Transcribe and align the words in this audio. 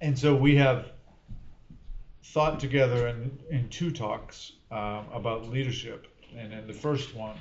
and 0.00 0.18
so 0.18 0.34
we 0.34 0.56
have 0.56 0.90
thought 2.22 2.60
together 2.60 3.08
in, 3.08 3.38
in 3.50 3.68
two 3.68 3.90
talks 3.90 4.52
um, 4.70 5.06
about 5.12 5.48
leadership. 5.48 6.06
And 6.36 6.52
in 6.52 6.66
the 6.66 6.72
first 6.72 7.14
one, 7.14 7.36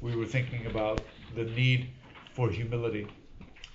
we 0.00 0.16
were 0.16 0.24
thinking 0.24 0.66
about 0.66 1.02
the 1.34 1.44
need 1.44 1.90
for 2.32 2.48
humility. 2.48 3.06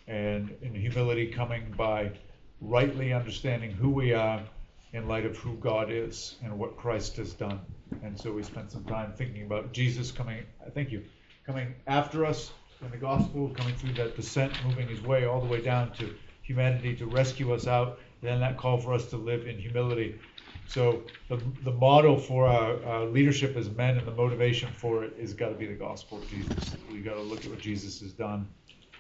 And 0.08 0.56
in 0.62 0.74
humility 0.74 1.28
coming 1.28 1.74
by 1.78 2.12
rightly 2.60 3.14
understanding 3.14 3.72
who 3.72 3.90
we 3.90 4.14
are 4.14 4.42
in 4.94 5.08
light 5.08 5.26
of 5.26 5.38
who 5.38 5.56
God 5.58 5.92
is 5.92 6.36
and 6.44 6.58
what 6.58 6.78
Christ 6.78 7.18
has 7.18 7.34
done. 7.34 7.60
And 8.04 8.20
so 8.20 8.32
we 8.32 8.44
spent 8.44 8.72
some 8.72 8.84
time 8.86 9.14
thinking 9.14 9.44
about 9.44 9.74
Jesus 9.74 10.12
coming, 10.12 10.44
thank 10.74 10.92
you, 10.92 11.04
coming 11.46 11.76
after 11.88 12.26
us 12.26 12.52
in 12.82 12.90
the 12.92 12.98
gospel, 12.98 13.50
coming 13.50 13.76
through 13.76 13.94
that 13.94 14.16
descent, 14.16 14.54
moving 14.66 14.88
his 14.88 15.02
way 15.02 15.26
all 15.26 15.42
the 15.42 15.48
way 15.48 15.62
down 15.62 15.92
to 15.94 16.14
humanity 16.42 16.96
to 16.96 17.06
rescue 17.06 17.54
us 17.54 17.68
out, 17.68 18.00
then 18.24 18.40
that 18.40 18.58
call 18.58 18.78
for 18.78 18.94
us 18.94 19.08
to 19.08 19.18
live 19.18 19.48
in 19.48 19.58
humility. 19.58 20.20
So 20.68 21.04
the, 21.30 21.40
the 21.64 21.72
model 21.72 22.18
for 22.18 22.48
our, 22.48 22.84
our 22.86 23.06
leadership 23.06 23.56
as 23.58 23.70
men 23.70 23.98
and 23.98 24.08
the 24.08 24.14
motivation 24.14 24.70
for 24.72 25.04
it 25.04 25.14
is 25.20 25.34
got 25.34 25.50
to 25.50 25.56
be 25.56 25.66
the 25.66 25.74
gospel 25.74 26.20
of 26.20 26.30
Jesus. 26.30 26.76
We 26.92 27.00
got 27.00 27.16
to 27.16 27.22
look 27.22 27.44
at 27.44 27.52
what 27.52 27.60
Jesus 27.60 28.00
has 28.00 28.14
done 28.14 28.48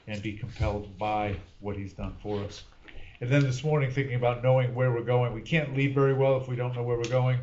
and 0.07 0.21
be 0.21 0.33
compelled 0.33 0.97
by 0.97 1.35
what 1.61 1.75
he's 1.75 1.93
done 1.93 2.15
for 2.21 2.43
us. 2.43 2.63
And 3.21 3.31
then 3.31 3.43
this 3.43 3.63
morning, 3.63 3.89
thinking 3.89 4.15
about 4.15 4.43
knowing 4.43 4.75
where 4.75 4.91
we're 4.91 5.01
going, 5.01 5.33
we 5.33 5.41
can't 5.41 5.75
lead 5.75 5.95
very 5.95 6.13
well 6.13 6.35
if 6.37 6.47
we 6.47 6.57
don't 6.57 6.75
know 6.75 6.83
where 6.83 6.97
we're 6.97 7.03
going. 7.03 7.39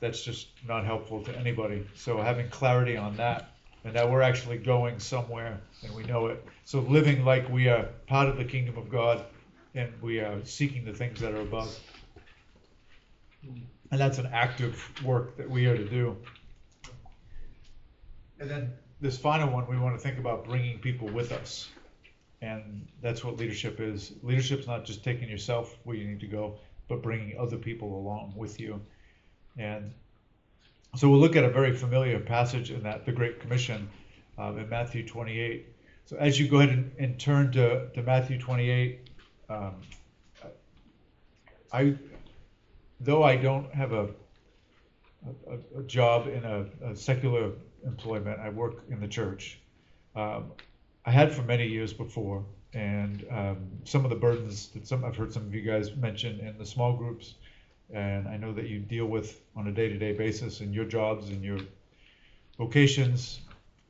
That's 0.00 0.22
just 0.22 0.48
not 0.66 0.84
helpful 0.84 1.22
to 1.24 1.38
anybody. 1.38 1.86
So 1.94 2.20
having 2.20 2.48
clarity 2.48 2.96
on 2.96 3.16
that 3.16 3.52
and 3.84 3.94
that 3.94 4.10
we're 4.10 4.22
actually 4.22 4.58
going 4.58 4.98
somewhere 4.98 5.60
and 5.84 5.94
we 5.94 6.02
know 6.02 6.26
it. 6.26 6.44
So 6.64 6.80
living 6.80 7.24
like 7.24 7.48
we 7.48 7.68
are 7.68 7.84
part 8.08 8.28
of 8.28 8.36
the 8.36 8.44
kingdom 8.44 8.76
of 8.76 8.90
God 8.90 9.24
and 9.76 9.92
we 10.00 10.20
are 10.20 10.44
seeking 10.44 10.84
the 10.84 10.92
things 10.92 11.20
that 11.20 11.34
are 11.34 11.42
above. 11.42 11.78
And 13.42 14.00
that's 14.00 14.18
an 14.18 14.28
active 14.32 14.82
work 15.04 15.36
that 15.36 15.48
we 15.48 15.66
are 15.66 15.76
to 15.76 15.88
do. 15.88 16.16
And 18.40 18.50
then 18.50 18.72
this 19.00 19.18
final 19.18 19.52
one, 19.52 19.66
we 19.68 19.78
want 19.78 19.94
to 19.94 20.00
think 20.00 20.18
about 20.18 20.46
bringing 20.46 20.78
people 20.78 21.08
with 21.08 21.30
us. 21.30 21.68
And 22.40 22.86
that's 23.02 23.22
what 23.22 23.36
leadership 23.36 23.78
is. 23.78 24.12
Leadership's 24.22 24.66
not 24.66 24.84
just 24.84 25.04
taking 25.04 25.28
yourself 25.28 25.76
where 25.84 25.96
you 25.96 26.06
need 26.06 26.20
to 26.20 26.26
go, 26.26 26.56
but 26.88 27.02
bringing 27.02 27.38
other 27.38 27.56
people 27.56 27.98
along 27.98 28.32
with 28.34 28.58
you. 28.58 28.80
And 29.58 29.92
so 30.96 31.08
we'll 31.08 31.20
look 31.20 31.36
at 31.36 31.44
a 31.44 31.50
very 31.50 31.74
familiar 31.74 32.18
passage 32.18 32.70
in 32.70 32.82
that, 32.82 33.04
the 33.04 33.12
Great 33.12 33.40
Commission 33.40 33.88
um, 34.38 34.58
in 34.58 34.68
Matthew 34.68 35.06
28. 35.06 35.66
So 36.06 36.16
as 36.16 36.40
you 36.40 36.48
go 36.48 36.60
ahead 36.60 36.70
and, 36.70 36.92
and 36.98 37.18
turn 37.18 37.52
to, 37.52 37.88
to 37.90 38.02
Matthew 38.02 38.38
28, 38.38 39.05
um, 39.48 39.74
I, 41.72 41.94
though 43.00 43.22
I 43.22 43.36
don't 43.36 43.72
have 43.74 43.92
a, 43.92 44.08
a, 45.48 45.80
a 45.80 45.82
job 45.84 46.28
in 46.28 46.44
a, 46.44 46.66
a, 46.84 46.96
secular 46.96 47.52
employment, 47.84 48.40
I 48.40 48.50
work 48.50 48.84
in 48.90 49.00
the 49.00 49.08
church. 49.08 49.60
Um, 50.14 50.52
I 51.04 51.10
had 51.10 51.32
for 51.32 51.42
many 51.42 51.66
years 51.66 51.92
before, 51.92 52.44
and 52.72 53.24
um, 53.30 53.58
some 53.84 54.04
of 54.04 54.10
the 54.10 54.16
burdens 54.16 54.68
that 54.68 54.86
some 54.86 55.04
I've 55.04 55.16
heard 55.16 55.32
some 55.32 55.44
of 55.44 55.54
you 55.54 55.62
guys 55.62 55.94
mention 55.96 56.40
in 56.40 56.58
the 56.58 56.66
small 56.66 56.96
groups 56.96 57.34
and 57.92 58.26
I 58.28 58.36
know 58.36 58.52
that 58.52 58.66
you 58.66 58.80
deal 58.80 59.06
with 59.06 59.40
on 59.54 59.68
a 59.68 59.72
day-to-day 59.72 60.12
basis 60.12 60.60
in 60.60 60.72
your 60.72 60.84
jobs 60.84 61.28
and 61.28 61.42
your 61.42 61.58
vocations 62.58 63.40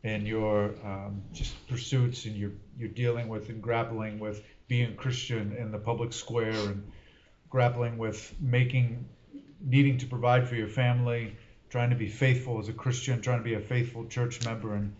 and 0.05 0.27
your 0.27 0.75
um, 0.85 1.23
just 1.33 1.55
pursuits 1.69 2.27
and 2.27 2.37
you're 2.37 2.53
you're 2.79 2.91
dealing 2.91 3.29
with 3.29 3.49
and 3.49 3.63
grappling 3.63 4.19
with 4.19 4.43
being 4.69 4.93
a 4.93 4.95
Christian 4.95 5.53
in 5.57 5.71
the 5.71 5.79
public 5.79 6.13
square 6.13 6.51
and 6.51 6.91
grappling 7.51 7.99
with 7.99 8.35
making 8.41 9.07
needing 9.61 9.99
to 9.99 10.07
provide 10.07 10.47
for 10.47 10.55
your 10.55 10.69
family, 10.69 11.37
trying 11.71 11.91
to 11.91 11.97
be 11.97 12.09
faithful 12.09 12.59
as 12.59 12.69
a 12.69 12.73
Christian, 12.73 13.23
trying 13.23 13.39
to 13.39 13.45
be 13.45 13.55
a 13.55 13.61
faithful 13.61 14.07
church 14.07 14.45
member, 14.45 14.75
and 14.75 14.95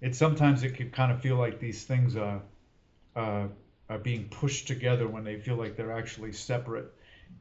it 0.00 0.14
sometimes 0.14 0.62
it 0.62 0.74
can 0.74 0.90
kind 0.90 1.10
of 1.10 1.20
feel 1.20 1.36
like 1.36 1.58
these 1.58 1.84
things 1.84 2.16
are 2.16 2.40
uh, 3.14 3.46
are 3.88 3.98
being 3.98 4.28
pushed 4.28 4.66
together 4.66 5.08
when 5.08 5.24
they 5.24 5.38
feel 5.38 5.56
like 5.56 5.76
they're 5.76 5.96
actually 5.96 6.32
separate 6.32 6.92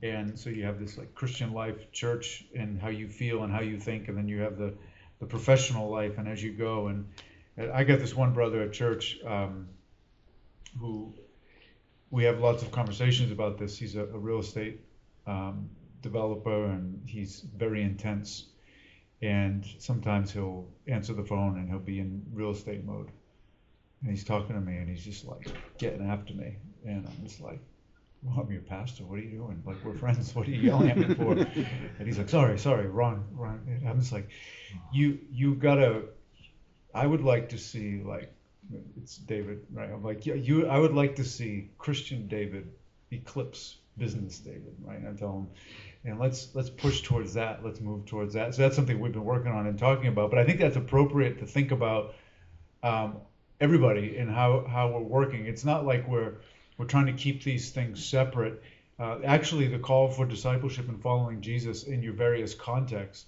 and 0.02 0.38
so 0.38 0.50
you 0.50 0.66
have 0.66 0.80
this 0.80 0.98
like 0.98 1.14
Christian 1.16 1.54
life, 1.54 1.92
church, 1.92 2.46
and 2.56 2.80
how 2.80 2.90
you 2.90 3.08
feel 3.08 3.44
and 3.44 3.52
how 3.52 3.62
you 3.62 3.80
think, 3.80 4.08
and 4.08 4.18
then 4.18 4.28
you 4.28 4.42
have 4.42 4.58
the 4.58 4.74
the 5.20 5.26
professional 5.26 5.90
life 5.90 6.18
and 6.18 6.28
as 6.28 6.44
you 6.44 6.52
go. 6.52 6.88
And 6.88 7.08
I 7.74 7.84
got 7.84 8.00
this 8.00 8.14
one 8.14 8.34
brother 8.34 8.62
at 8.62 8.74
church 8.74 9.18
um, 9.26 9.70
who 10.80 11.14
we 12.16 12.24
have 12.24 12.40
lots 12.40 12.64
of 12.64 12.72
conversations 12.72 13.30
about 13.30 13.58
this. 13.58 13.78
He's 13.78 13.98
a, 13.98 14.04
a 14.04 14.18
real 14.18 14.40
estate 14.40 14.80
um, 15.28 15.70
developer 16.02 16.68
and 16.68 17.02
he's 17.06 17.44
very 17.58 17.84
intense. 17.84 18.46
And 19.22 19.68
sometimes 19.80 20.32
he'll 20.32 20.70
answer 20.88 21.12
the 21.12 21.26
phone 21.26 21.58
and 21.58 21.68
he'll 21.68 21.80
be 21.80 22.00
in 22.00 22.24
real 22.32 22.52
estate 22.52 22.86
mode. 22.86 23.12
And 24.02 24.10
he's 24.10 24.24
talking 24.24 24.56
to 24.56 24.62
me 24.62 24.78
and 24.78 24.88
he's 24.88 25.04
just 25.04 25.26
like 25.26 25.50
getting 25.78 26.10
after 26.10 26.34
me. 26.34 26.56
And 26.86 27.06
I'm 27.06 27.28
just 27.28 27.42
like, 27.42 27.60
well, 28.24 28.40
I'm 28.40 28.50
your 28.50 28.62
pastor. 28.62 29.04
What 29.04 29.20
are 29.20 29.24
you 29.24 29.32
doing? 29.32 29.62
Like, 29.66 29.84
we're 29.84 29.98
friends. 29.98 30.34
What 30.34 30.48
are 30.48 30.52
you 30.52 30.62
yelling 30.62 30.92
at 30.92 30.98
me 30.98 31.16
for? 31.16 31.34
and 32.00 32.08
he's 32.08 32.18
like, 32.18 32.30
sorry, 32.30 32.58
sorry, 32.58 32.88
wrong, 32.88 33.26
wrong. 33.34 33.60
And 33.68 33.90
I'm 33.90 34.00
just 34.00 34.14
like, 34.14 34.30
you, 34.94 35.20
you 35.30 35.56
gotta. 35.56 36.04
I 36.94 37.06
would 37.06 37.26
like 37.26 37.50
to 37.50 37.58
see 37.58 38.02
like, 38.02 38.34
it's 38.98 39.18
David, 39.18 39.66
right? 39.74 39.90
I'm 39.92 40.04
like, 40.04 40.26
yeah, 40.26 40.36
you. 40.36 40.68
I 40.68 40.80
would 40.80 40.94
like 40.94 41.16
to 41.18 41.24
see 41.24 41.70
Christian 41.78 42.28
David 42.28 42.72
eclipse 43.12 43.78
business 43.98 44.40
David, 44.40 44.76
right? 44.84 45.00
I 45.08 45.14
tell 45.14 45.34
him, 45.34 45.48
and 46.04 46.20
let's 46.20 46.54
let's 46.54 46.70
push 46.70 47.02
towards 47.02 47.34
that. 47.36 47.64
Let's 47.64 47.80
move 47.80 48.06
towards 48.06 48.34
that. 48.34 48.56
So 48.56 48.64
that's 48.64 48.76
something 48.76 49.00
we've 49.00 49.14
been 49.14 49.24
working 49.24 49.52
on 49.52 49.68
and 49.68 49.78
talking 49.78 50.08
about. 50.08 50.30
But 50.30 50.40
I 50.40 50.46
think 50.46 50.60
that's 50.60 50.76
appropriate 50.76 51.40
to 51.40 51.46
think 51.46 51.72
about 51.72 52.16
um, 52.84 53.18
everybody 53.62 54.18
and 54.18 54.30
how 54.30 54.66
how 54.68 54.90
we're 54.90 55.00
working. 55.00 55.46
It's 55.46 55.66
not 55.66 55.86
like 55.86 56.08
we're 56.08 56.36
we're 56.78 56.86
trying 56.86 57.08
to 57.08 57.14
keep 57.14 57.44
these 57.44 57.72
things 57.72 58.06
separate. 58.06 58.62
Uh, 58.98 59.20
actually, 59.26 59.68
the 59.68 59.80
call 59.80 60.10
for 60.10 60.26
discipleship 60.26 60.88
and 60.88 61.02
following 61.02 61.42
Jesus 61.42 61.84
in 61.84 62.02
your 62.02 62.14
various 62.14 62.54
contexts 62.56 63.26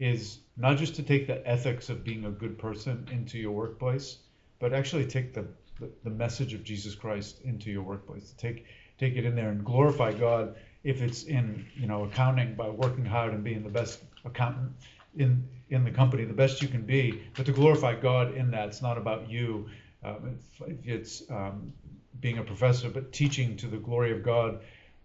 is 0.00 0.40
not 0.56 0.76
just 0.76 0.96
to 0.96 1.02
take 1.02 1.26
the 1.26 1.46
ethics 1.48 1.88
of 1.88 2.04
being 2.04 2.24
a 2.24 2.30
good 2.30 2.58
person 2.58 3.08
into 3.12 3.38
your 3.38 3.52
workplace, 3.52 4.18
but 4.58 4.72
actually 4.72 5.06
take 5.06 5.34
the, 5.34 5.46
the, 5.80 5.90
the 6.04 6.10
message 6.10 6.54
of 6.54 6.64
Jesus 6.64 6.94
Christ 6.94 7.40
into 7.42 7.70
your 7.70 7.82
workplace. 7.82 8.34
Take 8.38 8.66
take 8.98 9.16
it 9.16 9.24
in 9.24 9.34
there 9.34 9.50
and 9.50 9.64
glorify 9.64 10.12
God 10.12 10.54
if 10.84 11.02
it's 11.02 11.24
in 11.24 11.66
you 11.74 11.86
know 11.86 12.04
accounting 12.04 12.54
by 12.54 12.68
working 12.68 13.04
hard 13.04 13.32
and 13.32 13.42
being 13.42 13.62
the 13.62 13.70
best 13.70 14.00
accountant 14.24 14.72
in 15.16 15.48
in 15.70 15.84
the 15.84 15.90
company, 15.90 16.24
the 16.24 16.32
best 16.32 16.62
you 16.62 16.68
can 16.68 16.82
be, 16.82 17.22
but 17.36 17.46
to 17.46 17.52
glorify 17.52 17.94
God 17.94 18.34
in 18.34 18.50
that. 18.50 18.68
It's 18.68 18.82
not 18.82 18.98
about 18.98 19.30
you. 19.30 19.68
Um, 20.04 20.38
it's 20.84 21.22
um, 21.30 21.72
being 22.20 22.38
a 22.38 22.42
professor, 22.42 22.90
but 22.90 23.12
teaching 23.12 23.56
to 23.56 23.66
the 23.66 23.78
glory 23.78 24.12
of 24.12 24.22
God. 24.22 24.60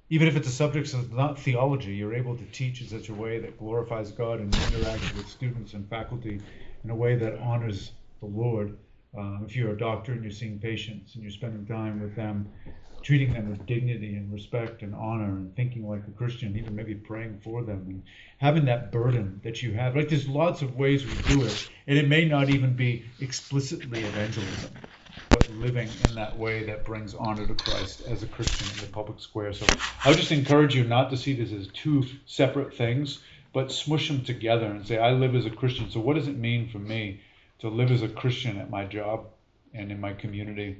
Even 0.09 0.27
if 0.27 0.35
it's 0.35 0.47
a 0.47 0.51
subject 0.51 0.91
that's 0.91 1.09
not 1.09 1.39
theology, 1.39 1.95
you're 1.95 2.15
able 2.15 2.35
to 2.35 2.43
teach 2.45 2.81
in 2.81 2.87
such 2.87 3.09
a 3.09 3.13
way 3.13 3.39
that 3.39 3.57
glorifies 3.59 4.11
God 4.11 4.39
and 4.39 4.59
interacts 4.59 5.13
with 5.13 5.27
students 5.27 5.73
and 5.73 5.87
faculty 5.87 6.41
in 6.83 6.89
a 6.89 6.95
way 6.95 7.15
that 7.15 7.37
honors 7.39 7.91
the 8.19 8.25
Lord. 8.25 8.77
Um, 9.17 9.43
if 9.45 9.55
you're 9.55 9.71
a 9.73 9.77
doctor 9.77 10.13
and 10.13 10.23
you're 10.23 10.31
seeing 10.31 10.59
patients 10.59 11.15
and 11.15 11.23
you're 11.23 11.31
spending 11.31 11.65
time 11.65 11.99
with 11.99 12.15
them, 12.15 12.53
treating 13.01 13.33
them 13.33 13.49
with 13.49 13.65
dignity 13.65 14.15
and 14.15 14.31
respect 14.31 14.81
and 14.81 14.93
honor 14.93 15.37
and 15.37 15.55
thinking 15.55 15.87
like 15.87 16.07
a 16.07 16.11
Christian, 16.11 16.57
even 16.57 16.75
maybe 16.75 16.95
praying 16.95 17.39
for 17.39 17.63
them 17.63 17.85
and 17.87 18.03
having 18.37 18.65
that 18.65 18.91
burden 18.91 19.39
that 19.43 19.63
you 19.63 19.73
have. 19.73 19.95
Like 19.95 20.09
there's 20.09 20.27
lots 20.27 20.61
of 20.61 20.75
ways 20.75 21.05
we 21.05 21.17
do 21.17 21.45
it, 21.45 21.65
and 21.87 21.97
it 21.97 22.07
may 22.07 22.25
not 22.25 22.49
even 22.49 22.75
be 22.75 23.05
explicitly 23.19 24.05
evangelism 24.05 24.83
but 25.31 25.49
living 25.49 25.99
in 25.99 26.15
that 26.15 26.37
way 26.37 26.63
that 26.63 26.85
brings 26.85 27.13
honor 27.13 27.45
to 27.47 27.53
Christ 27.53 28.01
as 28.01 28.23
a 28.23 28.27
Christian 28.27 28.71
in 28.71 28.79
the 28.79 28.87
public 28.87 29.19
square. 29.19 29.53
So 29.53 29.77
I 30.03 30.09
would 30.09 30.17
just 30.17 30.31
encourage 30.31 30.75
you 30.75 30.83
not 30.83 31.09
to 31.11 31.17
see 31.17 31.33
this 31.33 31.51
as 31.51 31.67
two 31.71 32.03
separate 32.25 32.73
things, 32.73 33.23
but 33.53 33.71
smush 33.71 34.07
them 34.07 34.23
together 34.23 34.65
and 34.65 34.87
say, 34.87 34.97
I 34.97 35.11
live 35.11 35.35
as 35.35 35.45
a 35.45 35.51
Christian. 35.51 35.89
So 35.89 35.99
what 35.99 36.15
does 36.15 36.27
it 36.27 36.37
mean 36.37 36.67
for 36.69 36.79
me 36.79 37.21
to 37.59 37.69
live 37.69 37.91
as 37.91 38.01
a 38.01 38.09
Christian 38.09 38.57
at 38.57 38.69
my 38.69 38.85
job 38.85 39.27
and 39.73 39.91
in 39.91 39.99
my 39.99 40.13
community, 40.13 40.77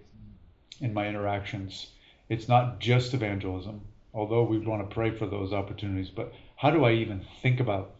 in 0.82 0.94
my 0.94 1.08
interactions? 1.08 1.88
It's 2.30 2.48
not 2.48 2.80
just 2.80 3.14
evangelism, 3.14 3.82
although 4.14 4.44
we 4.44 4.60
want 4.60 4.88
to 4.88 4.94
pray 4.94 5.12
for 5.12 5.26
those 5.26 5.54
opportunities, 5.54 6.10
but 6.10 6.34
how 6.56 6.72
do 6.72 6.84
I 6.86 6.92
even 6.92 7.26
think 7.42 7.60
about 7.60 7.96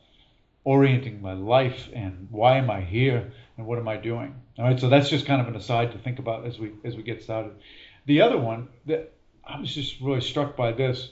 orienting 0.64 1.22
my 1.22 1.34
life 1.34 1.90
and 1.94 2.28
why 2.30 2.58
am 2.58 2.70
I 2.70 2.82
here 2.82 3.32
and 3.58 3.66
what 3.66 3.80
am 3.80 3.88
I 3.88 3.98
doing? 3.98 4.36
All 4.58 4.66
right, 4.66 4.80
so 4.80 4.90
that's 4.90 5.10
just 5.10 5.26
kind 5.26 5.42
of 5.42 5.48
an 5.48 5.56
aside 5.56 5.92
to 5.94 5.98
think 5.98 6.20
about 6.20 6.46
as 6.46 6.60
we 6.60 6.74
as 6.84 6.96
we 6.96 7.04
get 7.04 7.24
started. 7.24 7.54
The 8.06 8.22
other 8.22 8.38
one 8.38 8.68
that 8.86 9.14
I 9.44 9.60
was 9.60 9.74
just 9.74 10.00
really 10.02 10.22
struck 10.22 10.56
by 10.56 10.72
this, 10.72 11.10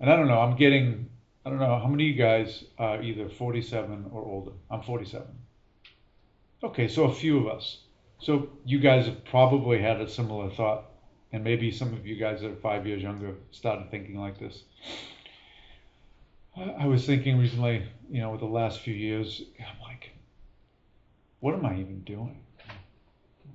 and 0.00 0.10
I 0.10 0.16
don't 0.16 0.28
know, 0.28 0.40
I'm 0.40 0.56
getting 0.56 1.08
I 1.44 1.50
don't 1.50 1.58
know 1.58 1.78
how 1.78 1.88
many 1.88 2.10
of 2.10 2.16
you 2.16 2.22
guys 2.22 2.64
are 2.78 3.02
either 3.02 3.28
47 3.28 4.10
or 4.12 4.22
older. 4.22 4.52
I'm 4.70 4.82
47. 4.82 5.26
Okay, 6.62 6.88
so 6.88 7.04
a 7.04 7.14
few 7.14 7.38
of 7.38 7.56
us. 7.56 7.78
So 8.20 8.48
you 8.64 8.80
guys 8.80 9.06
have 9.06 9.24
probably 9.24 9.80
had 9.80 10.00
a 10.00 10.08
similar 10.08 10.50
thought 10.50 10.84
and 11.32 11.44
maybe 11.44 11.70
some 11.70 11.92
of 11.92 12.06
you 12.06 12.16
guys 12.16 12.40
that 12.40 12.50
are 12.50 12.56
five 12.56 12.86
years 12.86 13.02
younger 13.02 13.34
started 13.50 13.90
thinking 13.90 14.18
like 14.18 14.38
this. 14.38 14.62
I 16.56 16.86
was 16.86 17.06
thinking 17.06 17.38
recently, 17.38 17.84
you 18.10 18.20
know, 18.20 18.32
with 18.32 18.40
the 18.40 18.46
last 18.46 18.80
few 18.80 18.94
years, 18.94 19.42
I'm 19.60 19.80
like, 19.80 20.10
what 21.38 21.54
am 21.54 21.64
I 21.64 21.74
even 21.74 22.00
doing? 22.00 22.40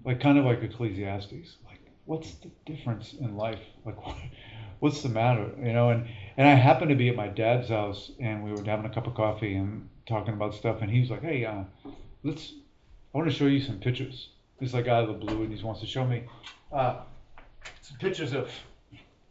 Like, 0.06 0.22
kind 0.22 0.38
of 0.38 0.46
like 0.46 0.64
Ecclesiastes. 0.64 1.58
Like, 1.66 1.80
what's 2.06 2.36
the 2.36 2.52
difference 2.66 3.14
in 3.14 3.36
life? 3.36 3.60
Like, 3.86 4.06
what, 4.06 4.16
what's 4.80 5.02
the 5.02 5.10
matter? 5.10 5.52
You 5.62 5.74
know, 5.74 5.90
and, 5.90 6.08
and 6.38 6.48
I 6.48 6.54
happened 6.54 6.90
to 6.90 6.96
be 6.96 7.10
at 7.10 7.18
my 7.18 7.28
dad's 7.28 7.68
house 7.68 8.12
and 8.22 8.44
we 8.44 8.52
were 8.52 8.64
having 8.64 8.86
a 8.86 8.94
cup 8.94 9.08
of 9.08 9.16
coffee 9.16 9.56
and 9.56 9.90
talking 10.06 10.34
about 10.34 10.54
stuff. 10.54 10.82
And 10.82 10.90
he 10.90 11.02
was 11.02 11.10
like, 11.10 11.24
hey, 11.24 11.44
uh, 11.44 11.64
let's, 12.24 12.54
I 13.14 13.18
want 13.18 13.30
to 13.30 13.36
show 13.36 13.46
you 13.46 13.62
some 13.62 13.80
pictures. 13.80 14.30
He's 14.60 14.74
like 14.74 14.88
out 14.88 15.04
of 15.04 15.08
the 15.08 15.26
blue 15.26 15.44
and 15.44 15.54
he 15.54 15.64
wants 15.64 15.82
to 15.82 15.88
show 15.88 16.06
me 16.06 16.24
uh, 16.72 17.02
some 17.82 17.98
pictures 17.98 18.34
of 18.34 18.50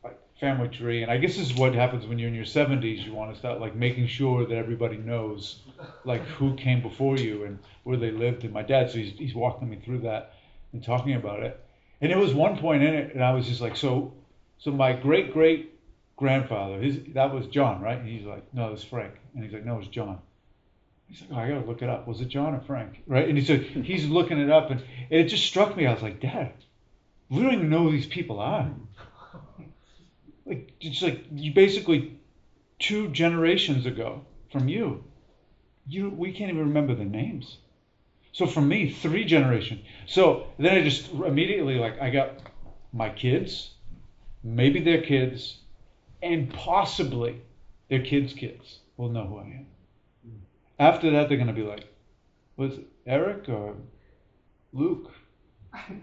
like 0.05 0.19
family 0.39 0.69
tree. 0.69 1.03
And 1.03 1.11
I 1.11 1.17
guess 1.17 1.37
this 1.37 1.51
is 1.51 1.57
what 1.57 1.75
happens 1.75 2.07
when 2.07 2.19
you're 2.19 2.29
in 2.29 2.35
your 2.35 2.45
70s. 2.45 3.05
You 3.05 3.13
want 3.13 3.33
to 3.33 3.39
start 3.39 3.61
like 3.61 3.75
making 3.75 4.07
sure 4.07 4.47
that 4.47 4.55
everybody 4.57 4.99
knows 4.99 5.61
like 6.05 6.23
who 6.23 6.55
came 6.55 6.81
before 6.81 7.17
you 7.17 7.45
and 7.45 7.59
where 7.83 7.97
they 7.97 8.11
lived. 8.11 8.45
And 8.45 8.53
my 8.53 8.63
dad, 8.63 8.91
so 8.91 8.99
he's, 8.99 9.13
he's 9.19 9.35
walking 9.35 9.69
me 9.69 9.81
through 9.85 10.01
that 10.01 10.35
and 10.73 10.83
talking 10.83 11.15
about 11.15 11.43
it. 11.43 11.59
And 12.01 12.11
there 12.11 12.19
was 12.19 12.35
one 12.35 12.59
point 12.59 12.83
in 12.83 12.95
it, 12.95 13.15
and 13.15 13.23
I 13.23 13.33
was 13.33 13.47
just 13.47 13.61
like, 13.61 13.77
so, 13.77 14.13
so 14.59 14.73
my 14.73 14.93
great 14.93 15.33
great 15.33 15.79
grandfather, 16.17 16.81
his 16.81 16.99
that 17.15 17.33
was 17.33 17.47
John, 17.47 17.81
right? 17.81 17.99
And 17.99 18.09
he's 18.09 18.27
like, 18.27 18.43
no, 18.53 18.73
it's 18.73 18.83
Frank. 18.83 19.15
And 19.35 19.45
he's 19.45 19.53
like, 19.53 19.65
no, 19.65 19.79
it's 19.79 19.89
John. 19.89 20.19
He's 21.13 21.29
like, 21.29 21.31
oh, 21.33 21.43
I 21.43 21.49
gotta 21.49 21.67
look 21.67 21.83
it 21.83 21.91
up. 21.91 22.09
Was 22.09 22.23
it 22.23 22.29
John 22.29 22.55
or 22.55 22.61
Frank? 22.61 23.03
Right? 23.07 23.29
And 23.29 23.37
he 23.37 23.45
said 23.45 23.61
he's 23.85 24.09
looking 24.09 24.39
it 24.39 24.49
up, 24.49 24.71
and, 24.71 24.81
and 24.81 25.21
it 25.21 25.29
just 25.29 25.45
struck 25.45 25.77
me. 25.77 25.87
I 25.87 25.93
was 25.93 26.03
like, 26.03 26.21
Dad, 26.21 26.55
we 27.29 27.43
don't 27.43 27.53
even 27.53 27.69
know 27.69 27.85
who 27.85 27.93
these 27.93 28.07
people 28.07 28.41
are. 28.41 28.71
Like 30.45 30.73
it's 30.81 31.01
like 31.01 31.25
you 31.31 31.55
basically 31.55 32.19
two 32.81 33.07
generations 33.11 33.87
ago 33.87 34.25
from 34.51 34.67
you, 34.67 35.05
you 35.87 36.11
we 36.11 36.33
can't 36.33 36.51
even 36.51 36.67
remember 36.67 36.97
the 36.97 37.05
names. 37.05 37.59
So 38.33 38.47
for 38.47 38.61
me, 38.61 38.91
three 38.91 39.25
generations. 39.25 39.85
So 40.07 40.49
then 40.59 40.77
I 40.77 40.83
just 40.83 41.13
immediately 41.13 41.77
like 41.77 42.03
I 42.03 42.11
got 42.11 42.41
my 42.93 43.09
kids, 43.09 43.71
maybe 44.43 44.81
their 44.81 45.03
kids, 45.03 45.59
and 46.21 46.53
possibly 46.53 47.41
their 47.89 48.03
kids' 48.03 48.33
kids 48.33 48.81
will 48.97 49.11
know 49.11 49.27
who 49.27 49.39
I 49.39 49.45
am. 49.45 49.67
After 50.83 51.13
that, 51.13 51.29
they're 51.29 51.39
gonna 51.39 51.53
be 51.53 51.63
like, 51.63 51.87
was 52.57 52.79
it 52.79 52.87
Erik 53.07 53.49
or 53.49 53.77
Luke? 54.73 55.13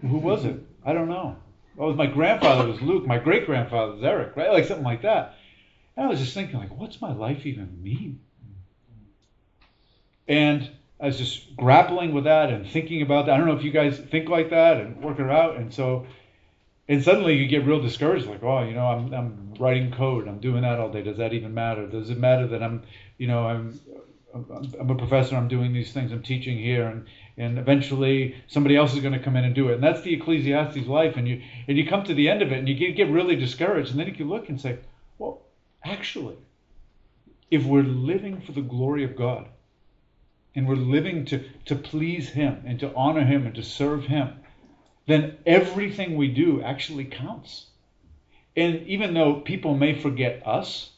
Who 0.00 0.16
was 0.16 0.46
it? 0.46 0.58
I 0.82 0.94
don't 0.94 1.10
know. 1.10 1.36
Oh, 1.78 1.92
my 1.92 2.06
grandfather 2.06 2.66
was 2.66 2.80
Luke. 2.80 3.06
My 3.06 3.18
great 3.18 3.44
grandfather 3.44 3.92
was 3.92 4.02
Erik, 4.02 4.34
right? 4.36 4.50
Like 4.50 4.64
something 4.64 4.84
like 4.84 5.02
that. 5.02 5.34
And 5.96 6.06
I 6.06 6.08
was 6.08 6.18
just 6.18 6.32
thinking, 6.32 6.58
like, 6.58 6.74
what's 6.78 6.98
my 7.02 7.12
life 7.12 7.44
even 7.44 7.82
mean? 7.82 8.20
And 10.26 10.70
I 10.98 11.06
was 11.06 11.18
just 11.18 11.54
grappling 11.56 12.14
with 12.14 12.24
that 12.24 12.48
and 12.48 12.66
thinking 12.66 13.02
about 13.02 13.26
that. 13.26 13.34
I 13.34 13.36
don't 13.36 13.48
know 13.48 13.56
if 13.56 13.64
you 13.64 13.72
guys 13.72 13.98
think 13.98 14.30
like 14.30 14.48
that 14.48 14.78
and 14.78 15.02
work 15.02 15.18
it 15.18 15.28
out. 15.28 15.56
And 15.56 15.74
so, 15.74 16.06
and 16.88 17.04
suddenly 17.04 17.34
you 17.34 17.48
get 17.48 17.66
real 17.66 17.82
discouraged, 17.82 18.26
like, 18.26 18.42
oh, 18.42 18.62
you 18.62 18.72
know, 18.72 18.86
I'm, 18.86 19.12
I'm 19.12 19.54
writing 19.60 19.92
code, 19.92 20.26
I'm 20.26 20.40
doing 20.40 20.62
that 20.62 20.80
all 20.80 20.90
day. 20.90 21.02
Does 21.02 21.18
that 21.18 21.34
even 21.34 21.52
matter? 21.52 21.86
Does 21.86 22.08
it 22.08 22.18
matter 22.18 22.46
that 22.46 22.62
I'm, 22.62 22.82
you 23.18 23.26
know, 23.26 23.44
I'm, 23.44 23.78
I'm 24.34 24.90
a 24.90 24.94
professor, 24.94 25.36
I'm 25.36 25.48
doing 25.48 25.72
these 25.72 25.92
things, 25.92 26.12
I'm 26.12 26.22
teaching 26.22 26.58
here, 26.58 26.86
and, 26.86 27.06
and 27.36 27.58
eventually 27.58 28.36
somebody 28.46 28.76
else 28.76 28.94
is 28.94 29.00
going 29.00 29.14
to 29.14 29.22
come 29.22 29.36
in 29.36 29.44
and 29.44 29.54
do 29.54 29.68
it. 29.68 29.74
And 29.74 29.82
that's 29.82 30.02
the 30.02 30.14
Ecclesiastes 30.14 30.86
life. 30.86 31.16
And 31.16 31.28
you, 31.28 31.42
and 31.66 31.76
you 31.76 31.86
come 31.86 32.04
to 32.04 32.14
the 32.14 32.28
end 32.28 32.42
of 32.42 32.52
it 32.52 32.58
and 32.58 32.68
you 32.68 32.74
get, 32.74 32.96
get 32.96 33.10
really 33.10 33.36
discouraged. 33.36 33.90
And 33.90 33.98
then 33.98 34.06
you 34.06 34.14
can 34.14 34.28
look 34.28 34.48
and 34.48 34.60
say, 34.60 34.78
well, 35.18 35.42
actually, 35.84 36.36
if 37.50 37.64
we're 37.64 37.82
living 37.82 38.40
for 38.40 38.52
the 38.52 38.60
glory 38.60 39.04
of 39.04 39.16
God, 39.16 39.48
and 40.54 40.66
we're 40.66 40.74
living 40.74 41.24
to, 41.26 41.44
to 41.66 41.76
please 41.76 42.30
Him 42.30 42.62
and 42.66 42.80
to 42.80 42.94
honor 42.94 43.24
Him 43.24 43.46
and 43.46 43.54
to 43.54 43.62
serve 43.62 44.04
Him, 44.04 44.40
then 45.06 45.38
everything 45.46 46.16
we 46.16 46.28
do 46.28 46.62
actually 46.62 47.04
counts. 47.04 47.66
And 48.56 48.86
even 48.86 49.14
though 49.14 49.34
people 49.34 49.76
may 49.76 49.94
forget 49.94 50.46
us, 50.46 50.90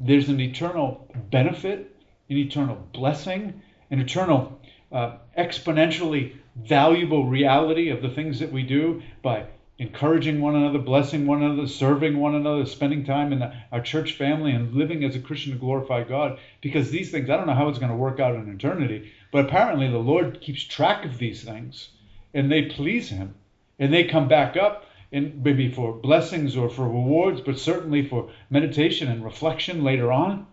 there's 0.00 0.28
an 0.28 0.40
eternal 0.40 1.08
benefit, 1.30 1.93
an 2.28 2.36
eternal 2.36 2.76
blessing, 2.92 3.62
an 3.90 4.00
eternal 4.00 4.60
uh, 4.92 5.16
exponentially 5.36 6.32
valuable 6.56 7.26
reality 7.26 7.90
of 7.90 8.02
the 8.02 8.08
things 8.08 8.38
that 8.38 8.52
we 8.52 8.62
do 8.62 9.02
by 9.22 9.46
encouraging 9.78 10.40
one 10.40 10.54
another, 10.54 10.78
blessing 10.78 11.26
one 11.26 11.42
another, 11.42 11.66
serving 11.66 12.16
one 12.16 12.34
another, 12.34 12.64
spending 12.64 13.04
time 13.04 13.32
in 13.32 13.40
the, 13.40 13.52
our 13.72 13.80
church 13.80 14.12
family, 14.12 14.52
and 14.52 14.72
living 14.72 15.02
as 15.02 15.16
a 15.16 15.20
Christian 15.20 15.52
to 15.52 15.58
glorify 15.58 16.04
God. 16.04 16.38
Because 16.60 16.90
these 16.90 17.10
things, 17.10 17.28
I 17.28 17.36
don't 17.36 17.46
know 17.46 17.54
how 17.54 17.68
it's 17.68 17.80
going 17.80 17.90
to 17.90 17.96
work 17.96 18.20
out 18.20 18.36
in 18.36 18.48
eternity, 18.48 19.10
but 19.32 19.46
apparently 19.46 19.90
the 19.90 19.98
Lord 19.98 20.40
keeps 20.40 20.62
track 20.62 21.04
of 21.04 21.18
these 21.18 21.42
things 21.42 21.88
and 22.34 22.50
they 22.50 22.62
please 22.62 23.08
Him. 23.08 23.34
And 23.78 23.92
they 23.92 24.04
come 24.04 24.28
back 24.28 24.56
up, 24.56 24.86
and 25.12 25.42
maybe 25.42 25.70
for 25.70 25.92
blessings 25.92 26.56
or 26.56 26.68
for 26.68 26.82
rewards, 26.82 27.40
but 27.40 27.58
certainly 27.58 28.06
for 28.06 28.30
meditation 28.50 29.08
and 29.08 29.24
reflection 29.24 29.84
later 29.84 30.12
on. 30.12 30.46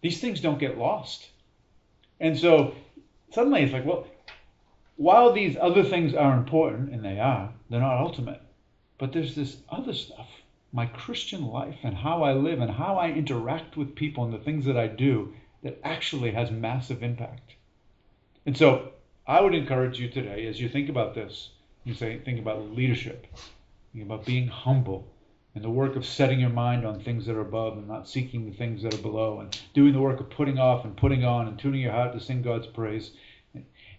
These 0.00 0.20
things 0.20 0.40
don't 0.40 0.58
get 0.58 0.78
lost. 0.78 1.28
And 2.20 2.38
so 2.38 2.74
suddenly 3.30 3.62
it's 3.62 3.72
like, 3.72 3.84
well, 3.84 4.06
while 4.96 5.32
these 5.32 5.56
other 5.60 5.84
things 5.84 6.14
are 6.14 6.36
important, 6.36 6.92
and 6.92 7.04
they 7.04 7.20
are, 7.20 7.52
they're 7.70 7.80
not 7.80 8.00
ultimate 8.00 8.42
but 8.98 9.12
there's 9.12 9.36
this 9.36 9.58
other 9.68 9.94
stuff 9.94 10.28
my 10.70 10.84
Christian 10.84 11.46
life 11.46 11.78
and 11.82 11.96
how 11.96 12.22
I 12.22 12.34
live 12.34 12.60
and 12.60 12.70
how 12.70 12.96
I 12.96 13.10
interact 13.10 13.76
with 13.76 13.94
people 13.94 14.24
and 14.24 14.34
the 14.34 14.38
things 14.38 14.66
that 14.66 14.76
I 14.76 14.86
do 14.86 15.32
that 15.62 15.80
actually 15.82 16.32
has 16.32 16.50
massive 16.50 17.02
impact. 17.02 17.54
And 18.44 18.54
so 18.54 18.90
I 19.26 19.40
would 19.40 19.54
encourage 19.54 19.98
you 19.98 20.10
today, 20.10 20.46
as 20.46 20.60
you 20.60 20.68
think 20.68 20.90
about 20.90 21.14
this, 21.14 21.50
you 21.84 21.94
say, 21.94 22.18
think 22.18 22.38
about 22.38 22.74
leadership, 22.74 23.26
think 23.92 24.04
about 24.04 24.26
being 24.26 24.48
humble, 24.48 25.06
and 25.58 25.64
the 25.64 25.70
work 25.70 25.96
of 25.96 26.06
setting 26.06 26.38
your 26.38 26.50
mind 26.50 26.86
on 26.86 27.00
things 27.00 27.26
that 27.26 27.34
are 27.34 27.40
above 27.40 27.76
and 27.76 27.88
not 27.88 28.08
seeking 28.08 28.48
the 28.48 28.56
things 28.56 28.80
that 28.84 28.94
are 28.94 29.02
below, 29.02 29.40
and 29.40 29.60
doing 29.74 29.92
the 29.92 30.00
work 30.00 30.20
of 30.20 30.30
putting 30.30 30.56
off 30.56 30.84
and 30.84 30.96
putting 30.96 31.24
on 31.24 31.48
and 31.48 31.58
tuning 31.58 31.80
your 31.80 31.90
heart 31.90 32.12
to 32.12 32.20
sing 32.20 32.42
God's 32.42 32.68
praise, 32.68 33.10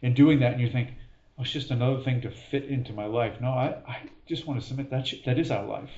and 0.01 0.15
doing 0.15 0.39
that, 0.39 0.53
and 0.53 0.61
you 0.61 0.69
think, 0.69 0.91
oh, 1.37 1.41
it's 1.41 1.51
just 1.51 1.69
another 1.69 2.01
thing 2.01 2.21
to 2.21 2.31
fit 2.31 2.63
into 2.63 2.93
my 2.93 3.07
life. 3.07 3.41
No, 3.41 3.49
I, 3.49 3.75
I 3.85 4.09
just 4.25 4.47
want 4.47 4.61
to 4.61 4.65
submit 4.65 4.89
that 4.91 5.11
that 5.25 5.37
is 5.37 5.51
our 5.51 5.65
life. 5.65 5.89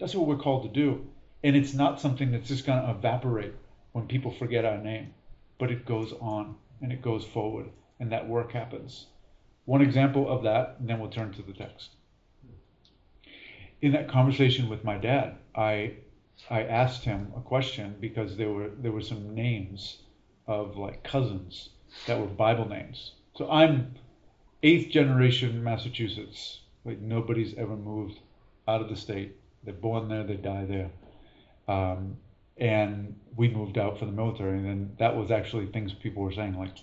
That's 0.00 0.14
what 0.14 0.26
we're 0.26 0.38
called 0.38 0.62
to 0.62 0.80
do. 0.80 1.08
And 1.42 1.54
it's 1.54 1.74
not 1.74 2.00
something 2.00 2.32
that's 2.32 2.48
just 2.48 2.64
going 2.64 2.82
to 2.82 2.90
evaporate 2.90 3.52
when 3.92 4.06
people 4.06 4.32
forget 4.32 4.64
our 4.64 4.78
name, 4.78 5.12
but 5.58 5.70
it 5.70 5.84
goes 5.84 6.14
on 6.22 6.54
and 6.80 6.90
it 6.90 7.02
goes 7.02 7.26
forward, 7.26 7.66
and 8.00 8.10
that 8.12 8.26
work 8.26 8.52
happens. 8.52 9.08
One 9.66 9.82
example 9.82 10.26
of 10.26 10.42
that, 10.44 10.76
and 10.80 10.88
then 10.88 11.00
we'll 11.00 11.10
turn 11.10 11.34
to 11.34 11.42
the 11.42 11.52
text. 11.52 11.90
In 13.84 13.92
that 13.92 14.08
conversation 14.08 14.70
with 14.70 14.82
my 14.82 14.96
dad, 14.96 15.36
I 15.54 15.92
I 16.48 16.62
asked 16.62 17.04
him 17.04 17.34
a 17.36 17.40
question 17.40 17.96
because 18.00 18.34
there 18.38 18.50
were 18.50 18.70
there 18.70 18.92
were 18.92 19.02
some 19.02 19.34
names 19.34 19.98
of 20.46 20.78
like 20.78 21.04
cousins 21.04 21.68
that 22.06 22.18
were 22.18 22.26
Bible 22.26 22.66
names. 22.66 23.12
So 23.36 23.50
I'm 23.50 23.94
eighth 24.62 24.90
generation 24.90 25.62
Massachusetts. 25.62 26.60
Like 26.86 27.00
nobody's 27.00 27.52
ever 27.58 27.76
moved 27.76 28.20
out 28.66 28.80
of 28.80 28.88
the 28.88 28.96
state. 28.96 29.36
They're 29.64 29.74
born 29.74 30.08
there, 30.08 30.24
they 30.24 30.36
die 30.36 30.64
there. 30.64 30.90
Um, 31.68 32.16
and 32.56 33.14
we 33.36 33.48
moved 33.48 33.76
out 33.76 33.98
for 33.98 34.06
the 34.06 34.12
military, 34.12 34.56
and 34.56 34.64
then 34.64 34.96
that 34.98 35.14
was 35.14 35.30
actually 35.30 35.66
things 35.66 35.92
people 35.92 36.22
were 36.22 36.32
saying 36.32 36.58
like, 36.58 36.74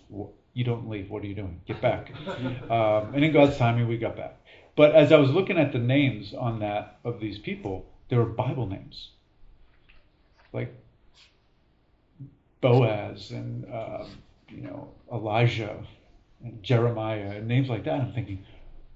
"You 0.53 0.63
don't 0.63 0.87
leave. 0.87 1.09
What 1.09 1.23
are 1.23 1.27
you 1.27 1.33
doing? 1.33 1.61
Get 1.65 1.81
back." 1.81 2.11
um, 2.69 3.15
and 3.15 3.25
in 3.25 3.31
God's 3.31 3.57
timing, 3.57 3.87
we 3.87 3.97
got 3.97 4.15
back. 4.15 4.40
But 4.75 4.95
as 4.95 5.11
I 5.11 5.17
was 5.17 5.31
looking 5.31 5.57
at 5.57 5.73
the 5.73 5.79
names 5.79 6.33
on 6.33 6.59
that 6.59 6.99
of 7.03 7.19
these 7.19 7.37
people, 7.37 7.85
they 8.09 8.17
were 8.17 8.25
Bible 8.25 8.67
names, 8.67 9.09
like 10.53 10.73
Boaz 12.61 13.31
and 13.31 13.65
uh, 13.65 14.05
you 14.49 14.61
know 14.61 14.89
Elijah 15.11 15.85
and 16.43 16.63
Jeremiah 16.63 17.37
and 17.37 17.47
names 17.47 17.69
like 17.69 17.83
that. 17.83 17.99
I'm 17.99 18.13
thinking, 18.13 18.45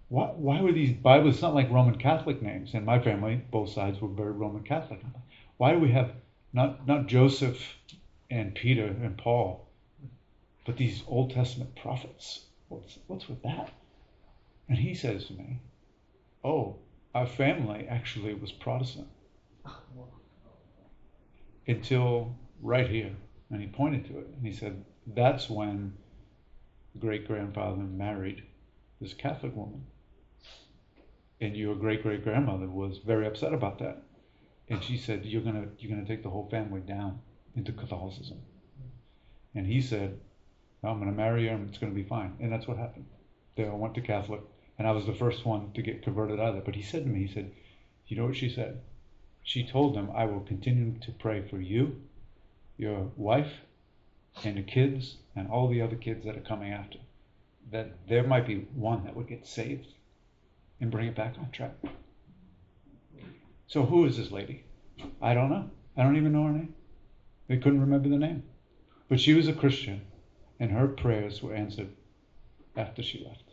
why, 0.09 0.27
why 0.27 0.61
were 0.61 0.71
these 0.71 0.93
Bibles? 0.93 1.35
It's 1.35 1.41
not 1.41 1.55
like 1.55 1.69
Roman 1.71 1.97
Catholic 1.97 2.41
names. 2.41 2.73
In 2.73 2.85
my 2.85 2.99
family, 2.99 3.41
both 3.51 3.69
sides 3.69 3.99
were 3.99 4.07
very 4.07 4.31
Roman 4.31 4.63
Catholic. 4.63 5.01
Why 5.57 5.73
do 5.73 5.79
we 5.79 5.91
have 5.91 6.11
not 6.53 6.87
not 6.87 7.07
Joseph 7.07 7.77
and 8.29 8.55
Peter 8.55 8.85
and 8.85 9.17
Paul, 9.17 9.67
but 10.65 10.77
these 10.77 11.03
Old 11.07 11.31
Testament 11.31 11.75
prophets? 11.75 12.45
What's 12.69 12.97
what's 13.07 13.27
with 13.27 13.41
that? 13.43 13.71
And 14.67 14.77
he 14.77 14.93
says 14.95 15.27
to 15.27 15.33
me, 15.33 15.61
"Oh, 16.43 16.77
our 17.13 17.27
family 17.27 17.87
actually 17.87 18.33
was 18.33 18.51
Protestant 18.51 19.07
until 21.67 22.35
right 22.61 22.89
here." 22.89 23.15
And 23.49 23.61
he 23.61 23.67
pointed 23.67 24.05
to 24.05 24.19
it 24.19 24.27
and 24.27 24.45
he 24.45 24.51
said, 24.51 24.85
"That's 25.07 25.49
when." 25.49 25.97
great 26.99 27.27
grandfather 27.27 27.83
married 27.83 28.43
this 29.01 29.13
Catholic 29.13 29.55
woman. 29.55 29.85
and 31.41 31.55
your 31.57 31.75
great 31.75 32.01
great 32.01 32.23
grandmother 32.23 32.67
was 32.67 32.99
very 32.99 33.27
upset 33.27 33.53
about 33.53 33.79
that. 33.79 34.01
And 34.69 34.81
she 34.83 34.97
said, 34.97 35.25
You're 35.25 35.41
gonna 35.41 35.67
you're 35.77 35.93
gonna 35.93 36.07
take 36.07 36.23
the 36.23 36.29
whole 36.29 36.49
family 36.49 36.81
down 36.81 37.19
into 37.55 37.71
Catholicism. 37.73 38.39
And 39.53 39.67
he 39.67 39.81
said, 39.81 40.19
I'm 40.83 40.99
gonna 40.99 41.11
marry 41.11 41.47
her 41.47 41.55
and 41.55 41.67
it's 41.69 41.77
gonna 41.77 41.93
be 41.93 42.03
fine. 42.03 42.35
And 42.39 42.51
that's 42.51 42.67
what 42.67 42.77
happened. 42.77 43.05
They 43.55 43.67
all 43.67 43.77
went 43.77 43.95
to 43.95 44.01
Catholic 44.01 44.41
and 44.77 44.87
I 44.87 44.91
was 44.91 45.05
the 45.05 45.13
first 45.13 45.45
one 45.45 45.71
to 45.73 45.81
get 45.81 46.03
converted 46.03 46.39
out 46.39 46.49
of 46.49 46.55
that. 46.55 46.65
But 46.65 46.75
he 46.75 46.81
said 46.81 47.03
to 47.03 47.09
me, 47.09 47.25
he 47.25 47.33
said, 47.33 47.51
You 48.07 48.17
know 48.17 48.25
what 48.25 48.35
she 48.35 48.49
said? 48.49 48.81
She 49.43 49.65
told 49.65 49.95
them, 49.95 50.09
I 50.13 50.25
will 50.25 50.41
continue 50.41 50.99
to 50.99 51.11
pray 51.11 51.41
for 51.47 51.61
you, 51.61 52.01
your 52.77 53.11
wife, 53.15 53.61
and 54.43 54.57
the 54.57 54.63
kids, 54.63 55.17
and 55.35 55.49
all 55.49 55.67
the 55.67 55.81
other 55.81 55.95
kids 55.95 56.25
that 56.25 56.35
are 56.35 56.41
coming 56.41 56.73
after. 56.73 56.99
That 57.71 58.07
there 58.07 58.25
might 58.25 58.47
be 58.47 58.67
one 58.73 59.05
that 59.05 59.15
would 59.15 59.27
get 59.27 59.47
saved 59.47 59.87
and 60.81 60.91
bring 60.91 61.07
it 61.07 61.15
back 61.15 61.35
on 61.39 61.51
track. 61.51 61.75
So 63.67 63.85
who 63.85 64.05
is 64.05 64.17
this 64.17 64.31
lady? 64.31 64.63
I 65.21 65.33
don't 65.33 65.49
know. 65.49 65.69
I 65.97 66.03
don't 66.03 66.17
even 66.17 66.33
know 66.33 66.45
her 66.47 66.53
name. 66.53 66.73
They 67.47 67.57
couldn't 67.57 67.81
remember 67.81 68.09
the 68.09 68.17
name. 68.17 68.43
But 69.07 69.19
she 69.19 69.33
was 69.33 69.47
a 69.47 69.53
Christian, 69.53 70.01
and 70.59 70.71
her 70.71 70.87
prayers 70.87 71.41
were 71.41 71.53
answered 71.53 71.89
after 72.75 73.01
she 73.01 73.23
left. 73.23 73.44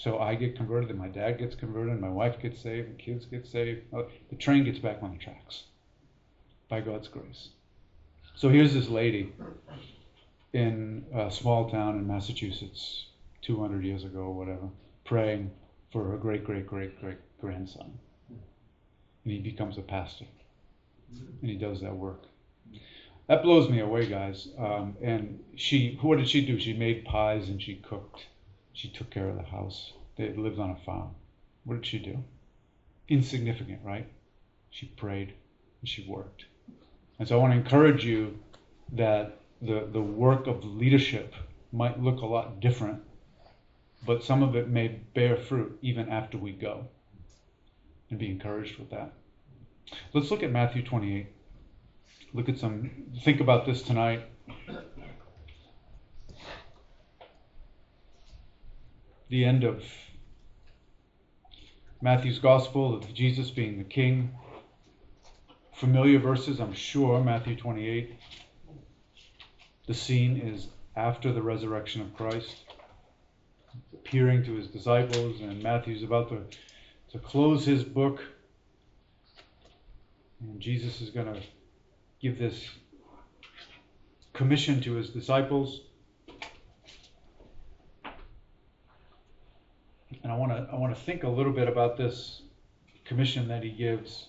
So 0.00 0.18
I 0.18 0.34
get 0.34 0.56
converted, 0.56 0.88
and 0.88 0.98
my 0.98 1.08
dad 1.08 1.36
gets 1.36 1.54
converted, 1.54 1.92
and 1.92 2.00
my 2.00 2.08
wife 2.08 2.40
gets 2.40 2.62
saved, 2.62 2.88
and 2.88 2.98
kids 2.98 3.26
get 3.26 3.46
saved. 3.46 3.82
The 3.92 4.36
train 4.36 4.64
gets 4.64 4.78
back 4.78 5.02
on 5.02 5.12
the 5.12 5.18
tracks 5.18 5.64
by 6.70 6.80
God's 6.80 7.06
grace. 7.06 7.50
So 8.34 8.48
here's 8.48 8.72
this 8.72 8.88
lady 8.88 9.34
in 10.54 11.04
a 11.14 11.30
small 11.30 11.68
town 11.68 11.98
in 11.98 12.06
Massachusetts, 12.06 13.08
200 13.42 13.84
years 13.84 14.04
ago 14.04 14.20
or 14.20 14.32
whatever, 14.32 14.70
praying 15.04 15.50
for 15.92 16.04
her 16.08 16.16
great 16.16 16.44
great 16.44 16.66
great 16.66 16.98
great 16.98 17.18
grandson. 17.38 17.92
And 18.30 19.32
he 19.34 19.38
becomes 19.38 19.76
a 19.76 19.82
pastor. 19.82 20.24
And 21.42 21.50
he 21.50 21.56
does 21.56 21.82
that 21.82 21.94
work. 21.94 22.22
That 23.26 23.42
blows 23.42 23.68
me 23.68 23.80
away, 23.80 24.06
guys. 24.06 24.48
Um, 24.56 24.96
and 25.02 25.40
she, 25.56 25.98
what 26.00 26.16
did 26.16 26.28
she 26.28 26.46
do? 26.46 26.58
She 26.58 26.72
made 26.72 27.04
pies 27.04 27.50
and 27.50 27.60
she 27.60 27.74
cooked. 27.74 28.24
She 28.80 28.88
took 28.88 29.10
care 29.10 29.28
of 29.28 29.36
the 29.36 29.42
house. 29.42 29.92
They 30.16 30.32
lived 30.32 30.58
on 30.58 30.70
a 30.70 30.84
farm. 30.84 31.10
What 31.64 31.76
did 31.76 31.86
she 31.86 31.98
do? 31.98 32.24
Insignificant, 33.08 33.80
right? 33.84 34.08
She 34.70 34.86
prayed 34.86 35.34
and 35.80 35.88
she 35.88 36.06
worked. 36.08 36.46
And 37.18 37.28
so 37.28 37.36
I 37.36 37.42
want 37.42 37.52
to 37.52 37.58
encourage 37.58 38.04
you 38.04 38.38
that 38.92 39.38
the, 39.60 39.88
the 39.92 40.00
work 40.00 40.46
of 40.46 40.64
leadership 40.64 41.34
might 41.72 42.00
look 42.00 42.20
a 42.20 42.26
lot 42.26 42.60
different 42.60 43.02
but 44.06 44.24
some 44.24 44.42
of 44.42 44.56
it 44.56 44.68
may 44.68 44.88
bear 44.88 45.36
fruit 45.36 45.78
even 45.82 46.08
after 46.08 46.38
we 46.38 46.52
go. 46.52 46.86
And 48.08 48.18
be 48.18 48.30
encouraged 48.30 48.78
with 48.78 48.90
that. 48.90 49.12
Let's 50.12 50.30
look 50.30 50.42
at 50.42 50.50
Matthew 50.50 50.82
28. 50.82 51.26
Look 52.32 52.48
at 52.48 52.58
some, 52.58 52.90
think 53.24 53.40
about 53.40 53.66
this 53.66 53.82
tonight. 53.82 54.24
The 59.30 59.44
end 59.44 59.62
of 59.62 59.84
Matthew's 62.02 62.40
gospel 62.40 62.96
of 62.96 63.14
Jesus 63.14 63.48
being 63.48 63.78
the 63.78 63.84
king. 63.84 64.32
Familiar 65.76 66.18
verses, 66.18 66.58
I'm 66.58 66.72
sure, 66.72 67.22
Matthew 67.22 67.54
28. 67.54 68.12
The 69.86 69.94
scene 69.94 70.36
is 70.36 70.66
after 70.96 71.32
the 71.32 71.42
resurrection 71.42 72.02
of 72.02 72.12
Christ 72.16 72.56
appearing 73.94 74.42
to 74.46 74.56
his 74.56 74.66
disciples, 74.66 75.40
and 75.40 75.62
Matthew's 75.62 76.02
about 76.02 76.30
to, 76.30 76.42
to 77.12 77.18
close 77.20 77.64
his 77.64 77.84
book. 77.84 78.24
And 80.40 80.58
Jesus 80.58 81.00
is 81.00 81.10
going 81.10 81.32
to 81.32 81.40
give 82.20 82.36
this 82.36 82.68
commission 84.32 84.80
to 84.80 84.94
his 84.94 85.10
disciples. 85.10 85.82
And 90.30 90.36
I 90.36 90.38
want 90.38 90.52
to 90.52 90.72
I 90.72 90.78
want 90.78 90.94
to 90.94 91.00
think 91.02 91.24
a 91.24 91.28
little 91.28 91.52
bit 91.52 91.66
about 91.66 91.96
this 91.96 92.42
commission 93.04 93.48
that 93.48 93.64
he 93.64 93.70
gives. 93.70 94.28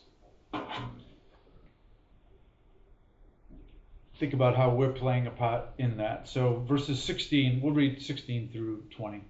Think 4.18 4.34
about 4.34 4.56
how 4.56 4.72
we're 4.72 4.94
playing 4.94 5.28
a 5.28 5.32
part 5.32 5.66
in 5.78 5.98
that. 5.98 6.28
So 6.28 6.64
verses 6.68 7.02
16, 7.04 7.62
we'll 7.62 7.74
read 7.74 8.02
16 8.02 8.50
through 8.52 8.84
20. 8.96 9.24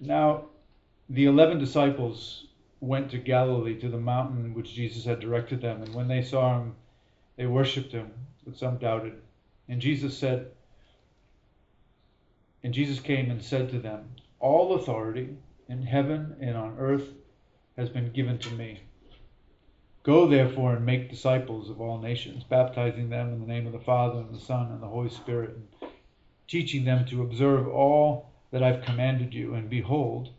Now, 0.00 0.46
the 1.08 1.24
eleven 1.24 1.58
disciples 1.58 2.46
went 2.80 3.10
to 3.12 3.18
Galilee 3.18 3.78
to 3.80 3.88
the 3.88 3.98
mountain 3.98 4.52
which 4.52 4.74
Jesus 4.74 5.06
had 5.06 5.20
directed 5.20 5.62
them, 5.62 5.82
and 5.82 5.94
when 5.94 6.08
they 6.08 6.22
saw 6.22 6.58
him, 6.58 6.74
they 7.36 7.46
worshipped 7.46 7.92
him, 7.92 8.10
but 8.44 8.56
some 8.56 8.76
doubted. 8.76 9.14
And 9.68 9.80
Jesus 9.80 10.16
said, 10.16 10.48
and 12.62 12.74
Jesus 12.74 13.00
came 13.00 13.30
and 13.30 13.42
said 13.42 13.70
to 13.70 13.78
them, 13.78 14.10
All 14.38 14.74
authority 14.74 15.36
in 15.68 15.82
heaven 15.82 16.36
and 16.40 16.56
on 16.56 16.76
earth 16.78 17.08
has 17.76 17.88
been 17.88 18.12
given 18.12 18.38
to 18.38 18.50
me. 18.50 18.80
Go 20.02 20.28
therefore 20.28 20.74
and 20.74 20.86
make 20.86 21.10
disciples 21.10 21.68
of 21.68 21.80
all 21.80 21.98
nations, 21.98 22.44
baptizing 22.44 23.10
them 23.10 23.32
in 23.32 23.40
the 23.40 23.46
name 23.46 23.66
of 23.66 23.72
the 23.72 23.80
Father 23.80 24.20
and 24.20 24.34
the 24.34 24.40
Son 24.40 24.70
and 24.70 24.82
the 24.82 24.86
Holy 24.86 25.10
Spirit, 25.10 25.50
and 25.50 25.90
teaching 26.46 26.84
them 26.84 27.04
to 27.06 27.22
observe 27.22 27.66
all 27.66 28.30
that 28.52 28.62
I've 28.62 28.84
commanded 28.84 29.34
you, 29.34 29.54
and 29.54 29.68
behold, 29.68 30.30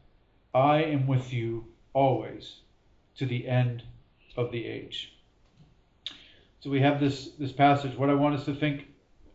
I 0.53 0.83
am 0.83 1.05
with 1.05 1.33
you 1.33 1.65
always 1.93 2.61
to 3.17 3.25
the 3.25 3.47
end 3.47 3.83
of 4.37 4.51
the 4.51 4.65
age. 4.65 5.13
So 6.61 6.69
we 6.69 6.79
have 6.81 6.99
this, 6.99 7.31
this 7.39 7.51
passage. 7.51 7.97
What 7.97 8.09
I 8.09 8.13
want 8.13 8.35
us 8.35 8.45
to 8.45 8.55
think 8.55 8.87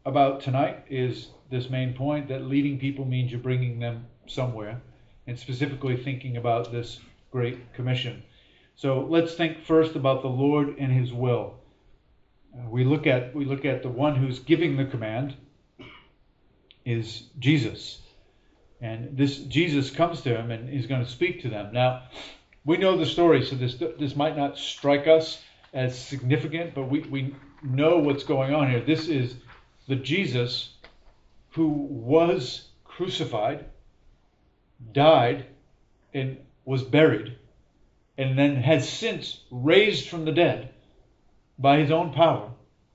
about 0.06 0.40
tonight 0.40 0.84
is 0.88 1.28
this 1.50 1.68
main 1.68 1.92
point 1.92 2.28
that 2.28 2.42
leading 2.42 2.78
people 2.78 3.04
means 3.04 3.30
you're 3.30 3.40
bringing 3.40 3.78
them 3.78 4.06
somewhere, 4.26 4.80
and 5.26 5.38
specifically 5.38 5.96
thinking 5.96 6.36
about 6.36 6.72
this 6.72 7.00
Great 7.30 7.72
Commission. 7.74 8.22
So 8.74 9.06
let's 9.08 9.34
think 9.34 9.64
first 9.64 9.96
about 9.96 10.22
the 10.22 10.28
Lord 10.28 10.76
and 10.78 10.92
His 10.92 11.12
will. 11.12 11.54
Uh, 12.54 12.68
we 12.68 12.84
look 12.84 13.06
at 13.06 13.34
we 13.34 13.44
look 13.44 13.64
at 13.64 13.82
the 13.82 13.88
one 13.88 14.16
who's 14.16 14.38
giving 14.38 14.76
the 14.76 14.84
command 14.84 15.34
is 16.84 17.24
Jesus. 17.38 18.00
And 18.80 19.16
this 19.16 19.38
Jesus 19.38 19.90
comes 19.90 20.22
to 20.22 20.36
him 20.36 20.50
and 20.50 20.68
he's 20.68 20.86
going 20.86 21.04
to 21.04 21.10
speak 21.10 21.42
to 21.42 21.48
them. 21.48 21.72
Now, 21.72 22.02
we 22.64 22.76
know 22.76 22.96
the 22.96 23.06
story, 23.06 23.44
so 23.44 23.54
this 23.56 23.76
this 23.98 24.16
might 24.16 24.36
not 24.36 24.58
strike 24.58 25.06
us 25.06 25.40
as 25.72 25.98
significant, 25.98 26.74
but 26.74 26.90
we, 26.90 27.00
we 27.00 27.34
know 27.62 27.98
what's 27.98 28.24
going 28.24 28.54
on 28.54 28.68
here. 28.68 28.80
This 28.80 29.08
is 29.08 29.36
the 29.88 29.96
Jesus 29.96 30.74
who 31.50 31.68
was 31.68 32.68
crucified, 32.84 33.64
died, 34.92 35.46
and 36.12 36.38
was 36.64 36.82
buried, 36.82 37.36
and 38.18 38.38
then 38.38 38.56
has 38.56 38.88
since 38.88 39.40
raised 39.50 40.08
from 40.08 40.24
the 40.24 40.32
dead 40.32 40.70
by 41.58 41.78
his 41.78 41.90
own 41.90 42.12
power. 42.12 42.50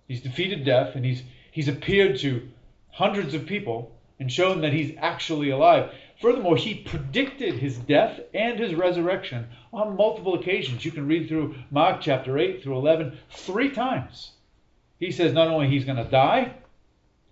He's 0.08 0.22
defeated 0.22 0.64
death 0.64 0.96
and 0.96 1.04
he's 1.04 1.24
he's 1.52 1.68
appeared 1.68 2.18
to 2.20 2.48
hundreds 2.92 3.34
of 3.34 3.46
people 3.46 3.92
and 4.20 4.32
shown 4.32 4.62
that 4.62 4.74
he's 4.74 4.96
actually 4.98 5.50
alive. 5.50 5.94
Furthermore, 6.22 6.58
he 6.58 6.74
predicted 6.76 7.56
his 7.56 7.78
death 7.78 8.20
and 8.34 8.58
his 8.58 8.74
resurrection 8.74 9.48
on 9.72 9.96
multiple 9.96 10.34
occasions. 10.34 10.84
You 10.84 10.92
can 10.92 11.08
read 11.08 11.28
through 11.28 11.56
Mark 11.70 12.02
chapter 12.02 12.38
8 12.38 12.64
through 12.64 12.78
11 12.78 13.18
three 13.30 13.70
times. 13.70 14.32
He 15.00 15.12
says 15.12 15.34
not 15.34 15.48
only 15.48 15.68
he's 15.68 15.86
going 15.86 16.04
to 16.04 16.10
die, 16.10 16.54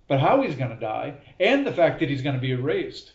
but 0.07 0.19
how 0.19 0.41
he's 0.41 0.55
going 0.55 0.69
to 0.69 0.79
die, 0.79 1.15
and 1.39 1.65
the 1.65 1.73
fact 1.73 1.99
that 1.99 2.09
he's 2.09 2.21
going 2.21 2.35
to 2.35 2.41
be 2.41 2.53
raised. 2.53 3.11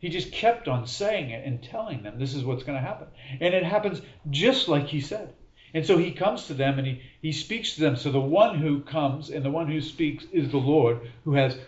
He 0.00 0.08
just 0.08 0.30
kept 0.32 0.68
on 0.68 0.86
saying 0.86 1.30
it 1.30 1.44
and 1.44 1.62
telling 1.62 2.02
them 2.02 2.18
this 2.18 2.34
is 2.34 2.44
what's 2.44 2.62
going 2.62 2.78
to 2.78 2.86
happen. 2.86 3.08
And 3.40 3.54
it 3.54 3.64
happens 3.64 4.00
just 4.30 4.68
like 4.68 4.86
he 4.86 5.00
said. 5.00 5.34
And 5.74 5.84
so 5.84 5.98
he 5.98 6.12
comes 6.12 6.46
to 6.46 6.54
them 6.54 6.78
and 6.78 6.86
he, 6.86 7.02
he 7.20 7.32
speaks 7.32 7.74
to 7.74 7.80
them. 7.80 7.96
So 7.96 8.10
the 8.10 8.20
one 8.20 8.58
who 8.58 8.80
comes 8.80 9.30
and 9.30 9.44
the 9.44 9.50
one 9.50 9.68
who 9.68 9.80
speaks 9.80 10.24
is 10.32 10.50
the 10.50 10.58
Lord 10.58 11.00
who 11.24 11.34
has 11.34 11.58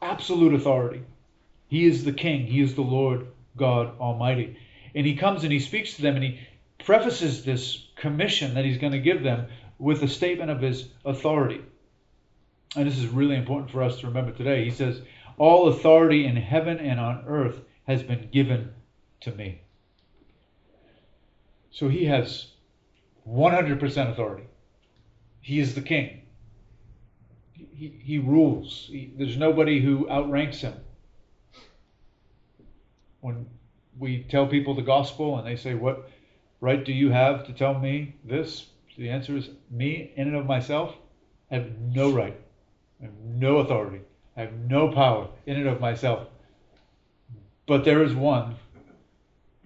absolute 0.00 0.54
authority. 0.54 1.02
He 1.68 1.86
is 1.86 2.04
the 2.04 2.12
King, 2.12 2.46
He 2.46 2.60
is 2.60 2.74
the 2.74 2.82
Lord 2.82 3.28
God 3.56 3.98
Almighty. 3.98 4.58
And 4.94 5.06
He 5.06 5.16
comes 5.16 5.44
and 5.44 5.52
He 5.52 5.60
speaks 5.60 5.94
to 5.94 6.02
them 6.02 6.16
and 6.16 6.24
He 6.24 6.40
prefaces 6.84 7.44
this 7.44 7.86
commission 7.96 8.54
that 8.54 8.64
He's 8.64 8.78
going 8.78 8.92
to 8.92 8.98
give 8.98 9.22
them 9.22 9.46
with 9.78 10.02
a 10.02 10.08
statement 10.08 10.50
of 10.50 10.60
His 10.60 10.88
authority. 11.04 11.62
And 12.76 12.86
this 12.86 12.98
is 12.98 13.06
really 13.06 13.36
important 13.36 13.70
for 13.70 13.82
us 13.82 14.00
to 14.00 14.08
remember 14.08 14.32
today. 14.32 14.64
He 14.64 14.70
says, 14.70 15.00
All 15.38 15.68
authority 15.68 16.26
in 16.26 16.36
heaven 16.36 16.78
and 16.78 17.00
on 17.00 17.24
earth 17.26 17.60
has 17.86 18.02
been 18.02 18.28
given 18.32 18.72
to 19.20 19.32
me. 19.32 19.62
So 21.70 21.88
he 21.88 22.04
has 22.06 22.48
100% 23.28 24.10
authority. 24.10 24.44
He 25.40 25.58
is 25.58 25.74
the 25.74 25.80
king 25.80 26.22
he, 27.82 27.92
he 28.00 28.18
rules. 28.18 28.86
He, 28.90 29.12
there's 29.16 29.36
nobody 29.36 29.80
who 29.80 30.08
outranks 30.08 30.60
him. 30.60 30.74
When 33.20 33.46
we 33.98 34.22
tell 34.22 34.46
people 34.46 34.74
the 34.74 34.82
gospel 34.82 35.36
and 35.36 35.46
they 35.46 35.56
say, 35.56 35.74
What 35.74 36.08
right 36.60 36.84
do 36.84 36.92
you 36.92 37.10
have 37.10 37.44
to 37.46 37.52
tell 37.52 37.78
me 37.78 38.14
this? 38.24 38.66
The 38.96 39.10
answer 39.10 39.36
is, 39.36 39.50
Me, 39.68 40.12
in 40.16 40.28
and 40.28 40.36
of 40.36 40.46
myself, 40.46 40.94
I 41.50 41.56
have 41.56 41.76
no 41.80 42.12
right. 42.12 42.38
I 43.00 43.06
have 43.06 43.14
no 43.24 43.58
authority. 43.58 44.02
I 44.36 44.42
have 44.42 44.52
no 44.52 44.88
power 44.88 45.28
in 45.46 45.56
and 45.56 45.68
of 45.68 45.80
myself. 45.80 46.28
But 47.66 47.84
there 47.84 48.02
is 48.02 48.14
one 48.14 48.56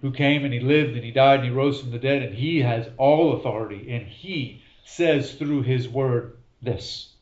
who 0.01 0.11
came 0.11 0.43
and 0.43 0.53
he 0.53 0.59
lived 0.59 0.95
and 0.95 1.03
he 1.03 1.11
died 1.11 1.39
and 1.39 1.49
he 1.49 1.53
rose 1.53 1.79
from 1.79 1.91
the 1.91 1.99
dead 1.99 2.21
and 2.21 2.35
he 2.35 2.61
has 2.61 2.89
all 2.97 3.33
authority 3.33 3.91
and 3.91 4.05
he 4.05 4.61
says 4.83 5.33
through 5.33 5.63
his 5.63 5.87
word 5.87 6.37
this. 6.61 7.13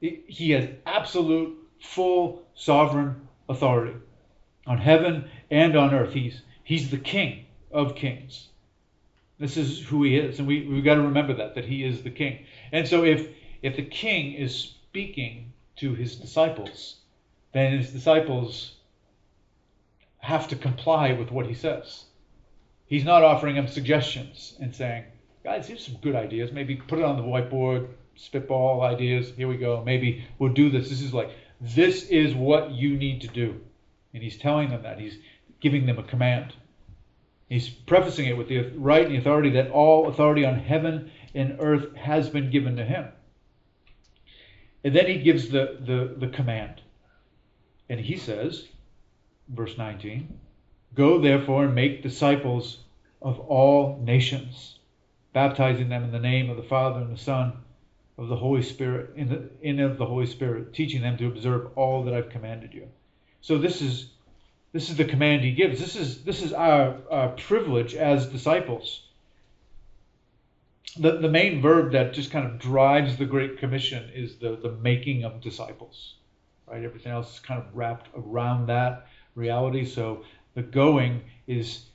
He 0.00 0.50
has 0.50 0.68
absolute, 0.84 1.56
full, 1.80 2.42
sovereign 2.54 3.28
authority 3.48 3.96
on 4.66 4.78
heaven 4.78 5.28
and 5.50 5.76
on 5.76 5.94
earth. 5.94 6.12
He's, 6.12 6.42
he's 6.62 6.90
the 6.90 6.98
king 6.98 7.46
of 7.70 7.94
kings. 7.94 8.48
This 9.38 9.56
is 9.56 9.80
who 9.80 10.02
he 10.02 10.16
is. 10.16 10.38
And 10.38 10.46
we, 10.46 10.66
we've 10.66 10.84
got 10.84 10.94
to 10.94 11.02
remember 11.02 11.34
that, 11.34 11.54
that 11.54 11.64
he 11.64 11.84
is 11.84 12.02
the 12.02 12.10
king. 12.10 12.44
And 12.72 12.86
so 12.86 13.04
if, 13.04 13.28
if 13.62 13.76
the 13.76 13.82
king 13.82 14.34
is 14.34 14.54
speaking 14.54 15.52
to 15.76 15.94
his 15.94 16.16
disciples, 16.16 16.96
then 17.52 17.78
his 17.78 17.90
disciples 17.90 18.76
have 20.18 20.48
to 20.48 20.56
comply 20.56 21.12
with 21.12 21.30
what 21.30 21.46
he 21.46 21.54
says. 21.54 22.04
He's 22.86 23.04
not 23.04 23.22
offering 23.22 23.56
them 23.56 23.68
suggestions 23.68 24.56
and 24.60 24.74
saying, 24.74 25.04
guys, 25.42 25.66
here's 25.66 25.84
some 25.84 25.96
good 25.96 26.14
ideas. 26.14 26.52
Maybe 26.52 26.76
put 26.76 26.98
it 26.98 27.04
on 27.04 27.16
the 27.16 27.22
whiteboard, 27.22 27.88
spitball 28.16 28.82
ideas. 28.82 29.32
Here 29.36 29.48
we 29.48 29.56
go. 29.56 29.82
Maybe 29.84 30.24
we'll 30.38 30.52
do 30.52 30.70
this. 30.70 30.88
This 30.88 31.02
is 31.02 31.12
like, 31.12 31.30
this 31.60 32.04
is 32.04 32.34
what 32.34 32.70
you 32.70 32.96
need 32.96 33.20
to 33.22 33.28
do. 33.28 33.60
And 34.12 34.22
he's 34.22 34.38
telling 34.38 34.70
them 34.70 34.82
that. 34.82 35.00
He's 35.00 35.18
giving 35.60 35.86
them 35.86 35.98
a 35.98 36.02
command. 36.02 36.54
He's 37.48 37.68
prefacing 37.68 38.26
it 38.26 38.36
with 38.36 38.48
the 38.48 38.70
right 38.76 39.04
and 39.04 39.14
the 39.14 39.18
authority 39.18 39.50
that 39.50 39.70
all 39.70 40.08
authority 40.08 40.44
on 40.44 40.58
heaven 40.58 41.10
and 41.34 41.56
earth 41.60 41.94
has 41.96 42.28
been 42.28 42.50
given 42.50 42.76
to 42.76 42.84
him. 42.84 43.08
And 44.84 44.94
then 44.94 45.06
he 45.06 45.18
gives 45.18 45.48
the, 45.48 45.78
the, 45.80 46.14
the 46.18 46.28
command. 46.28 46.82
And 47.88 47.98
he 47.98 48.16
says, 48.18 48.68
verse 49.48 49.76
19, 49.78 50.38
Go 50.94 51.18
therefore 51.18 51.64
and 51.64 51.74
make 51.74 52.02
disciples 52.02 52.78
of 53.20 53.40
all 53.40 53.98
nations, 54.04 54.78
baptizing 55.32 55.88
them 55.88 56.04
in 56.04 56.12
the 56.12 56.20
name 56.20 56.50
of 56.50 56.56
the 56.56 56.62
Father 56.62 57.00
and 57.00 57.12
the 57.12 57.20
Son 57.20 57.54
of 58.16 58.28
the 58.28 58.36
Holy 58.36 58.62
Spirit, 58.62 59.10
in 59.16 59.28
the 59.28 59.50
in 59.60 59.80
of 59.80 59.98
the 59.98 60.06
Holy 60.06 60.26
Spirit, 60.26 60.72
teaching 60.72 61.02
them 61.02 61.16
to 61.16 61.26
observe 61.26 61.76
all 61.76 62.04
that 62.04 62.14
I've 62.14 62.28
commanded 62.28 62.72
you. 62.72 62.86
So 63.40 63.58
this 63.58 63.82
is 63.82 64.10
this 64.72 64.90
is 64.90 64.96
the 64.96 65.04
command 65.04 65.42
he 65.42 65.52
gives. 65.52 65.80
This 65.80 65.96
is 65.96 66.22
this 66.22 66.42
is 66.42 66.52
our, 66.52 66.96
our 67.10 67.30
privilege 67.30 67.94
as 67.94 68.26
disciples. 68.26 69.02
The, 70.96 71.18
the 71.18 71.28
main 71.28 71.60
verb 71.60 71.92
that 71.92 72.12
just 72.12 72.30
kind 72.30 72.46
of 72.46 72.58
drives 72.58 73.16
the 73.16 73.26
Great 73.26 73.58
Commission 73.58 74.10
is 74.14 74.36
the, 74.36 74.56
the 74.56 74.72
making 74.72 75.24
of 75.24 75.40
disciples. 75.40 76.14
Right? 76.66 76.84
Everything 76.84 77.12
else 77.12 77.34
is 77.34 77.40
kind 77.40 77.60
of 77.60 77.66
wrapped 77.74 78.08
around 78.16 78.66
that 78.66 79.08
reality. 79.34 79.84
So 79.84 80.24
the 80.54 80.62
going 80.62 81.22
is 81.46 81.86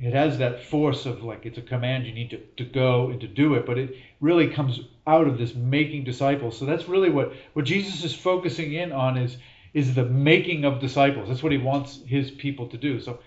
it 0.00 0.14
has 0.14 0.38
that 0.38 0.64
force 0.64 1.04
of 1.06 1.22
like 1.22 1.44
it's 1.44 1.58
a 1.58 1.62
command 1.62 2.06
you 2.06 2.12
need 2.12 2.30
to, 2.30 2.38
to 2.56 2.64
go 2.64 3.10
and 3.10 3.20
to 3.20 3.26
do 3.26 3.54
it 3.54 3.66
but 3.66 3.78
it 3.78 3.96
really 4.20 4.48
comes 4.48 4.80
out 5.06 5.26
of 5.26 5.36
this 5.38 5.54
making 5.54 6.04
disciples 6.04 6.58
so 6.58 6.64
that's 6.64 6.88
really 6.88 7.10
what 7.10 7.32
what 7.52 7.64
jesus 7.64 8.02
is 8.02 8.14
focusing 8.14 8.72
in 8.72 8.92
on 8.92 9.18
is 9.18 9.36
is 9.74 9.94
the 9.94 10.04
making 10.04 10.64
of 10.64 10.80
disciples 10.80 11.28
that's 11.28 11.42
what 11.42 11.52
he 11.52 11.58
wants 11.58 12.00
his 12.06 12.30
people 12.30 12.66
to 12.68 12.78
do 12.78 13.00
so 13.00 13.18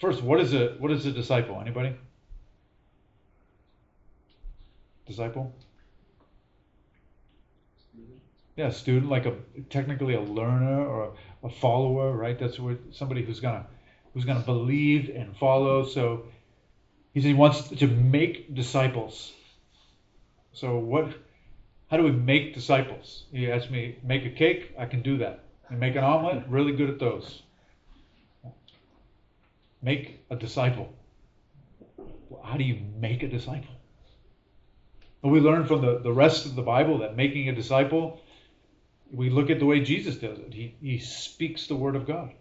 first 0.00 0.22
what 0.22 0.40
is 0.40 0.52
a 0.54 0.74
what 0.78 0.90
is 0.90 1.06
a 1.06 1.12
disciple 1.12 1.60
anybody 1.60 1.94
disciple 5.06 5.54
yeah 8.56 8.70
student 8.70 9.10
like 9.10 9.26
a 9.26 9.34
technically 9.70 10.14
a 10.14 10.20
learner 10.20 10.86
or 10.86 11.14
a, 11.42 11.48
follower 11.50 12.12
right 12.12 12.38
that's 12.38 12.58
what 12.58 12.78
somebody 12.92 13.24
who's 13.24 13.40
gonna 13.40 13.66
who's 14.14 14.24
to 14.24 14.34
believe 14.34 15.10
and 15.14 15.36
follow. 15.36 15.84
So 15.84 16.24
he 17.12 17.20
said 17.20 17.28
he 17.28 17.34
wants 17.34 17.68
to 17.68 17.86
make 17.86 18.54
disciples. 18.54 19.32
So 20.52 20.78
what? 20.78 21.12
How 21.90 21.96
do 21.98 22.04
we 22.04 22.12
make 22.12 22.54
disciples? 22.54 23.24
He 23.32 23.50
asked 23.50 23.70
me, 23.70 23.96
make 24.02 24.24
a 24.24 24.30
cake. 24.30 24.74
I 24.78 24.86
can 24.86 25.02
do 25.02 25.18
that. 25.18 25.44
And 25.68 25.78
make 25.78 25.94
an 25.94 26.04
omelet. 26.04 26.44
Really 26.48 26.72
good 26.72 26.88
at 26.88 26.98
those. 26.98 27.42
Make 29.82 30.20
a 30.30 30.36
disciple. 30.36 30.92
How 32.42 32.56
do 32.56 32.64
you 32.64 32.80
make 32.98 33.22
a 33.22 33.28
disciple? 33.28 33.74
We 35.22 35.40
learn 35.40 35.66
from 35.66 35.82
the, 35.82 35.98
the 35.98 36.12
rest 36.12 36.46
of 36.46 36.56
the 36.56 36.62
Bible 36.62 36.98
that 36.98 37.16
making 37.16 37.48
a 37.48 37.54
disciple, 37.54 38.20
we 39.12 39.30
look 39.30 39.50
at 39.50 39.60
the 39.60 39.66
way 39.66 39.80
Jesus 39.80 40.16
does 40.16 40.38
it. 40.38 40.52
He, 40.52 40.74
he 40.82 40.98
speaks 40.98 41.66
the 41.66 41.76
word 41.76 41.94
of 41.94 42.06
God. 42.06 42.32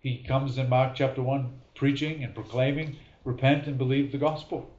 He 0.00 0.24
comes 0.24 0.58
in 0.58 0.68
Mark 0.68 0.94
chapter 0.94 1.22
1 1.22 1.52
preaching 1.74 2.24
and 2.24 2.34
proclaiming, 2.34 2.96
repent 3.24 3.66
and 3.66 3.78
believe 3.78 4.10
the 4.10 4.18
gospel. 4.18 4.70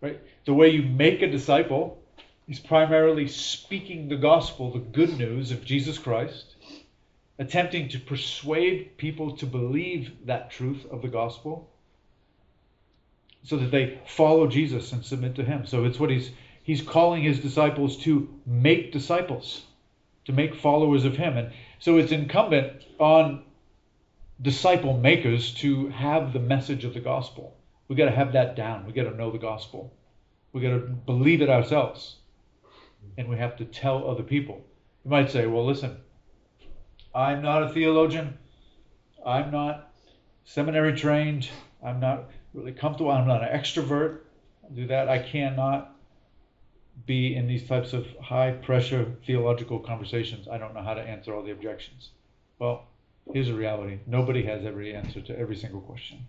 Right? 0.00 0.20
The 0.46 0.54
way 0.54 0.70
you 0.70 0.82
make 0.82 1.20
a 1.20 1.30
disciple 1.30 2.00
is 2.48 2.58
primarily 2.58 3.28
speaking 3.28 4.08
the 4.08 4.16
gospel, 4.16 4.72
the 4.72 4.78
good 4.78 5.18
news 5.18 5.50
of 5.50 5.64
Jesus 5.64 5.98
Christ, 5.98 6.54
attempting 7.38 7.88
to 7.90 8.00
persuade 8.00 8.96
people 8.96 9.36
to 9.36 9.46
believe 9.46 10.12
that 10.26 10.50
truth 10.50 10.86
of 10.90 11.02
the 11.02 11.08
gospel 11.08 11.70
so 13.42 13.56
that 13.56 13.70
they 13.70 14.00
follow 14.06 14.46
Jesus 14.46 14.92
and 14.92 15.04
submit 15.04 15.34
to 15.36 15.44
him. 15.44 15.66
So 15.66 15.84
it's 15.84 15.98
what 15.98 16.10
he's 16.10 16.30
he's 16.68 16.82
calling 16.82 17.22
his 17.22 17.40
disciples 17.40 17.96
to 17.96 18.28
make 18.44 18.92
disciples, 18.92 19.62
to 20.26 20.32
make 20.32 20.54
followers 20.54 21.06
of 21.06 21.16
him. 21.16 21.38
And 21.38 21.50
so 21.78 21.96
it's 21.96 22.12
incumbent 22.12 22.84
on 22.98 23.42
disciple 24.42 24.94
makers 24.94 25.54
to 25.54 25.88
have 25.88 26.34
the 26.34 26.38
message 26.40 26.84
of 26.84 26.92
the 26.92 27.00
gospel. 27.00 27.56
We 27.88 27.96
got 27.96 28.04
to 28.04 28.10
have 28.10 28.34
that 28.34 28.54
down. 28.54 28.84
We 28.84 28.92
got 28.92 29.04
to 29.04 29.16
know 29.16 29.30
the 29.30 29.38
gospel. 29.38 29.94
We 30.52 30.60
got 30.60 30.72
to 30.72 30.80
believe 30.80 31.40
it 31.40 31.48
ourselves. 31.48 32.16
And 33.16 33.30
we 33.30 33.38
have 33.38 33.56
to 33.56 33.64
tell 33.64 34.06
other 34.06 34.22
people. 34.22 34.62
You 35.06 35.10
might 35.10 35.30
say, 35.30 35.46
well, 35.46 35.64
listen, 35.64 35.96
I'm 37.14 37.40
not 37.40 37.62
a 37.62 37.70
theologian. 37.70 38.36
I'm 39.24 39.50
not 39.50 39.90
seminary 40.44 40.92
trained. 40.92 41.48
I'm 41.82 41.98
not 41.98 42.28
really 42.52 42.72
comfortable. 42.72 43.10
I'm 43.10 43.26
not 43.26 43.42
an 43.42 43.58
extrovert. 43.58 44.18
I'll 44.64 44.76
do 44.76 44.86
that. 44.88 45.08
I 45.08 45.18
cannot 45.18 45.94
be 47.06 47.36
in 47.36 47.46
these 47.46 47.66
types 47.66 47.92
of 47.92 48.06
high 48.22 48.52
pressure 48.52 49.12
theological 49.26 49.78
conversations. 49.78 50.48
I 50.48 50.58
don't 50.58 50.74
know 50.74 50.82
how 50.82 50.94
to 50.94 51.00
answer 51.00 51.34
all 51.34 51.42
the 51.42 51.52
objections. 51.52 52.10
Well, 52.58 52.86
here's 53.32 53.48
the 53.48 53.54
reality 53.54 53.98
nobody 54.06 54.42
has 54.44 54.64
every 54.64 54.94
answer 54.94 55.20
to 55.20 55.38
every 55.38 55.56
single 55.56 55.80
question. 55.80 56.26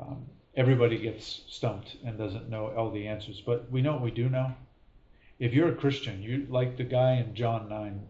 Um, 0.00 0.26
everybody 0.56 0.98
gets 0.98 1.42
stumped 1.48 1.96
and 2.04 2.18
doesn't 2.18 2.48
know 2.48 2.72
all 2.76 2.90
the 2.90 3.06
answers, 3.06 3.40
but 3.44 3.70
we 3.70 3.82
know 3.82 3.92
what 3.92 4.02
we 4.02 4.10
do 4.10 4.28
know. 4.28 4.54
If 5.38 5.54
you're 5.54 5.68
a 5.68 5.74
Christian, 5.74 6.22
you 6.22 6.46
like 6.48 6.76
the 6.76 6.84
guy 6.84 7.14
in 7.14 7.34
John 7.34 7.68
9, 7.68 8.00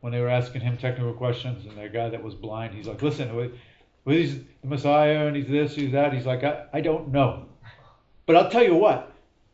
when 0.00 0.12
they 0.12 0.20
were 0.20 0.28
asking 0.28 0.60
him 0.60 0.76
technical 0.76 1.14
questions, 1.14 1.66
and 1.66 1.76
the 1.76 1.88
guy 1.88 2.08
that 2.10 2.22
was 2.22 2.34
blind, 2.34 2.74
he's 2.74 2.86
like, 2.86 3.02
Listen, 3.02 3.34
well, 3.34 3.50
he's 4.04 4.38
the 4.38 4.68
Messiah, 4.68 5.26
and 5.26 5.36
he's 5.36 5.48
this, 5.48 5.74
he's 5.74 5.92
that. 5.92 6.12
He's 6.12 6.26
like, 6.26 6.44
I, 6.44 6.66
I 6.72 6.80
don't 6.80 7.08
know. 7.08 7.46
But 8.26 8.36
I'll 8.36 8.50
tell 8.50 8.62
you 8.62 8.74
what, 8.74 9.07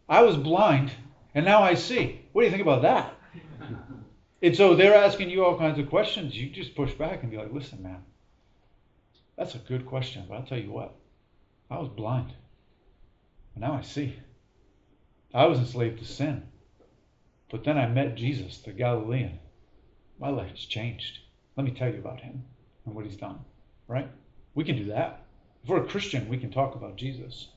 I 0.08 0.22
was 0.22 0.36
blind, 0.36 0.92
and 1.34 1.44
now 1.44 1.62
I 1.62 1.74
see. 1.74 2.20
What 2.32 2.42
do 2.42 2.46
you 2.46 2.50
think 2.50 2.62
about 2.62 2.82
that? 2.82 3.14
And 4.42 4.54
so 4.54 4.74
they're 4.74 4.94
asking 4.94 5.30
you 5.30 5.44
all 5.44 5.58
kinds 5.58 5.78
of 5.78 5.88
questions. 5.88 6.36
You 6.36 6.50
just 6.50 6.74
push 6.74 6.92
back 6.92 7.22
and 7.22 7.30
be 7.30 7.38
like, 7.38 7.52
listen, 7.52 7.82
man, 7.82 8.02
that's 9.36 9.54
a 9.54 9.58
good 9.58 9.86
question, 9.86 10.24
but 10.28 10.34
I'll 10.34 10.44
tell 10.44 10.58
you 10.58 10.70
what, 10.70 10.94
I 11.70 11.78
was 11.78 11.88
blind. 11.88 12.34
But 13.54 13.62
now 13.62 13.74
I 13.74 13.82
see. 13.82 14.16
I 15.32 15.46
was 15.46 15.58
enslaved 15.58 15.98
to 16.00 16.04
sin. 16.04 16.42
But 17.50 17.64
then 17.64 17.78
I 17.78 17.86
met 17.86 18.16
Jesus, 18.16 18.58
the 18.58 18.72
Galilean. 18.72 19.38
My 20.20 20.28
life 20.28 20.50
has 20.50 20.60
changed. 20.60 21.20
Let 21.56 21.64
me 21.64 21.72
tell 21.72 21.90
you 21.90 21.98
about 21.98 22.20
him 22.20 22.44
and 22.84 22.94
what 22.94 23.06
he's 23.06 23.16
done. 23.16 23.38
Right? 23.88 24.08
We 24.54 24.64
can 24.64 24.76
do 24.76 24.86
that. 24.86 25.22
If 25.62 25.70
we're 25.70 25.82
a 25.82 25.88
Christian, 25.88 26.28
we 26.28 26.38
can 26.38 26.50
talk 26.50 26.74
about 26.74 26.96
Jesus. 26.96 27.48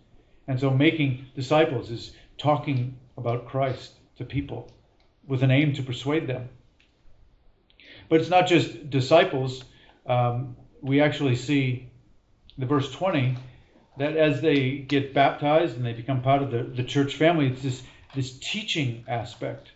And 0.47 0.59
so 0.59 0.69
making 0.69 1.27
disciples 1.35 1.89
is 1.91 2.13
talking 2.37 2.97
about 3.17 3.47
Christ 3.47 3.93
to 4.17 4.25
people 4.25 4.71
with 5.27 5.43
an 5.43 5.51
aim 5.51 5.73
to 5.73 5.83
persuade 5.83 6.27
them 6.27 6.49
but 8.09 8.21
it's 8.21 8.29
not 8.29 8.47
just 8.47 8.89
disciples. 8.89 9.63
Um, 10.05 10.55
we 10.81 11.01
actually 11.01 11.35
see 11.35 11.89
the 12.57 12.65
verse 12.65 12.91
20 12.91 13.37
that 13.97 14.15
as 14.15 14.41
they 14.41 14.77
get 14.77 15.13
baptized 15.13 15.75
and 15.75 15.85
they 15.85 15.93
become 15.93 16.21
part 16.21 16.41
of 16.41 16.51
the, 16.51 16.63
the 16.63 16.83
church 16.83 17.15
family, 17.15 17.47
it's 17.47 17.61
this, 17.61 17.83
this 18.15 18.37
teaching 18.37 19.03
aspect. 19.07 19.71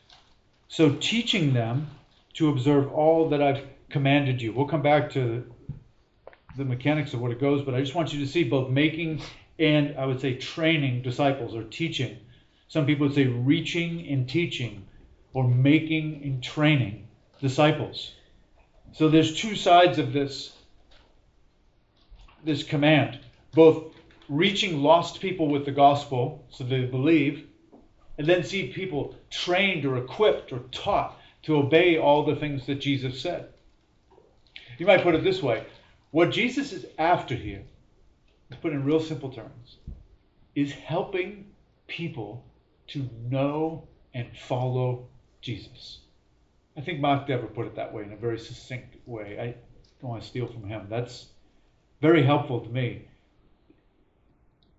So, 0.68 0.96
teaching 0.96 1.54
them 1.54 1.88
to 2.36 2.50
observe 2.50 2.94
all 2.94 3.30
that 3.30 3.42
I've 3.42 3.66
commanded 3.90 4.42
you. 4.42 4.54
We'll 4.54 4.68
come 4.68 4.82
back 4.82 5.12
to 5.12 5.52
the 6.56 6.64
mechanics 6.64 7.14
of 7.14 7.20
what 7.20 7.32
it 7.32 7.42
goes, 7.42 7.64
but 7.64 7.74
I 7.74 7.82
just 7.82 7.96
want 7.96 8.14
you 8.14 8.20
to 8.22 8.28
see 8.28 8.44
both 8.44 8.70
making 8.70 9.22
and 9.60 9.98
I 9.98 10.06
would 10.06 10.22
say 10.22 10.36
training 10.36 11.02
disciples 11.02 11.56
or 11.56 11.64
teaching. 11.64 12.18
Some 12.72 12.86
people 12.86 13.08
would 13.08 13.16
say 13.16 13.28
reaching 13.28 14.08
and 14.08 14.30
teaching 14.30 14.88
or 15.34 15.46
making 15.46 16.22
and 16.24 16.42
training 16.42 17.06
disciples. 17.42 18.14
So 18.94 19.10
there's 19.10 19.36
two 19.36 19.58
sides 19.58 20.00
of 20.00 20.14
this 20.14 20.56
this 22.46 22.64
command, 22.64 23.20
both 23.54 23.94
reaching 24.30 24.82
lost 24.82 25.20
people 25.20 25.50
with 25.50 25.66
the 25.66 25.74
gospel 25.74 26.46
so 26.50 26.64
they 26.64 26.86
believe, 26.86 27.46
and 28.18 28.26
then 28.26 28.46
see 28.46 28.72
people 28.72 29.18
trained 29.30 29.84
or 29.84 29.98
equipped 29.98 30.54
or 30.54 30.60
taught 30.72 31.20
to 31.44 31.58
obey 31.58 31.98
all 31.98 32.24
the 32.24 32.38
things 32.38 32.66
that 32.68 32.76
Jesus 32.80 33.22
said. 33.22 33.50
You 34.78 34.86
might 34.86 35.04
put 35.04 35.16
it 35.16 35.26
this 35.26 35.44
way 35.44 35.66
what 36.12 36.32
Jesus 36.32 36.72
is 36.72 36.86
after 36.98 37.36
here, 37.36 37.64
to 38.50 38.56
put 38.60 38.72
in 38.72 38.86
real 38.86 39.02
simple 39.02 39.30
terms, 39.30 39.76
is 40.56 40.72
helping 40.72 41.52
people 41.88 42.46
to 42.92 43.10
know 43.30 43.88
and 44.14 44.28
follow 44.38 45.08
Jesus. 45.42 46.00
I 46.78 46.82
think 46.82 47.00
Mark 47.00 47.28
Dever 47.28 47.48
put 47.48 47.68
it 47.68 47.76
that 47.76 47.94
way 47.94 48.04
in 48.04 48.14
a 48.14 48.18
very 48.18 48.40
succinct 48.40 48.96
way. 49.06 49.38
I 49.40 49.46
don't 50.02 50.12
want 50.12 50.24
to 50.24 50.28
steal 50.28 50.48
from 50.48 50.64
him. 50.64 50.88
That's 50.90 51.28
very 52.02 52.24
helpful 52.24 52.62
to 52.62 52.70
me. 52.70 53.08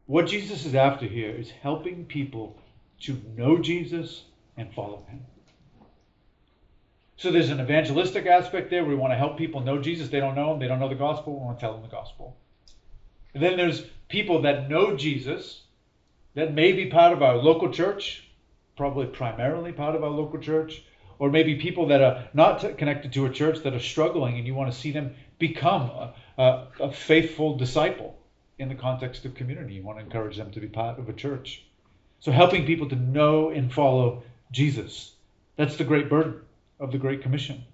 What 0.07 0.27
Jesus 0.27 0.66
is 0.66 0.75
after 0.75 1.07
here 1.07 1.31
is 1.31 1.51
helping 1.51 2.05
people 2.05 2.59
to 3.03 3.20
know 3.37 3.59
Jesus 3.59 4.25
and 4.57 4.72
follow 4.75 5.05
him. 5.09 5.25
So 7.16 7.31
there's 7.31 7.51
an 7.51 7.61
evangelistic 7.61 8.27
aspect 8.27 8.70
there. 8.70 8.85
We 8.85 8.96
want 8.96 9.12
to 9.12 9.16
help 9.16 9.38
people 9.38 9.61
know 9.61 9.81
Jesus. 9.81 10.09
They 10.09 10.20
don't 10.20 10.35
know 10.35 10.53
him. 10.53 10.59
They 10.59 10.66
don't 10.66 10.81
know 10.81 10.88
the 10.88 10.94
gospel. 10.94 11.35
We 11.35 11.44
want 11.44 11.59
to 11.59 11.61
tell 11.61 11.75
them 11.75 11.83
the 11.83 11.88
gospel. 11.88 12.37
And 13.33 13.42
then 13.42 13.57
there's 13.57 13.83
people 14.09 14.42
that 14.42 14.68
know 14.68 14.96
Jesus 14.96 15.62
that 16.35 16.55
may 16.55 16.73
be 16.73 16.87
part 16.87 17.12
of 17.12 17.23
our 17.23 17.37
local 17.37 17.71
church, 17.71 18.29
probably 18.77 19.07
primarily 19.07 19.73
part 19.73 19.95
of 19.95 20.03
our 20.03 20.11
local 20.11 20.38
church, 20.38 20.83
or 21.18 21.31
maybe 21.31 21.57
people 21.57 21.87
that 21.88 22.03
are 22.03 22.29
not 22.35 22.79
connected 22.79 23.12
to 23.12 23.27
a 23.27 23.31
church 23.31 23.62
that 23.62 23.75
are 23.75 23.81
struggling 23.81 24.38
and 24.38 24.47
you 24.47 24.55
want 24.55 24.73
to 24.73 24.79
see 24.79 24.90
them 24.90 25.14
become 25.38 25.83
a, 25.83 26.14
a, 26.38 26.66
a 26.81 26.92
faithful 26.92 27.57
disciple 27.57 28.18
in 28.59 28.68
the 28.68 28.75
context 28.75 29.25
of 29.25 29.35
community. 29.35 29.75
You 29.75 29.83
want 29.83 29.99
to 29.99 30.05
encourage 30.05 30.37
them 30.37 30.51
to 30.53 30.61
be 30.61 30.68
part 30.68 30.99
of 30.99 31.09
a 31.09 31.12
church. 31.12 31.64
So 32.21 32.33
helping 32.33 32.66
people 32.66 32.88
to 32.88 32.97
know 32.97 33.51
and 33.51 33.73
follow 33.73 34.23
Jesus. 34.53 35.12
That's 35.57 35.77
the 35.77 35.85
great 35.85 36.09
burden 36.09 36.40
of 36.79 36.92
the 36.92 36.99
Great 36.99 37.23
Commission. 37.23 37.64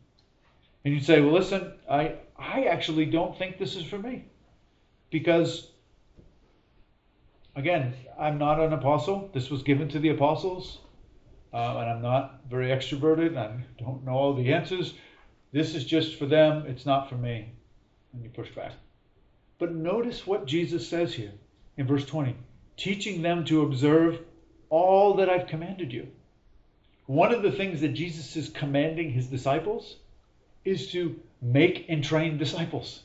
And 0.85 0.95
you'd 0.95 1.05
say, 1.05 1.21
well, 1.21 1.33
listen, 1.33 1.73
I, 1.91 2.15
I 2.39 2.65
actually 2.65 3.07
don't 3.07 3.37
think 3.37 3.59
this 3.59 3.77
is 3.77 3.85
for 3.85 3.99
me. 3.99 4.25
Because, 5.11 5.71
again, 7.59 7.95
I'm 8.19 8.39
not 8.39 8.61
an 8.61 8.73
apostle. 8.73 9.31
This 9.33 9.51
was 9.51 9.63
given 9.63 9.89
to 9.89 9.99
the 9.99 10.11
apostles. 10.11 10.81
Uh, 11.53 11.79
and 11.79 11.91
I'm 11.91 12.03
not 12.03 12.41
very 12.51 12.69
extroverted. 12.69 13.37
I 13.37 13.65
don't 13.79 14.05
know 14.05 14.13
all 14.13 14.35
the 14.35 14.53
answers. 14.53 14.95
This 15.53 15.75
is 15.75 15.85
just 15.85 16.17
for 16.17 16.27
them. 16.27 16.67
It's 16.67 16.85
not 16.85 17.09
for 17.09 17.17
me. 17.17 17.53
And 18.13 18.23
you 18.23 18.31
push 18.31 18.51
back. 18.51 18.73
But 19.59 19.75
notice 19.75 20.27
what 20.27 20.47
Jesus 20.47 20.89
says 20.89 21.15
here 21.15 21.33
in 21.77 21.87
verse 21.87 22.05
20 22.05 22.37
teaching 22.77 23.23
them 23.23 23.45
to 23.45 23.63
observe 23.63 24.21
all 24.71 25.15
that 25.15 25.29
I've 25.29 25.49
commanded 25.49 25.93
you. 25.93 26.07
One 27.07 27.35
of 27.35 27.43
the 27.43 27.51
things 27.51 27.81
that 27.81 27.89
Jesus 27.89 28.37
is 28.37 28.51
commanding 28.51 29.11
his 29.11 29.27
disciples 29.27 29.97
is 30.65 30.93
to 30.93 31.19
make 31.43 31.87
and 31.89 32.05
train 32.05 32.39
disciples. 32.39 33.03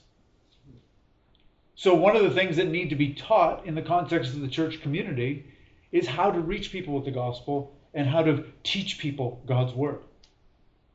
So, 1.75 1.95
one 1.95 2.15
of 2.15 2.23
the 2.23 2.31
things 2.31 2.57
that 2.57 2.67
need 2.67 2.89
to 2.89 2.95
be 2.95 3.13
taught 3.13 3.65
in 3.65 3.75
the 3.75 3.81
context 3.81 4.33
of 4.33 4.41
the 4.41 4.47
church 4.47 4.81
community 4.81 5.45
is 5.91 6.07
how 6.07 6.31
to 6.31 6.39
reach 6.39 6.71
people 6.71 6.93
with 6.93 7.05
the 7.05 7.11
gospel 7.11 7.75
and 7.93 8.07
how 8.07 8.23
to 8.23 8.45
teach 8.63 8.97
people 8.97 9.41
God's 9.45 9.73
word, 9.73 9.99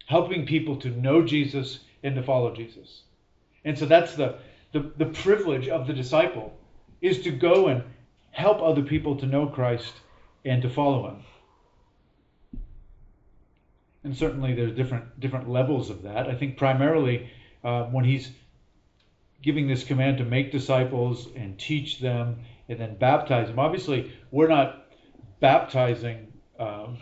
helping 0.06 0.46
people 0.46 0.76
to 0.76 0.90
know 0.90 1.22
Jesus 1.22 1.80
and 2.02 2.14
to 2.14 2.22
follow 2.22 2.54
Jesus. 2.54 3.02
And 3.64 3.78
so 3.78 3.86
that's 3.86 4.14
the, 4.14 4.38
the, 4.72 4.92
the 4.96 5.06
privilege 5.06 5.68
of 5.68 5.86
the 5.86 5.92
disciple 5.92 6.56
is 7.00 7.22
to 7.22 7.30
go 7.30 7.68
and 7.68 7.82
help 8.30 8.62
other 8.62 8.82
people 8.82 9.16
to 9.16 9.26
know 9.26 9.46
Christ 9.46 9.92
and 10.44 10.62
to 10.62 10.70
follow 10.70 11.08
him 11.08 11.24
and 14.04 14.16
certainly 14.16 14.54
there's 14.54 14.72
different 14.72 15.20
different 15.20 15.50
levels 15.50 15.90
of 15.90 16.02
that. 16.02 16.28
I 16.28 16.34
think 16.34 16.56
primarily 16.56 17.30
uh, 17.64 17.84
when 17.84 18.04
he's 18.04 18.30
giving 19.42 19.68
this 19.68 19.84
command 19.84 20.18
to 20.18 20.24
make 20.24 20.50
disciples 20.50 21.28
and 21.36 21.58
teach 21.58 22.00
them 22.00 22.40
and 22.68 22.78
then 22.78 22.96
baptize 22.96 23.48
them. 23.48 23.58
Obviously, 23.58 24.12
we're 24.30 24.48
not 24.48 24.86
baptizing 25.40 26.32
um, 26.58 26.98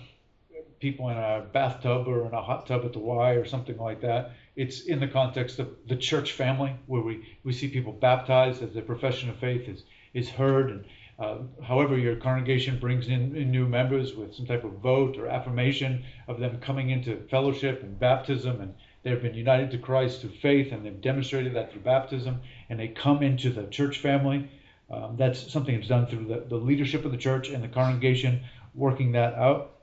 people 0.79 1.09
in 1.09 1.17
a 1.17 1.45
bathtub 1.53 2.07
or 2.07 2.27
in 2.27 2.35
a 2.35 2.43
hot 2.43 2.67
tub 2.67 2.85
at 2.85 2.93
the 2.93 2.99
Y 2.99 3.33
or 3.33 3.45
something 3.45 3.79
like 3.79 4.01
that. 4.03 4.33
It's 4.55 4.83
in 4.83 5.01
the 5.01 5.09
context 5.09 5.59
of 5.59 5.69
the 5.89 5.97
church 5.97 6.33
family 6.33 6.77
where 6.87 7.03
we, 7.03 7.27
we 7.45 7.53
see 7.53 7.69
people 7.69 7.93
baptized 7.93 8.63
as 8.63 8.73
their 8.73 8.83
profession 8.83 9.31
of 9.31 9.39
faith 9.39 9.69
is, 9.69 9.85
is 10.13 10.29
heard 10.29 10.71
and 10.71 10.85
uh, 11.19 11.39
however, 11.63 11.97
your 11.97 12.17
congregation 12.17 12.79
brings 12.79 13.09
in, 13.09 13.35
in, 13.35 13.51
new 13.51 13.67
members 13.67 14.15
with 14.15 14.35
some 14.35 14.45
type 14.45 14.65
of 14.65 14.73
vote 14.73 15.17
or 15.17 15.29
affirmation 15.29 16.05
of 16.29 16.39
them 16.39 16.59
coming 16.61 16.91
into 16.91 17.17
fellowship 17.31 17.83
and 17.83 17.99
baptism, 17.99 18.61
and 18.61 18.75
they've 19.07 19.23
been 19.23 19.35
united 19.35 19.71
to 19.71 19.79
Christ 19.79 20.21
through 20.21 20.31
faith, 20.31 20.73
and 20.73 20.85
they've 20.85 21.01
demonstrated 21.01 21.55
that 21.55 21.71
through 21.71 21.83
baptism, 21.83 22.41
and 22.69 22.81
they 22.81 22.89
come 22.89 23.23
into 23.23 23.51
the 23.51 23.63
church 23.69 23.99
family. 23.99 24.51
Um, 24.91 25.15
that's 25.17 25.53
something 25.53 25.77
that's 25.77 25.87
done 25.87 26.09
through 26.09 26.27
the, 26.27 26.45
the 26.49 26.57
leadership 26.57 27.05
of 27.05 27.13
the 27.13 27.17
church 27.17 27.49
and 27.49 27.63
the 27.63 27.69
congregation 27.69 28.43
working 28.75 29.13
that 29.13 29.35
out. 29.35 29.77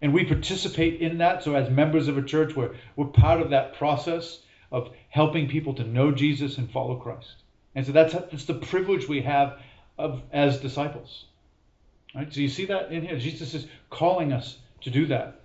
And 0.00 0.14
we 0.14 0.24
participate 0.24 1.02
in 1.02 1.18
that. 1.18 1.42
So, 1.42 1.54
as 1.54 1.68
members 1.68 2.08
of 2.08 2.16
a 2.16 2.22
church, 2.22 2.56
we're, 2.56 2.74
we're 2.96 3.06
part 3.06 3.42
of 3.42 3.50
that 3.50 3.74
process 3.74 4.40
of 4.72 4.88
helping 5.10 5.46
people 5.46 5.74
to 5.74 5.84
know 5.84 6.10
Jesus 6.10 6.56
and 6.56 6.70
follow 6.70 6.96
Christ. 6.96 7.36
And 7.74 7.84
so 7.84 7.92
that's, 7.92 8.14
that's 8.14 8.46
the 8.46 8.54
privilege 8.54 9.06
we 9.06 9.20
have 9.22 9.58
of 9.98 10.22
as 10.32 10.58
disciples. 10.58 11.26
Right? 12.14 12.32
So 12.32 12.40
you 12.40 12.48
see 12.48 12.64
that 12.66 12.90
in 12.90 13.04
here. 13.06 13.18
Jesus 13.18 13.52
is 13.52 13.66
calling 13.90 14.32
us 14.32 14.56
to 14.82 14.90
do 14.90 15.06
that. 15.06 15.42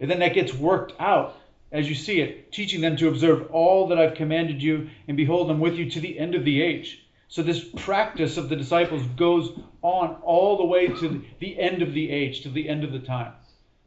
And 0.00 0.10
then 0.10 0.20
that 0.20 0.34
gets 0.34 0.54
worked 0.54 0.94
out 0.98 1.36
as 1.72 1.88
you 1.88 1.94
see 1.94 2.20
it, 2.20 2.52
teaching 2.52 2.80
them 2.80 2.96
to 2.96 3.08
observe 3.08 3.50
all 3.50 3.88
that 3.88 3.98
I've 3.98 4.14
commanded 4.14 4.62
you, 4.62 4.88
and 5.08 5.16
behold, 5.16 5.50
I'm 5.50 5.60
with 5.60 5.74
you 5.74 5.90
to 5.90 6.00
the 6.00 6.18
end 6.18 6.34
of 6.34 6.44
the 6.44 6.62
age. 6.62 7.06
So 7.28 7.42
this 7.42 7.64
practice 7.76 8.36
of 8.36 8.48
the 8.48 8.56
disciples 8.56 9.02
goes 9.16 9.58
on 9.82 10.16
all 10.22 10.56
the 10.56 10.64
way 10.64 10.86
to 10.86 11.24
the 11.40 11.58
end 11.58 11.82
of 11.82 11.92
the 11.92 12.10
age, 12.10 12.42
to 12.42 12.48
the 12.48 12.68
end 12.68 12.84
of 12.84 12.92
the 12.92 13.00
time. 13.00 13.32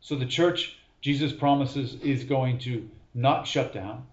So 0.01 0.15
the 0.15 0.25
church, 0.25 0.77
Jesus 1.01 1.31
promises, 1.31 1.95
is 2.01 2.25
going 2.25 2.59
to 2.59 2.89
not 3.13 3.47
shut 3.47 3.73
down. 3.73 4.05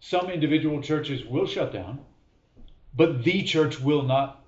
Some 0.00 0.30
individual 0.30 0.82
churches 0.82 1.24
will 1.24 1.46
shut 1.46 1.72
down, 1.72 2.00
but 2.94 3.24
the 3.24 3.42
church 3.42 3.80
will 3.80 4.02
not 4.02 4.42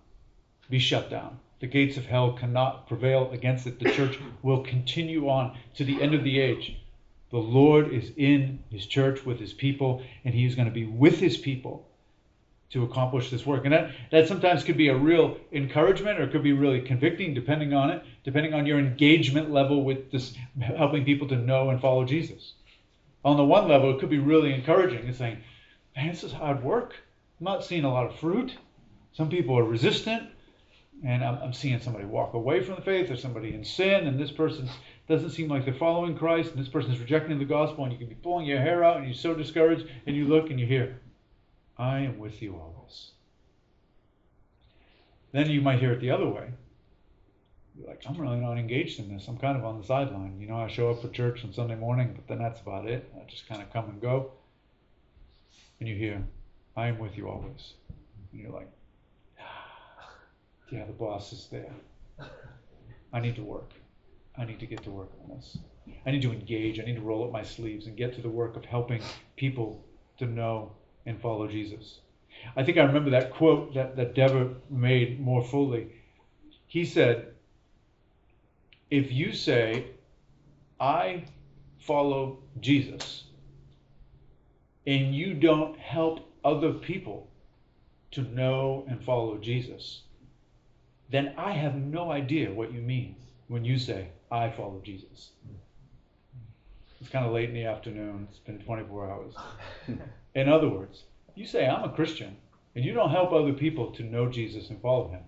be 0.70 0.78
shut 0.78 1.10
down. 1.10 1.38
The 1.60 1.66
gates 1.66 1.96
of 1.96 2.06
hell 2.06 2.32
cannot 2.32 2.86
prevail 2.86 3.30
against 3.30 3.66
it. 3.66 3.78
The 3.78 3.90
church 3.90 4.18
will 4.42 4.62
continue 4.62 5.28
on 5.28 5.56
to 5.76 5.84
the 5.84 6.02
end 6.02 6.14
of 6.14 6.24
the 6.24 6.38
age. 6.40 6.76
The 7.30 7.38
Lord 7.38 7.92
is 7.92 8.12
in 8.16 8.60
his 8.70 8.86
church 8.86 9.24
with 9.24 9.40
his 9.40 9.52
people, 9.52 10.02
and 10.24 10.34
he 10.34 10.46
is 10.46 10.54
going 10.54 10.68
to 10.68 10.74
be 10.74 10.86
with 10.86 11.18
his 11.18 11.36
people 11.36 11.86
to 12.70 12.84
accomplish 12.84 13.30
this 13.30 13.46
work. 13.46 13.64
And 13.64 13.72
that, 13.72 13.90
that 14.10 14.28
sometimes 14.28 14.64
could 14.64 14.76
be 14.76 14.88
a 14.88 14.96
real 14.96 15.36
encouragement 15.52 16.18
or 16.18 16.24
it 16.24 16.32
could 16.32 16.42
be 16.42 16.52
really 16.52 16.80
convicting, 16.80 17.34
depending 17.34 17.72
on 17.72 17.90
it, 17.90 18.02
depending 18.24 18.54
on 18.54 18.66
your 18.66 18.78
engagement 18.78 19.50
level 19.50 19.84
with 19.84 20.10
this 20.10 20.36
helping 20.60 21.04
people 21.04 21.28
to 21.28 21.36
know 21.36 21.70
and 21.70 21.80
follow 21.80 22.04
Jesus. 22.04 22.54
On 23.24 23.36
the 23.36 23.44
one 23.44 23.68
level, 23.68 23.94
it 23.94 24.00
could 24.00 24.10
be 24.10 24.18
really 24.18 24.52
encouraging. 24.52 25.06
It's 25.06 25.18
saying, 25.18 25.38
man, 25.96 26.08
this 26.08 26.24
is 26.24 26.32
hard 26.32 26.62
work. 26.62 26.96
I'm 27.40 27.44
not 27.44 27.64
seeing 27.64 27.84
a 27.84 27.92
lot 27.92 28.06
of 28.06 28.18
fruit. 28.18 28.56
Some 29.12 29.30
people 29.30 29.58
are 29.58 29.64
resistant, 29.64 30.28
and 31.04 31.24
I'm, 31.24 31.38
I'm 31.38 31.52
seeing 31.52 31.80
somebody 31.80 32.04
walk 32.04 32.34
away 32.34 32.62
from 32.62 32.76
the 32.76 32.82
faith, 32.82 33.10
or 33.10 33.16
somebody 33.16 33.54
in 33.54 33.64
sin, 33.64 34.06
and 34.06 34.18
this 34.18 34.30
person 34.30 34.68
doesn't 35.08 35.30
seem 35.30 35.48
like 35.48 35.64
they're 35.64 35.74
following 35.74 36.16
Christ, 36.16 36.50
and 36.50 36.58
this 36.58 36.68
person 36.68 36.92
is 36.92 36.98
rejecting 36.98 37.38
the 37.38 37.44
gospel, 37.44 37.84
and 37.84 37.92
you 37.92 37.98
can 37.98 38.08
be 38.08 38.14
pulling 38.16 38.46
your 38.46 38.60
hair 38.60 38.82
out, 38.82 38.96
and 38.96 39.06
you're 39.06 39.14
so 39.14 39.34
discouraged, 39.34 39.86
and 40.06 40.16
you 40.16 40.26
look 40.26 40.50
and 40.50 40.58
you 40.58 40.66
hear, 40.66 41.00
I 41.78 42.00
am 42.00 42.18
with 42.18 42.42
you 42.42 42.56
always. 42.56 43.10
Then 45.32 45.50
you 45.50 45.60
might 45.60 45.78
hear 45.78 45.92
it 45.92 46.00
the 46.00 46.10
other 46.10 46.26
way. 46.26 46.50
You're 47.76 47.88
like, 47.88 48.02
I'm 48.08 48.16
really 48.16 48.38
not 48.38 48.58
engaged 48.58 48.98
in 48.98 49.14
this. 49.14 49.28
I'm 49.28 49.36
kind 49.36 49.56
of 49.56 49.64
on 49.64 49.78
the 49.78 49.86
sideline. 49.86 50.40
You 50.40 50.48
know, 50.48 50.56
I 50.56 50.68
show 50.68 50.90
up 50.90 51.02
for 51.02 51.08
church 51.08 51.44
on 51.44 51.52
Sunday 51.52 51.74
morning, 51.74 52.14
but 52.16 52.26
then 52.26 52.38
that's 52.38 52.60
about 52.60 52.86
it. 52.86 53.12
I 53.14 53.28
just 53.30 53.46
kind 53.46 53.60
of 53.60 53.70
come 53.72 53.90
and 53.90 54.00
go. 54.00 54.32
And 55.78 55.88
you 55.88 55.94
hear, 55.94 56.22
I 56.74 56.88
am 56.88 56.98
with 56.98 57.18
you 57.18 57.28
always. 57.28 57.74
And 58.32 58.40
you're 58.40 58.50
like, 58.50 58.70
ah, 59.38 60.10
yeah, 60.70 60.86
the 60.86 60.92
boss 60.92 61.32
is 61.34 61.48
there. 61.50 61.74
I 63.12 63.20
need 63.20 63.36
to 63.36 63.42
work. 63.42 63.72
I 64.38 64.44
need 64.44 64.60
to 64.60 64.66
get 64.66 64.82
to 64.84 64.90
work 64.90 65.10
on 65.22 65.36
this. 65.36 65.58
I 66.04 66.10
need 66.10 66.22
to 66.22 66.32
engage. 66.32 66.78
I 66.78 66.84
need 66.84 66.96
to 66.96 67.00
roll 67.02 67.24
up 67.24 67.32
my 67.32 67.42
sleeves 67.42 67.86
and 67.86 67.96
get 67.96 68.14
to 68.14 68.22
the 68.22 68.28
work 68.28 68.56
of 68.56 68.64
helping 68.64 69.02
people 69.36 69.84
to 70.18 70.26
know 70.26 70.72
and 71.06 71.20
follow 71.20 71.46
Jesus. 71.46 72.00
I 72.56 72.62
think 72.62 72.76
I 72.76 72.84
remember 72.84 73.10
that 73.10 73.30
quote 73.30 73.74
that, 73.74 73.96
that 73.96 74.14
Dever 74.14 74.54
made 74.68 75.20
more 75.20 75.42
fully. 75.42 75.88
He 76.66 76.84
said, 76.84 77.28
If 78.90 79.10
you 79.10 79.32
say, 79.32 79.86
I 80.78 81.24
follow 81.78 82.38
Jesus, 82.60 83.24
and 84.86 85.14
you 85.14 85.34
don't 85.34 85.78
help 85.78 86.20
other 86.44 86.72
people 86.72 87.28
to 88.12 88.22
know 88.22 88.84
and 88.88 89.02
follow 89.02 89.38
Jesus, 89.38 90.02
then 91.10 91.34
I 91.36 91.52
have 91.52 91.74
no 91.76 92.10
idea 92.10 92.52
what 92.52 92.72
you 92.72 92.80
mean 92.80 93.16
when 93.48 93.64
you 93.64 93.78
say, 93.78 94.08
I 94.30 94.50
follow 94.50 94.80
Jesus. 94.82 95.30
It's 97.00 97.10
kind 97.10 97.26
of 97.26 97.32
late 97.32 97.48
in 97.48 97.54
the 97.54 97.64
afternoon. 97.64 98.26
It's 98.30 98.38
been 98.40 98.58
24 98.58 99.10
hours. 99.10 99.34
In 100.34 100.48
other 100.48 100.68
words, 100.68 101.04
you 101.34 101.46
say, 101.46 101.66
I'm 101.66 101.84
a 101.84 101.92
Christian, 101.92 102.36
and 102.74 102.84
you 102.84 102.92
don't 102.92 103.10
help 103.10 103.32
other 103.32 103.52
people 103.52 103.92
to 103.92 104.02
know 104.02 104.28
Jesus 104.28 104.70
and 104.70 104.80
follow 104.80 105.08
him. 105.08 105.20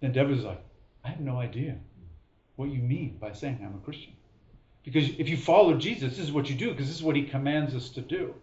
Then 0.00 0.12
Dever's 0.12 0.44
like, 0.44 0.62
I 1.04 1.08
have 1.08 1.20
no 1.20 1.36
idea 1.36 1.76
what 2.56 2.70
you 2.70 2.80
mean 2.80 3.18
by 3.20 3.32
saying 3.32 3.60
I'm 3.62 3.76
a 3.76 3.84
Christian. 3.84 4.12
Because 4.82 5.10
if 5.18 5.28
you 5.28 5.36
follow 5.36 5.76
Jesus, 5.76 6.16
this 6.16 6.26
is 6.26 6.32
what 6.32 6.48
you 6.48 6.56
do, 6.56 6.70
because 6.70 6.86
this 6.86 6.96
is 6.96 7.02
what 7.02 7.16
he 7.16 7.22
commands 7.24 7.74
us 7.74 7.90
to 7.90 8.00
do. 8.00 8.34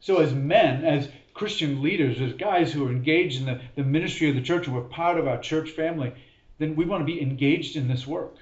So, 0.00 0.18
as 0.18 0.34
men, 0.34 0.84
as 0.84 1.08
Christian 1.32 1.82
leaders, 1.82 2.20
as 2.20 2.32
guys 2.34 2.72
who 2.72 2.86
are 2.86 2.92
engaged 2.92 3.40
in 3.40 3.46
the, 3.46 3.60
the 3.76 3.84
ministry 3.84 4.28
of 4.28 4.34
the 4.34 4.42
church, 4.42 4.66
who 4.66 4.76
are 4.76 4.82
part 4.82 5.18
of 5.18 5.26
our 5.26 5.38
church 5.40 5.70
family, 5.70 6.12
then 6.58 6.76
we 6.76 6.84
want 6.84 7.02
to 7.02 7.12
be 7.12 7.20
engaged 7.20 7.76
in 7.76 7.88
this 7.88 8.06
work. 8.06 8.36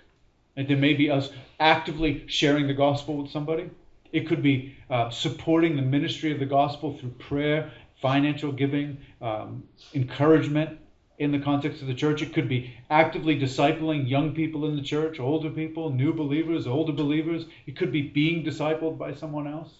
And 0.56 0.68
there 0.68 0.76
may 0.76 0.94
be 0.94 1.10
us 1.10 1.30
actively 1.58 2.24
sharing 2.28 2.66
the 2.66 2.74
gospel 2.74 3.16
with 3.16 3.30
somebody. 3.30 3.70
It 4.12 4.28
could 4.28 4.42
be 4.42 4.76
uh, 4.88 5.10
supporting 5.10 5.74
the 5.74 5.82
ministry 5.82 6.30
of 6.32 6.38
the 6.38 6.46
gospel 6.46 6.96
through 6.96 7.10
prayer, 7.10 7.72
financial 8.00 8.52
giving, 8.52 8.98
um, 9.20 9.64
encouragement 9.92 10.78
in 11.18 11.32
the 11.32 11.38
context 11.38 11.80
of 11.80 11.88
the 11.88 11.94
church. 11.94 12.22
It 12.22 12.32
could 12.32 12.48
be 12.48 12.74
actively 12.90 13.38
discipling 13.38 14.08
young 14.08 14.34
people 14.34 14.66
in 14.66 14.76
the 14.76 14.82
church, 14.82 15.18
older 15.18 15.50
people, 15.50 15.90
new 15.90 16.12
believers, 16.12 16.66
older 16.66 16.92
believers. 16.92 17.46
It 17.66 17.76
could 17.76 17.92
be 17.92 18.02
being 18.02 18.44
discipled 18.44 18.98
by 18.98 19.14
someone 19.14 19.46
else. 19.46 19.74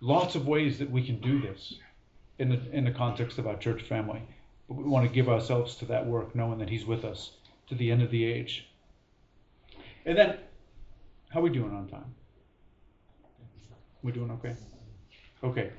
Lots 0.00 0.36
of 0.36 0.46
ways 0.46 0.78
that 0.78 0.90
we 0.90 1.04
can 1.04 1.20
do 1.20 1.40
this 1.40 1.74
in 2.38 2.50
the, 2.50 2.60
in 2.70 2.84
the 2.84 2.92
context 2.92 3.38
of 3.38 3.46
our 3.46 3.56
church 3.56 3.82
family. 3.82 4.22
But 4.68 4.76
we 4.76 4.84
want 4.84 5.06
to 5.08 5.12
give 5.12 5.28
ourselves 5.28 5.74
to 5.76 5.86
that 5.86 6.06
work, 6.06 6.34
knowing 6.34 6.58
that 6.58 6.68
He's 6.68 6.86
with 6.86 7.04
us 7.04 7.32
to 7.68 7.74
the 7.74 7.90
end 7.90 8.02
of 8.02 8.10
the 8.10 8.24
age. 8.24 8.67
And 10.08 10.16
then, 10.16 10.38
how 11.28 11.40
are 11.40 11.42
we 11.42 11.50
doing 11.50 11.70
on 11.70 11.86
time? 11.86 12.14
We're 14.02 14.12
doing 14.12 14.30
okay? 14.30 14.56
Okay. 15.44 15.70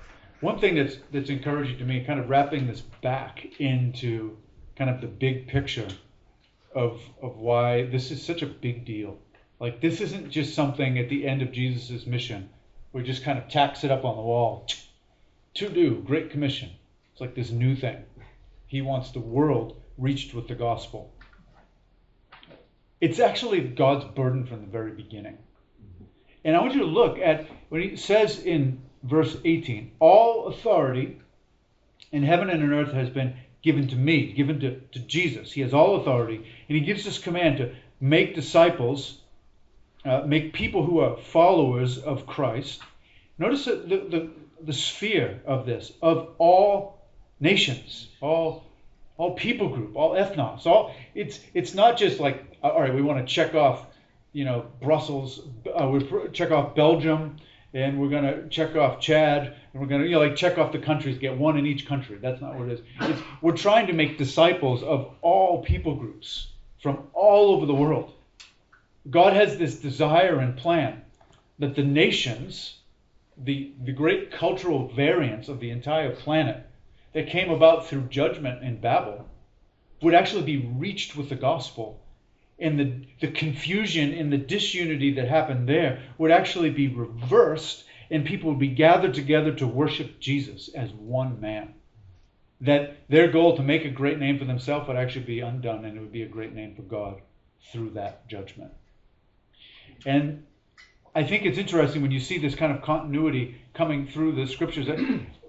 One 0.42 0.60
thing 0.60 0.76
that's 0.76 0.98
that's 1.12 1.32
encouraging 1.32 1.80
to 1.80 1.84
me, 1.84 2.04
kind 2.06 2.20
of 2.20 2.30
wrapping 2.30 2.68
this 2.68 2.82
back 3.02 3.60
into 3.60 4.38
kind 4.76 4.92
of 4.92 5.02
the 5.02 5.08
big 5.08 5.48
picture 5.48 5.88
of 6.76 7.02
of 7.24 7.38
why 7.38 7.88
this 7.88 8.12
is 8.12 8.24
such 8.24 8.44
a 8.44 8.46
big 8.46 8.86
deal. 8.86 9.18
Like 9.60 9.82
this 9.82 10.00
isn't 10.00 10.30
just 10.30 10.54
something 10.54 11.00
at 11.00 11.10
the 11.10 11.28
end 11.28 11.42
of 11.42 11.52
Jesus' 11.52 12.06
mission. 12.06 12.50
We 12.94 13.02
just 13.02 13.24
kind 13.24 13.40
of 13.40 13.50
tacks 13.50 13.84
it 13.84 13.90
up 13.90 14.06
on 14.06 14.16
the 14.16 14.22
wall. 14.22 14.68
To 15.56 15.70
do, 15.70 16.04
Great 16.06 16.30
Commission. 16.30 16.70
It's 17.12 17.20
like 17.20 17.34
this 17.34 17.50
new 17.50 17.76
thing. 17.76 18.04
He 18.68 18.84
wants 18.84 19.10
the 19.10 19.22
world 19.22 19.82
reached 19.98 20.36
with 20.36 20.48
the 20.48 20.54
gospel. 20.54 21.12
It's 23.02 23.20
actually 23.20 23.62
God's 23.62 24.06
burden 24.06 24.46
from 24.46 24.62
the 24.62 24.68
very 24.68 24.92
beginning. 24.92 25.38
And 26.44 26.56
I 26.56 26.62
want 26.62 26.74
you 26.74 26.82
to 26.82 26.86
look 26.86 27.18
at 27.20 27.48
what 27.70 27.82
he 27.82 27.96
says 27.96 28.40
in 28.40 28.82
verse 29.04 29.38
18 29.44 29.92
All 30.00 30.48
authority 30.48 31.20
in 32.12 32.24
heaven 32.24 32.50
and 32.50 32.64
on 32.64 32.74
earth 32.74 32.94
has 32.94 33.10
been 33.10 33.36
given 33.62 33.88
to 33.90 33.96
me, 33.96 34.34
given 34.34 34.60
to, 34.62 34.80
to 34.80 35.00
Jesus. 35.00 35.52
He 35.52 35.62
has 35.62 35.74
all 35.74 35.98
authority. 35.98 36.36
And 36.36 36.78
he 36.78 36.82
gives 36.82 37.04
this 37.04 37.20
command 37.20 37.58
to 37.58 37.76
make 38.00 38.36
disciples, 38.36 39.20
uh, 40.06 40.22
make 40.26 40.54
people 40.54 40.86
who 40.86 41.00
are 41.00 41.18
followers 41.18 41.98
of 41.98 42.26
Christ. 42.26 42.82
Notice 43.38 43.66
the, 43.66 43.76
the, 43.76 44.30
the 44.62 44.74
sphere 44.74 45.42
of 45.46 45.66
this, 45.66 45.92
of 46.02 46.30
all 46.38 47.02
nations, 47.40 48.10
all 48.22 48.66
all 49.20 49.34
people 49.34 49.68
group, 49.68 49.96
all 49.96 50.12
ethnos. 50.12 50.66
All 50.66 50.96
it's 51.14 51.42
it's 51.54 51.76
not 51.76 51.98
just 51.98 52.20
like 52.20 52.58
all 52.64 52.82
right, 52.82 52.94
we 52.94 53.02
want 53.02 53.20
to 53.20 53.32
check 53.32 53.54
off, 53.54 53.86
you 54.34 54.46
know, 54.46 54.66
Brussels, 54.82 55.42
uh, 55.80 55.88
we 55.88 56.30
check 56.30 56.52
off 56.52 56.74
Belgium, 56.74 57.36
and 57.74 58.00
we're 58.00 58.10
gonna 58.10 58.48
check 58.48 58.76
off 58.76 59.00
Chad, 59.00 59.56
and 59.74 59.82
we're 59.82 59.88
gonna 59.88 60.06
you 60.06 60.12
know 60.12 60.20
like 60.20 60.36
check 60.36 60.58
off 60.58 60.72
the 60.72 60.80
countries, 60.80 61.18
get 61.20 61.38
one 61.38 61.58
in 61.58 61.66
each 61.68 61.86
country. 61.86 62.18
That's 62.20 62.42
not 62.42 62.56
what 62.56 62.70
it 62.70 62.80
is. 62.80 62.82
It's, 63.02 63.22
we're 63.42 63.58
trying 63.58 63.88
to 63.88 63.94
make 63.94 64.18
disciples 64.18 64.82
of 64.84 65.14
all 65.22 65.64
people 65.64 65.96
groups 65.96 66.48
from 66.82 67.08
all 67.14 67.54
over 67.54 67.66
the 67.66 67.76
world. 67.76 68.14
God 69.10 69.34
has 69.34 69.58
this 69.58 69.76
desire 69.76 70.40
and 70.40 70.56
plan 70.56 71.02
that 71.60 71.76
the 71.76 71.84
nations, 71.84 72.76
the 73.38 73.74
the 73.84 73.92
great 73.92 74.32
cultural 74.32 74.88
variance 74.88 75.50
of 75.50 75.60
the 75.60 75.72
entire 75.72 76.16
planet 76.16 76.69
that 77.14 77.30
came 77.30 77.50
about 77.50 77.88
through 77.88 78.04
judgment 78.04 78.64
in 78.64 78.80
Babel 78.80 79.28
would 80.02 80.14
actually 80.14 80.44
be 80.44 80.58
reached 80.58 81.16
with 81.16 81.30
the 81.30 81.36
gospel. 81.36 82.00
And 82.60 82.80
the, 82.80 83.06
the 83.22 83.32
confusion 83.32 84.14
and 84.14 84.32
the 84.32 84.38
disunity 84.38 85.14
that 85.14 85.28
happened 85.28 85.68
there 85.68 86.04
would 86.18 86.32
actually 86.32 86.70
be 86.70 86.88
reversed, 86.88 87.86
and 88.12 88.26
people 88.26 88.50
would 88.50 88.60
be 88.60 88.68
gathered 88.68 89.14
together 89.14 89.54
to 89.56 89.68
worship 89.68 90.20
Jesus 90.20 90.70
as 90.70 90.92
one 90.92 91.40
man. 91.40 91.74
That 92.62 92.98
their 93.08 93.32
goal 93.32 93.56
to 93.56 93.64
make 93.64 93.86
a 93.86 93.90
great 93.90 94.20
name 94.20 94.38
for 94.38 94.46
themselves 94.46 94.88
would 94.88 94.98
actually 94.98 95.26
be 95.26 95.40
undone, 95.40 95.86
and 95.86 95.98
it 95.98 96.02
would 96.02 96.12
be 96.12 96.24
a 96.24 96.28
great 96.28 96.54
name 96.54 96.76
for 96.76 96.82
God 96.82 97.22
through 97.72 97.92
that 97.92 98.28
judgment. 98.28 98.72
And 100.06 100.46
I 101.16 101.24
think 101.24 101.46
it's 101.46 101.58
interesting 101.58 102.02
when 102.02 102.12
you 102.12 102.20
see 102.20 102.38
this 102.38 102.56
kind 102.56 102.74
of 102.74 102.82
continuity 102.82 103.62
coming 103.74 104.08
through 104.08 104.34
the 104.34 104.48
scriptures. 104.48 104.88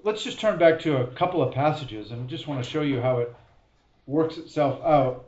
Let's 0.03 0.23
just 0.23 0.41
turn 0.41 0.59
back 0.59 0.81
to 0.81 0.97
a 0.97 1.07
couple 1.09 1.43
of 1.43 1.53
passages 1.53 2.11
and 2.11 2.27
just 2.27 2.47
want 2.47 2.65
to 2.65 2.71
show 2.71 2.81
you 2.81 3.03
how 3.03 3.19
it 3.19 3.35
works 4.07 4.39
itself 4.39 4.83
out. 4.83 5.27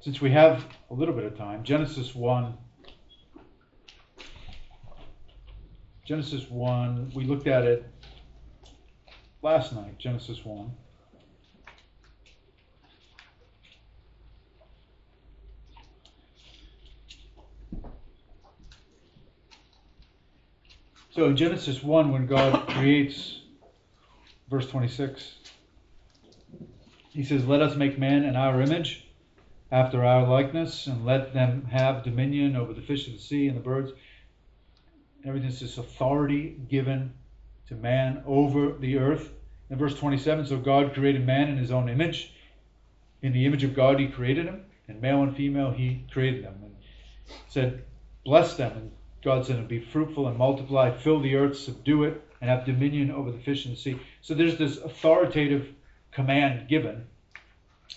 Since 0.00 0.22
we 0.22 0.30
have 0.30 0.64
a 0.90 0.94
little 0.94 1.14
bit 1.14 1.24
of 1.24 1.36
time, 1.36 1.64
Genesis 1.64 2.14
1. 2.14 2.56
Genesis 6.06 6.48
1, 6.48 7.12
we 7.14 7.24
looked 7.24 7.46
at 7.46 7.64
it 7.64 7.84
last 9.42 9.74
night, 9.74 9.98
Genesis 9.98 10.42
1. 10.42 10.70
So 21.16 21.32
Genesis 21.32 21.82
1, 21.82 22.12
when 22.12 22.26
God 22.26 22.68
creates, 22.68 23.40
verse 24.50 24.68
26, 24.68 25.36
he 27.08 27.24
says, 27.24 27.46
Let 27.46 27.62
us 27.62 27.74
make 27.74 27.98
man 27.98 28.26
in 28.26 28.36
our 28.36 28.60
image, 28.60 29.08
after 29.72 30.04
our 30.04 30.28
likeness, 30.28 30.86
and 30.86 31.06
let 31.06 31.32
them 31.32 31.68
have 31.72 32.04
dominion 32.04 32.54
over 32.54 32.74
the 32.74 32.82
fish 32.82 33.06
of 33.06 33.14
the 33.14 33.18
sea 33.18 33.48
and 33.48 33.56
the 33.56 33.62
birds. 33.62 33.92
Everything's 35.24 35.58
this 35.58 35.78
authority 35.78 36.54
given 36.68 37.14
to 37.68 37.74
man 37.76 38.22
over 38.26 38.72
the 38.72 38.98
earth. 38.98 39.32
In 39.70 39.78
verse 39.78 39.98
27, 39.98 40.44
so 40.44 40.58
God 40.58 40.92
created 40.92 41.26
man 41.26 41.48
in 41.48 41.56
his 41.56 41.70
own 41.70 41.88
image. 41.88 42.34
In 43.22 43.32
the 43.32 43.46
image 43.46 43.64
of 43.64 43.74
God, 43.74 43.98
he 43.98 44.08
created 44.08 44.44
him, 44.44 44.66
and 44.86 45.00
male 45.00 45.22
and 45.22 45.34
female, 45.34 45.70
he 45.70 46.04
created 46.12 46.44
them. 46.44 46.56
And 46.62 46.74
said, 47.48 47.84
Bless 48.22 48.54
them 48.58 48.72
and 48.76 48.90
God 49.26 49.44
said, 49.44 49.66
be 49.66 49.80
fruitful 49.80 50.28
and 50.28 50.38
multiply, 50.38 50.96
fill 50.96 51.18
the 51.18 51.34
earth, 51.34 51.58
subdue 51.58 52.04
it, 52.04 52.22
and 52.40 52.48
have 52.48 52.64
dominion 52.64 53.10
over 53.10 53.32
the 53.32 53.40
fish 53.40 53.64
in 53.64 53.72
the 53.72 53.76
sea. 53.76 53.98
So 54.20 54.34
there's 54.34 54.56
this 54.56 54.76
authoritative 54.76 55.66
command 56.12 56.68
given, 56.68 57.08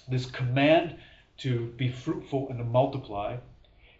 this 0.08 0.26
command 0.26 0.96
to 1.38 1.68
be 1.78 1.88
fruitful 1.88 2.50
and 2.50 2.58
to 2.58 2.66
multiply, 2.66 3.38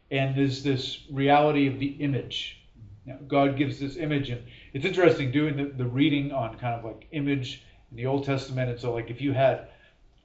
and 0.10 0.36
there's 0.36 0.64
this 0.64 1.04
reality 1.12 1.68
of 1.68 1.80
the 1.80 1.90
image. 2.00 2.64
Now, 3.06 3.20
God 3.28 3.58
gives 3.58 3.80
this 3.80 3.96
image, 3.96 4.32
and 4.32 4.42
it's 4.74 4.84
interesting 4.84 5.32
doing 5.32 5.56
the, 5.56 5.66
the 5.66 5.86
reading 5.86 6.32
on 6.32 6.58
kind 6.58 6.80
of 6.80 6.84
like 6.84 7.06
image 7.12 7.62
in 7.92 7.98
the 7.98 8.08
Old 8.08 8.26
Testament. 8.26 8.72
And 8.72 8.80
so, 8.80 8.92
like, 8.92 9.12
if 9.12 9.22
you 9.22 9.34
had 9.34 9.68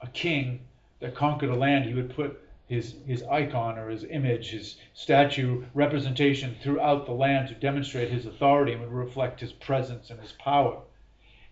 a 0.01 0.07
king 0.07 0.61
that 1.01 1.13
conquered 1.13 1.51
a 1.51 1.55
land, 1.55 1.85
he 1.85 1.93
would 1.93 2.15
put 2.15 2.41
his, 2.67 2.95
his 3.05 3.21
icon 3.23 3.77
or 3.77 3.89
his 3.89 4.03
image, 4.05 4.49
his 4.49 4.77
statue 4.93 5.63
representation 5.73 6.55
throughout 6.61 7.05
the 7.05 7.11
land 7.11 7.47
to 7.47 7.53
demonstrate 7.53 8.09
his 8.09 8.25
authority 8.25 8.73
and 8.73 8.81
would 8.81 8.91
reflect 8.91 9.39
his 9.39 9.53
presence 9.53 10.09
and 10.09 10.19
his 10.19 10.31
power. 10.31 10.81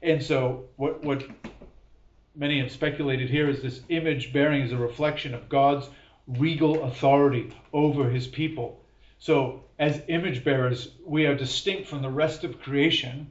And 0.02 0.24
so, 0.24 0.66
what, 0.76 1.04
what 1.04 1.24
many 2.36 2.60
have 2.60 2.72
speculated 2.72 3.30
here 3.30 3.48
is 3.48 3.62
this 3.62 3.82
image 3.90 4.34
bearing 4.34 4.64
is 4.64 4.72
a 4.72 4.78
reflection 4.78 5.36
of 5.36 5.50
God's 5.50 5.88
regal 6.28 6.84
authority 6.84 7.56
over 7.72 8.10
his 8.10 8.28
people. 8.28 8.84
So, 9.20 9.64
as 9.78 10.02
image 10.08 10.44
bearers, 10.44 10.96
we 11.06 11.28
are 11.28 11.36
distinct 11.36 11.88
from 11.88 12.02
the 12.02 12.10
rest 12.10 12.44
of 12.44 12.62
creation 12.62 13.30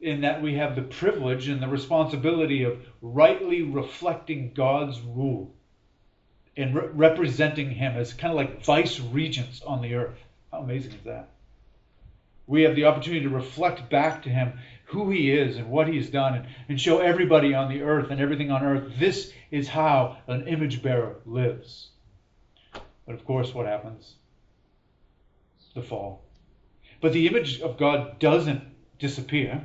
in 0.00 0.20
that 0.20 0.42
we 0.42 0.54
have 0.54 0.76
the 0.76 0.82
privilege 0.82 1.48
and 1.48 1.62
the 1.62 1.68
responsibility 1.68 2.64
of 2.64 2.84
rightly 3.00 3.62
reflecting 3.62 4.52
God's 4.52 5.00
rule 5.00 5.54
and 6.56 6.74
re- 6.74 6.88
representing 6.92 7.70
Him 7.70 7.96
as 7.96 8.12
kind 8.12 8.32
of 8.32 8.36
like 8.36 8.64
vice 8.64 9.00
regents 9.00 9.62
on 9.62 9.82
the 9.82 9.94
earth. 9.94 10.18
How 10.50 10.58
amazing 10.58 10.92
is 10.92 11.04
that? 11.04 11.30
We 12.46 12.62
have 12.62 12.74
the 12.74 12.84
opportunity 12.84 13.24
to 13.24 13.34
reflect 13.34 13.88
back 13.88 14.22
to 14.24 14.28
Him 14.28 14.58
who 14.86 15.10
He 15.10 15.30
is 15.32 15.56
and 15.56 15.70
what 15.70 15.88
He's 15.88 16.10
done 16.10 16.34
and, 16.34 16.46
and 16.68 16.80
show 16.80 16.98
everybody 16.98 17.54
on 17.54 17.70
the 17.70 17.82
earth 17.82 18.10
and 18.10 18.20
everything 18.20 18.50
on 18.50 18.62
earth 18.62 18.92
this 18.98 19.32
is 19.50 19.68
how 19.68 20.18
an 20.26 20.46
image 20.46 20.82
bearer 20.82 21.16
lives. 21.24 21.88
But 23.06 23.14
of 23.14 23.24
course, 23.24 23.54
what 23.54 23.66
happens? 23.66 24.14
The 25.74 25.82
fall. 25.82 26.22
But 27.00 27.12
the 27.12 27.26
image 27.26 27.60
of 27.60 27.78
God 27.78 28.18
doesn't 28.18 28.62
disappear. 28.98 29.64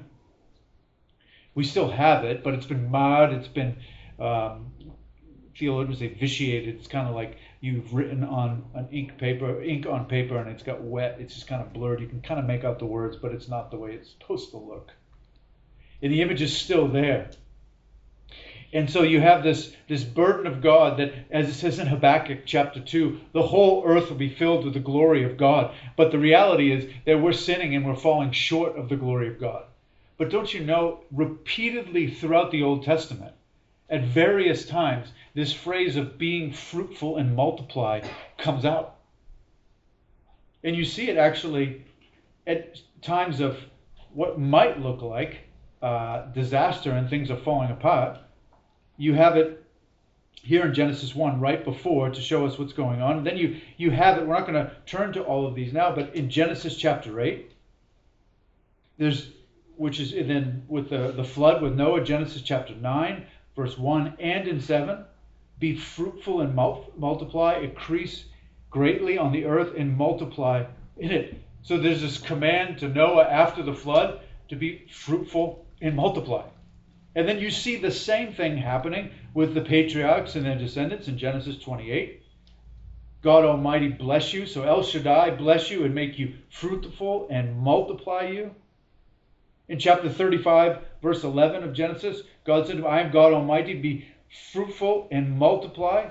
We 1.54 1.64
still 1.64 1.90
have 1.90 2.24
it, 2.24 2.44
but 2.44 2.54
it's 2.54 2.66
been 2.66 2.90
marred, 2.90 3.34
it's 3.34 3.48
been 3.48 3.78
um, 4.20 4.72
theologians 5.58 6.00
say 6.00 6.08
vitiated. 6.08 6.76
It's 6.76 6.88
kind 6.88 7.08
of 7.08 7.16
like 7.16 7.38
you've 7.62 7.94
written 7.94 8.24
on 8.24 8.64
an 8.76 8.88
ink 8.92 9.18
paper, 9.18 9.62
ink 9.62 9.86
on 9.86 10.06
paper, 10.06 10.38
and 10.38 10.50
it's 10.50 10.64
got 10.64 10.82
wet. 10.82 11.18
It's 11.20 11.34
just 11.34 11.48
kind 11.48 11.62
of 11.62 11.74
blurred. 11.74 12.00
You 12.00 12.08
can 12.08 12.22
kind 12.22 12.40
of 12.40 12.46
make 12.46 12.64
out 12.64 12.80
the 12.80 12.86
words, 12.86 13.16
but 13.16 13.32
it's 13.32 13.48
not 13.48 13.72
the 13.72 13.78
way 13.78 13.94
it's 13.94 14.12
supposed 14.12 14.52
to 14.52 14.58
look. 14.58 14.92
And 16.02 16.14
the 16.14 16.22
image 16.22 16.42
is 16.42 16.56
still 16.56 16.88
there. 16.88 17.32
And 18.74 18.90
so 18.90 19.02
you 19.02 19.22
have 19.22 19.44
this, 19.44 19.74
this 19.88 20.04
burden 20.04 20.46
of 20.46 20.62
God 20.62 20.98
that, 21.00 21.14
as 21.32 21.48
it 21.48 21.54
says 21.54 21.80
in 21.80 21.88
Habakkuk 21.88 22.40
chapter 22.46 22.82
2, 22.82 23.20
the 23.32 23.42
whole 23.42 23.84
earth 23.86 24.10
will 24.10 24.18
be 24.18 24.30
filled 24.30 24.66
with 24.66 24.74
the 24.74 24.80
glory 24.82 25.24
of 25.24 25.38
God. 25.38 25.74
But 25.96 26.12
the 26.12 26.20
reality 26.20 26.72
is 26.72 26.86
that 27.06 27.22
we're 27.22 27.32
sinning 27.32 27.76
and 27.76 27.86
we're 27.86 27.96
falling 27.96 28.32
short 28.32 28.78
of 28.78 28.90
the 28.90 28.98
glory 28.98 29.30
of 29.30 29.40
God. 29.40 29.64
But 30.18 30.30
don't 30.30 30.54
you 30.54 30.66
know, 30.66 31.00
repeatedly 31.12 32.12
throughout 32.12 32.52
the 32.52 32.64
Old 32.64 32.84
Testament, 32.84 33.34
at 33.90 34.04
various 34.04 34.66
times, 34.66 35.10
this 35.34 35.54
phrase 35.54 35.96
of 35.96 36.18
being 36.18 36.52
fruitful 36.52 37.18
and 37.18 37.36
multiply 37.36 38.02
comes 38.38 38.66
out. 38.66 38.98
And 40.64 40.76
you 40.76 40.84
see 40.84 41.10
it 41.10 41.18
actually 41.18 41.86
at 42.46 42.80
times 43.02 43.40
of 43.40 43.58
what 44.14 44.40
might 44.40 44.80
look 44.80 45.02
like 45.02 45.40
uh, 45.82 46.26
disaster 46.34 46.92
and 46.92 47.10
things 47.10 47.30
are 47.32 47.38
falling 47.38 47.72
apart. 47.72 48.18
You 48.98 49.14
have 49.14 49.38
it 49.38 49.64
here 50.42 50.66
in 50.66 50.74
Genesis 50.74 51.14
1 51.14 51.40
right 51.40 51.64
before 51.64 52.10
to 52.10 52.22
show 52.22 52.46
us 52.46 52.58
what's 52.58 52.74
going 52.74 53.02
on. 53.02 53.18
And 53.18 53.28
then 53.28 53.38
you, 53.38 53.60
you 53.78 53.92
have 53.92 54.18
it, 54.18 54.26
we're 54.26 54.38
not 54.38 54.48
going 54.48 54.66
to 54.66 54.72
turn 54.86 55.14
to 55.14 55.24
all 55.24 55.46
of 55.46 55.56
these 55.56 55.72
now, 55.72 55.94
but 55.94 56.16
in 56.16 56.30
Genesis 56.30 56.76
chapter 56.76 57.20
8, 57.20 57.52
there's 58.98 59.32
which 59.76 60.00
is 60.00 60.12
then 60.12 60.64
with 60.68 60.90
the, 60.90 61.12
the 61.12 61.24
flood 61.24 61.62
with 61.62 61.76
Noah, 61.76 62.04
Genesis 62.04 62.42
chapter 62.42 62.74
9, 62.74 63.26
verse 63.58 63.78
1 63.78 64.14
and 64.20 64.48
in 64.48 64.62
7 64.62 65.04
be 65.60 65.76
fruitful 65.76 66.42
and 66.42 66.56
multiply, 66.56 67.58
increase 67.58 68.24
greatly 68.70 69.18
on 69.18 69.34
the 69.34 69.46
earth 69.46 69.74
and 69.76 69.98
multiply 69.98 70.64
in 70.98 71.12
it. 71.12 71.42
So 71.64 71.78
there's 71.78 72.02
this 72.02 72.20
command 72.20 72.78
to 72.80 72.88
Noah 72.88 73.26
after 73.26 73.64
the 73.64 73.74
flood 73.74 74.22
to 74.50 74.56
be 74.56 74.86
fruitful 74.92 75.66
and 75.82 75.96
multiply. 75.96 76.44
And 77.16 77.28
then 77.28 77.40
you 77.40 77.50
see 77.50 77.78
the 77.78 77.92
same 77.92 78.34
thing 78.34 78.56
happening 78.58 79.10
with 79.34 79.56
the 79.56 79.62
patriarchs 79.62 80.36
and 80.36 80.46
their 80.46 80.58
descendants 80.58 81.08
in 81.08 81.18
Genesis 81.18 81.58
28. 81.58 82.22
God 83.24 83.44
Almighty 83.44 83.88
bless 83.88 84.32
you. 84.32 84.46
So 84.46 84.64
El 84.64 84.84
Shaddai 84.84 85.32
bless 85.32 85.72
you 85.72 85.84
and 85.84 85.96
make 85.96 86.20
you 86.20 86.36
fruitful 86.52 87.28
and 87.32 87.58
multiply 87.58 88.28
you. 88.28 88.54
In 89.70 89.80
chapter 89.80 90.10
35, 90.10 90.80
verse 91.02 91.24
11 91.24 91.64
of 91.64 91.74
Genesis, 91.74 92.22
God 92.46 92.68
said, 92.68 92.84
I 92.84 93.02
am 93.02 93.12
God 93.12 93.34
Almighty, 93.34 93.74
be 93.74 94.08
fruitful 94.52 95.08
and 95.12 95.38
multiply. 95.38 96.10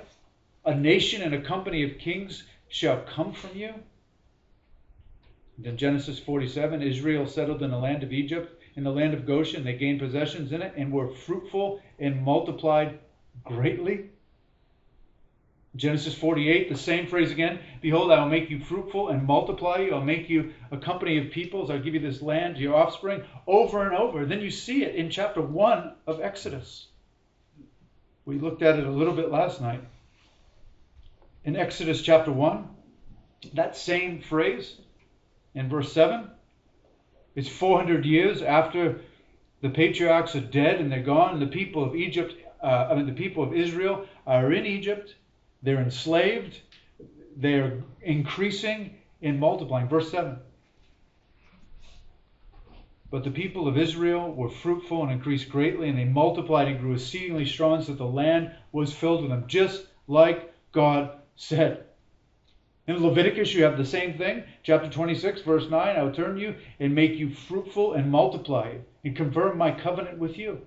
A 0.65 0.75
nation 0.75 1.23
and 1.23 1.35
a 1.35 1.41
company 1.41 1.83
of 1.83 1.99
kings 1.99 2.45
shall 2.69 3.01
come 3.03 3.33
from 3.33 3.57
you. 3.57 3.73
In 5.65 5.79
Genesis 5.79 6.19
47, 6.19 6.83
Israel 6.83 7.27
settled 7.27 7.63
in 7.63 7.71
the 7.71 7.79
land 7.79 8.03
of 8.03 8.13
Egypt, 8.13 8.63
in 8.75 8.85
the 8.85 8.91
land 8.91 9.15
of 9.15 9.25
Goshen. 9.25 9.65
They 9.65 9.73
gained 9.73 10.01
possessions 10.01 10.53
in 10.53 10.61
it 10.61 10.75
and 10.77 10.93
were 10.93 11.09
fruitful 11.09 11.81
and 11.99 12.23
multiplied 12.23 12.99
greatly. 13.43 14.11
Genesis 15.77 16.15
48, 16.15 16.69
the 16.69 16.77
same 16.77 17.07
phrase 17.07 17.31
again. 17.31 17.59
Behold, 17.81 18.11
I 18.11 18.21
will 18.21 18.31
make 18.31 18.51
you 18.51 18.61
fruitful 18.61 19.09
and 19.09 19.23
multiply 19.23 19.79
you. 19.79 19.95
I'll 19.95 20.01
make 20.01 20.31
you 20.31 20.55
a 20.71 20.77
company 20.77 21.19
of 21.19 21.31
peoples. 21.31 21.71
I'll 21.71 21.83
give 21.83 21.95
you 21.95 22.01
this 22.01 22.23
land 22.23 22.57
to 22.57 22.63
your 22.63 22.75
offspring. 22.75 23.23
Over 23.47 23.87
and 23.87 23.95
over. 23.95 24.25
Then 24.25 24.41
you 24.41 24.51
see 24.51 24.85
it 24.85 24.95
in 24.95 25.11
chapter 25.11 25.43
1 25.43 25.95
of 26.07 26.21
Exodus. 26.21 26.89
We 28.25 28.39
looked 28.39 28.63
at 28.63 28.79
it 28.79 28.87
a 28.87 28.91
little 28.91 29.15
bit 29.15 29.31
last 29.31 29.61
night. 29.61 29.83
In 31.45 31.57
Exodus 31.57 32.03
chapter 32.03 32.33
1, 32.33 32.69
that 33.55 33.77
same 33.77 34.21
phrase 34.21 34.77
in 35.55 35.69
verse 35.69 35.93
7 35.93 36.31
is 37.35 37.49
400 37.49 38.05
years 38.05 38.43
after 38.43 39.01
the 39.61 39.69
patriarchs 39.69 40.35
are 40.35 40.41
dead 40.41 40.81
and 40.81 40.91
they're 40.91 41.03
gone. 41.03 41.39
The 41.39 41.47
people 41.47 41.85
of 41.85 41.95
Egypt, 41.95 42.35
uh, 42.63 42.89
I 42.91 42.95
mean, 42.95 43.07
the 43.07 43.13
people 43.13 43.43
of 43.43 43.55
Israel 43.55 44.07
are 44.27 44.53
in 44.53 44.67
Egypt 44.67 45.15
they're 45.63 45.81
enslaved. 45.81 46.61
They're 47.37 47.83
increasing 48.03 48.97
in 49.21 49.39
multiplying. 49.39 49.89
Verse 49.89 50.11
7. 50.11 50.39
But 53.11 53.25
the 53.25 53.31
people 53.31 53.69
of 53.69 53.79
Israel 53.79 54.33
were 54.33 54.49
fruitful 54.49 55.03
and 55.03 55.13
increased 55.13 55.49
greatly, 55.49 55.89
and 55.89 55.99
they 55.99 56.05
multiplied 56.05 56.69
and 56.69 56.81
grew 56.81 56.95
exceedingly 56.95 57.47
strong, 57.47 57.81
so 57.81 57.93
that 57.93 57.99
the 57.99 58.05
land 58.05 58.53
was 58.73 58.93
filled 58.93 59.23
with 59.23 59.31
them, 59.31 59.45
just 59.47 59.87
like 60.09 60.53
God 60.73 61.13
said. 61.37 61.85
In 62.89 63.03
Leviticus, 63.03 63.53
you 63.55 63.65
have 63.65 63.79
the 63.79 63.85
same 63.85 64.17
thing. 64.17 64.45
Chapter 64.63 64.89
26, 64.89 65.43
verse 65.43 65.69
9 65.69 65.97
I 65.97 66.03
will 66.03 66.13
turn 66.13 66.37
you 66.37 66.57
and 66.79 66.95
make 66.95 67.15
you 67.15 67.31
fruitful 67.31 67.95
and 67.95 68.11
multiply, 68.11 68.75
and 69.05 69.17
confirm 69.17 69.59
my 69.59 69.71
covenant 69.71 70.19
with 70.19 70.37
you. 70.37 70.61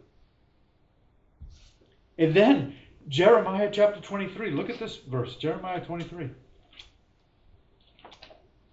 And 2.18 2.34
then 2.34 2.76
Jeremiah 3.10 3.70
chapter 3.72 4.00
23. 4.00 4.52
Look 4.52 4.70
at 4.70 4.78
this 4.78 4.98
verse, 4.98 5.36
Jeremiah 5.36 5.84
23. 5.84 6.30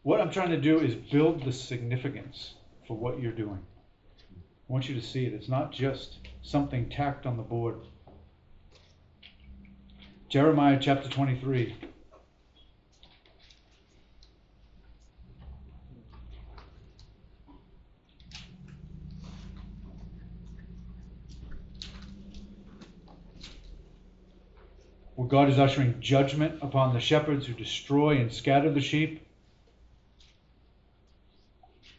What 0.03 0.21
I'm 0.21 0.31
trying 0.31 0.51
to 0.51 0.61
do 0.61 0.79
is 0.79 0.95
build 0.95 1.43
the 1.43 1.53
significance 1.53 2.53
for 2.87 2.99
what 2.99 3.19
you're 3.19 3.33
doing. 3.33 3.59
I 3.59 4.73
want 4.73 4.91
you 4.91 4.95
to 4.95 5.01
see 5.01 5.25
it. 5.25 5.33
It's 5.33 5.49
not 5.49 5.73
just 5.73 6.19
something 6.43 6.91
tacked 6.91 7.25
on 7.25 7.39
the 7.39 7.43
board. 7.43 7.79
Jeremiah 10.29 10.79
chapter 10.79 11.09
23. 11.09 11.75
Where 25.17 25.27
God 25.27 25.49
is 25.49 25.59
ushering 25.59 25.99
judgment 25.99 26.59
upon 26.63 26.93
the 26.93 27.01
shepherds 27.01 27.47
who 27.47 27.55
destroy 27.55 28.19
and 28.19 28.33
scatter 28.33 28.71
the 28.71 28.81
sheep. 28.81 29.27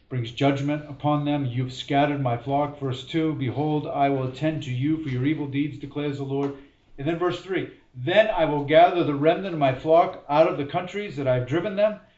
Brings 0.08 0.30
judgment 0.30 0.88
upon 0.88 1.24
them. 1.24 1.44
You've 1.44 1.72
scattered 1.72 2.22
my 2.22 2.38
flock. 2.38 2.80
Verse 2.80 3.04
2 3.04 3.34
Behold, 3.34 3.86
I 3.86 4.08
will 4.08 4.24
attend 4.24 4.62
to 4.62 4.72
you 4.72 5.02
for 5.02 5.10
your 5.10 5.26
evil 5.26 5.48
deeds, 5.48 5.78
declares 5.78 6.16
the 6.16 6.24
Lord. 6.24 6.54
And 6.96 7.06
then 7.06 7.18
verse 7.18 7.42
3 7.42 7.68
Then 7.94 8.28
I 8.28 8.46
will 8.46 8.64
gather 8.64 9.04
the 9.04 9.14
remnant 9.14 9.52
of 9.52 9.60
my 9.60 9.74
flock 9.74 10.24
out 10.28 10.48
of 10.48 10.56
the 10.56 10.64
countries 10.64 11.16
that 11.16 11.28
I 11.28 11.34
have 11.34 11.48
driven 11.48 11.76
them 11.76 12.00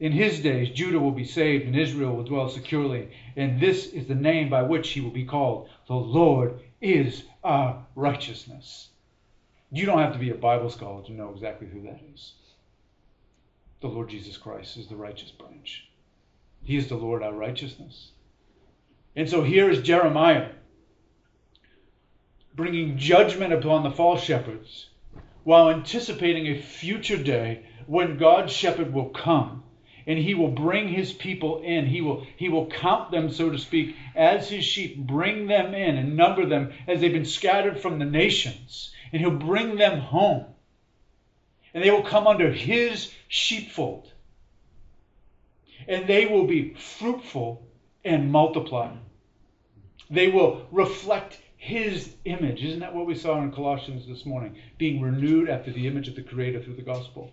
in 0.00 0.12
his 0.12 0.40
days, 0.40 0.70
Judah 0.70 1.00
will 1.00 1.12
be 1.12 1.24
saved 1.24 1.66
and 1.66 1.76
Israel 1.76 2.14
will 2.14 2.24
dwell 2.24 2.48
securely. 2.48 3.08
And 3.36 3.60
this 3.60 3.86
is 3.86 4.06
the 4.06 4.14
name 4.14 4.48
by 4.48 4.62
which 4.62 4.90
he 4.90 5.00
will 5.00 5.10
be 5.10 5.24
called. 5.24 5.68
The 5.88 5.94
Lord 5.94 6.60
is 6.80 7.24
our 7.42 7.84
righteousness. 7.96 8.88
You 9.72 9.86
don't 9.86 9.98
have 9.98 10.12
to 10.12 10.18
be 10.18 10.30
a 10.30 10.36
Bible 10.36 10.70
scholar 10.70 11.02
to 11.04 11.12
know 11.12 11.30
exactly 11.30 11.66
who 11.66 11.82
that 11.82 12.00
is. 12.14 12.32
The 13.80 13.88
Lord 13.88 14.08
Jesus 14.08 14.36
Christ 14.36 14.76
is 14.76 14.86
the 14.86 14.96
righteous 14.96 15.32
branch. 15.32 15.88
He 16.62 16.76
is 16.76 16.88
the 16.88 16.96
Lord 16.96 17.22
our 17.22 17.32
righteousness. 17.32 18.12
And 19.16 19.28
so 19.28 19.42
here 19.42 19.68
is 19.68 19.82
Jeremiah 19.82 20.50
bringing 22.54 22.98
judgment 22.98 23.52
upon 23.52 23.84
the 23.84 23.90
false 23.90 24.22
shepherds 24.22 24.90
while 25.44 25.70
anticipating 25.70 26.46
a 26.46 26.60
future 26.60 27.16
day 27.16 27.64
when 27.86 28.18
God's 28.18 28.52
shepherd 28.52 28.92
will 28.92 29.10
come 29.10 29.62
and 30.08 30.18
he 30.18 30.34
will 30.34 30.48
bring 30.48 30.88
his 30.88 31.12
people 31.12 31.60
in. 31.60 31.84
He 31.84 32.00
will, 32.00 32.26
he 32.38 32.48
will 32.48 32.66
count 32.66 33.10
them, 33.10 33.30
so 33.30 33.50
to 33.50 33.58
speak, 33.58 33.94
as 34.16 34.48
his 34.48 34.64
sheep, 34.64 34.96
bring 34.96 35.46
them 35.46 35.74
in 35.74 35.98
and 35.98 36.16
number 36.16 36.46
them 36.46 36.72
as 36.88 37.00
they've 37.00 37.12
been 37.12 37.26
scattered 37.26 37.78
from 37.78 37.98
the 37.98 38.06
nations. 38.06 38.90
And 39.12 39.20
he'll 39.20 39.30
bring 39.30 39.76
them 39.76 40.00
home. 40.00 40.46
And 41.74 41.84
they 41.84 41.90
will 41.90 42.02
come 42.02 42.26
under 42.26 42.50
his 42.50 43.12
sheepfold. 43.28 44.10
And 45.86 46.06
they 46.06 46.24
will 46.24 46.46
be 46.46 46.72
fruitful 46.72 47.68
and 48.02 48.32
multiply. 48.32 48.96
They 50.08 50.28
will 50.28 50.66
reflect 50.72 51.38
his 51.58 52.14
image. 52.24 52.64
Isn't 52.64 52.80
that 52.80 52.94
what 52.94 53.06
we 53.06 53.14
saw 53.14 53.42
in 53.42 53.52
Colossians 53.52 54.06
this 54.06 54.24
morning? 54.24 54.56
Being 54.78 55.02
renewed 55.02 55.50
after 55.50 55.70
the 55.70 55.86
image 55.86 56.08
of 56.08 56.16
the 56.16 56.22
Creator 56.22 56.62
through 56.62 56.76
the 56.76 56.82
gospel. 56.82 57.30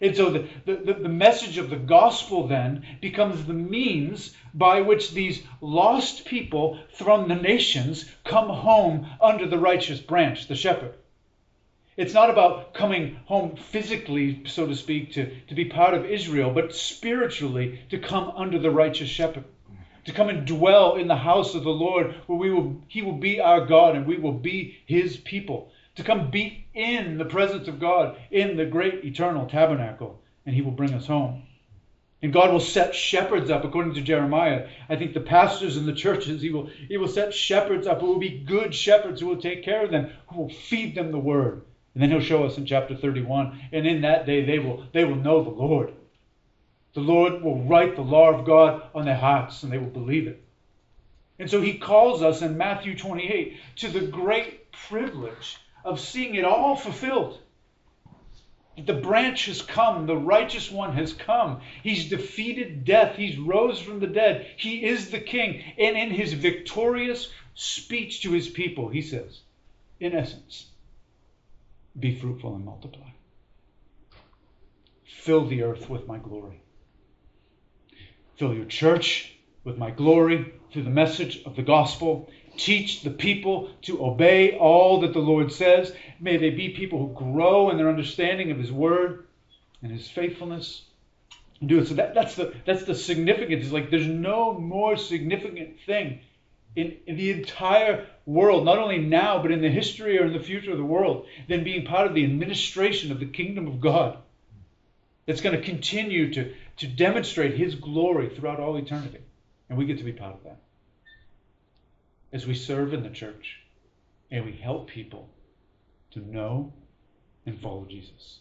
And 0.00 0.16
so 0.16 0.30
the, 0.30 0.48
the, 0.64 0.94
the 0.94 1.08
message 1.08 1.58
of 1.58 1.68
the 1.68 1.76
gospel 1.76 2.46
then 2.46 2.84
becomes 3.00 3.44
the 3.44 3.52
means 3.52 4.34
by 4.54 4.80
which 4.80 5.12
these 5.12 5.42
lost 5.60 6.24
people 6.24 6.78
from 6.94 7.28
the 7.28 7.34
nations 7.34 8.06
come 8.24 8.48
home 8.48 9.06
under 9.20 9.46
the 9.46 9.58
righteous 9.58 10.00
branch, 10.00 10.48
the 10.48 10.54
shepherd. 10.54 10.94
It's 11.96 12.14
not 12.14 12.30
about 12.30 12.72
coming 12.72 13.16
home 13.26 13.56
physically, 13.56 14.42
so 14.46 14.66
to 14.66 14.74
speak, 14.74 15.12
to, 15.12 15.34
to 15.48 15.54
be 15.54 15.66
part 15.66 15.92
of 15.92 16.06
Israel, 16.06 16.50
but 16.50 16.74
spiritually 16.74 17.80
to 17.90 17.98
come 17.98 18.32
under 18.36 18.58
the 18.58 18.70
righteous 18.70 19.08
shepherd. 19.08 19.44
To 20.06 20.12
come 20.12 20.30
and 20.30 20.46
dwell 20.46 20.96
in 20.96 21.08
the 21.08 21.16
house 21.16 21.54
of 21.54 21.62
the 21.62 21.70
Lord, 21.70 22.14
where 22.26 22.38
we 22.38 22.50
will, 22.50 22.80
He 22.88 23.02
will 23.02 23.18
be 23.18 23.38
our 23.38 23.66
God 23.66 23.96
and 23.96 24.06
we 24.06 24.16
will 24.16 24.32
be 24.32 24.78
His 24.86 25.18
people 25.18 25.70
to 25.96 26.02
come 26.02 26.30
be 26.30 26.59
in 26.80 27.18
the 27.18 27.24
presence 27.24 27.68
of 27.68 27.78
God 27.78 28.16
in 28.30 28.56
the 28.56 28.64
great 28.64 29.04
eternal 29.04 29.46
tabernacle, 29.46 30.20
and 30.46 30.54
He 30.54 30.62
will 30.62 30.70
bring 30.70 30.94
us 30.94 31.06
home. 31.06 31.42
And 32.22 32.32
God 32.32 32.52
will 32.52 32.60
set 32.60 32.94
shepherds 32.94 33.50
up, 33.50 33.64
according 33.64 33.94
to 33.94 34.02
Jeremiah. 34.02 34.68
I 34.88 34.96
think 34.96 35.14
the 35.14 35.20
pastors 35.20 35.76
in 35.76 35.86
the 35.86 35.94
churches, 35.94 36.42
He 36.42 36.50
will, 36.50 36.66
he 36.88 36.96
will 36.96 37.08
set 37.08 37.34
shepherds 37.34 37.86
up 37.86 38.00
who 38.00 38.06
will 38.06 38.18
be 38.18 38.44
good 38.46 38.74
shepherds 38.74 39.20
who 39.20 39.26
will 39.26 39.40
take 39.40 39.64
care 39.64 39.84
of 39.84 39.90
them, 39.90 40.10
who 40.28 40.42
will 40.42 40.50
feed 40.50 40.94
them 40.94 41.12
the 41.12 41.18
word. 41.18 41.62
And 41.94 42.02
then 42.02 42.10
He'll 42.10 42.20
show 42.20 42.44
us 42.44 42.58
in 42.58 42.66
chapter 42.66 42.94
31. 42.94 43.60
And 43.72 43.86
in 43.86 44.02
that 44.02 44.26
day 44.26 44.44
they 44.44 44.58
will 44.58 44.84
they 44.92 45.04
will 45.04 45.16
know 45.16 45.42
the 45.42 45.50
Lord. 45.50 45.94
The 46.92 47.00
Lord 47.00 47.42
will 47.42 47.62
write 47.64 47.96
the 47.96 48.02
law 48.02 48.30
of 48.30 48.44
God 48.44 48.82
on 48.94 49.04
their 49.04 49.16
hearts, 49.16 49.62
and 49.62 49.72
they 49.72 49.78
will 49.78 49.86
believe 49.86 50.26
it. 50.26 50.42
And 51.38 51.50
so 51.50 51.62
he 51.62 51.78
calls 51.78 52.22
us 52.22 52.42
in 52.42 52.58
Matthew 52.58 52.96
28 52.96 53.56
to 53.76 53.88
the 53.88 54.00
great 54.00 54.70
privilege 54.72 55.56
of 55.84 56.00
seeing 56.00 56.34
it 56.34 56.44
all 56.44 56.76
fulfilled. 56.76 57.38
The 58.86 58.94
branch 58.94 59.46
has 59.46 59.60
come, 59.60 60.06
the 60.06 60.16
righteous 60.16 60.70
one 60.70 60.94
has 60.94 61.12
come. 61.12 61.60
He's 61.82 62.08
defeated 62.08 62.84
death, 62.84 63.16
he's 63.16 63.38
rose 63.38 63.78
from 63.80 64.00
the 64.00 64.06
dead. 64.06 64.46
He 64.56 64.84
is 64.84 65.10
the 65.10 65.20
king. 65.20 65.62
And 65.78 65.96
in 65.96 66.10
his 66.10 66.32
victorious 66.32 67.30
speech 67.54 68.22
to 68.22 68.32
his 68.32 68.48
people, 68.48 68.88
he 68.88 69.02
says, 69.02 69.40
in 69.98 70.14
essence, 70.14 70.66
be 71.98 72.18
fruitful 72.18 72.54
and 72.54 72.64
multiply. 72.64 73.08
Fill 75.04 75.46
the 75.46 75.62
earth 75.62 75.90
with 75.90 76.06
my 76.06 76.16
glory. 76.16 76.62
Fill 78.36 78.54
your 78.54 78.64
church 78.64 79.34
with 79.64 79.76
my 79.76 79.90
glory 79.90 80.54
through 80.72 80.84
the 80.84 80.90
message 80.90 81.42
of 81.44 81.56
the 81.56 81.62
gospel 81.62 82.30
teach 82.60 83.00
the 83.00 83.10
people 83.10 83.70
to 83.82 84.04
obey 84.04 84.56
all 84.56 85.00
that 85.00 85.14
the 85.14 85.18
Lord 85.18 85.50
says. 85.50 85.92
May 86.20 86.36
they 86.36 86.50
be 86.50 86.68
people 86.68 86.98
who 86.98 87.32
grow 87.32 87.70
in 87.70 87.78
their 87.78 87.88
understanding 87.88 88.50
of 88.50 88.58
His 88.58 88.70
Word 88.70 89.26
and 89.82 89.90
His 89.90 90.08
faithfulness. 90.08 90.82
Do 91.64 91.80
it. 91.80 91.88
So 91.88 91.94
that, 91.94 92.14
that's 92.14 92.36
the 92.36 92.54
that's 92.64 92.84
the 92.84 92.94
significance. 92.94 93.64
It's 93.64 93.72
like 93.72 93.90
there's 93.90 94.06
no 94.06 94.54
more 94.54 94.96
significant 94.96 95.80
thing 95.84 96.20
in, 96.76 96.96
in 97.06 97.16
the 97.16 97.30
entire 97.32 98.06
world, 98.26 98.64
not 98.64 98.78
only 98.78 98.98
now, 98.98 99.42
but 99.42 99.50
in 99.50 99.60
the 99.60 99.68
history 99.68 100.18
or 100.18 100.26
in 100.26 100.32
the 100.32 100.40
future 100.40 100.72
of 100.72 100.78
the 100.78 100.84
world, 100.84 101.26
than 101.48 101.64
being 101.64 101.84
part 101.84 102.06
of 102.06 102.14
the 102.14 102.24
administration 102.24 103.10
of 103.10 103.20
the 103.20 103.26
kingdom 103.26 103.66
of 103.66 103.80
God. 103.80 104.18
That's 105.26 105.40
going 105.42 105.56
to 105.56 105.62
continue 105.62 106.32
to, 106.32 106.54
to 106.78 106.86
demonstrate 106.86 107.56
His 107.56 107.74
glory 107.74 108.30
throughout 108.30 108.60
all 108.60 108.76
eternity. 108.76 109.20
And 109.68 109.78
we 109.78 109.84
get 109.84 109.98
to 109.98 110.04
be 110.04 110.12
part 110.12 110.34
of 110.34 110.44
that 110.44 110.60
as 112.32 112.46
we 112.46 112.54
serve 112.54 112.92
in 112.92 113.02
the 113.02 113.10
church 113.10 113.60
and 114.30 114.44
we 114.44 114.52
help 114.52 114.88
people 114.88 115.28
to 116.12 116.20
know 116.20 116.72
and 117.46 117.60
follow 117.60 117.84
Jesus. 117.88 118.40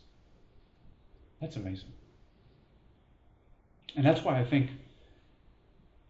That's 1.41 1.55
amazing. 1.55 1.91
And 3.95 4.05
that's 4.05 4.23
why 4.23 4.39
I 4.39 4.45
think 4.45 4.69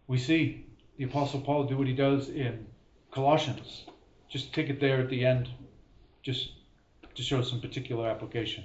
we 0.06 0.18
see 0.18 0.66
the 0.98 1.04
Apostle 1.04 1.40
Paul 1.40 1.64
do 1.64 1.78
what 1.78 1.86
he 1.86 1.94
does 1.94 2.28
in 2.28 2.66
Colossians. 3.10 3.84
Just 4.28 4.52
take 4.52 4.68
it 4.68 4.80
there 4.80 5.00
at 5.00 5.08
the 5.08 5.24
end, 5.24 5.48
just 6.22 6.52
to 7.14 7.22
show 7.22 7.42
some 7.42 7.60
particular 7.60 8.08
application. 8.08 8.64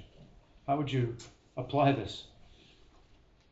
How 0.66 0.76
would 0.76 0.92
you 0.92 1.16
apply 1.56 1.92
this? 1.92 2.24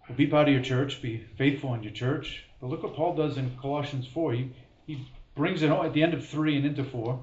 Well, 0.08 0.16
be 0.16 0.26
part 0.26 0.48
of 0.48 0.54
your 0.54 0.62
church, 0.62 1.00
be 1.00 1.24
faithful 1.38 1.72
in 1.74 1.82
your 1.82 1.92
church. 1.92 2.44
But 2.60 2.68
look 2.68 2.82
what 2.82 2.94
Paul 2.94 3.14
does 3.14 3.38
in 3.38 3.56
Colossians 3.60 4.06
4. 4.06 4.32
He, 4.32 4.52
he 4.86 5.08
brings 5.34 5.62
it 5.62 5.70
at 5.70 5.92
the 5.92 6.02
end 6.02 6.14
of 6.14 6.26
3 6.26 6.56
and 6.56 6.66
into 6.66 6.84
4. 6.84 7.20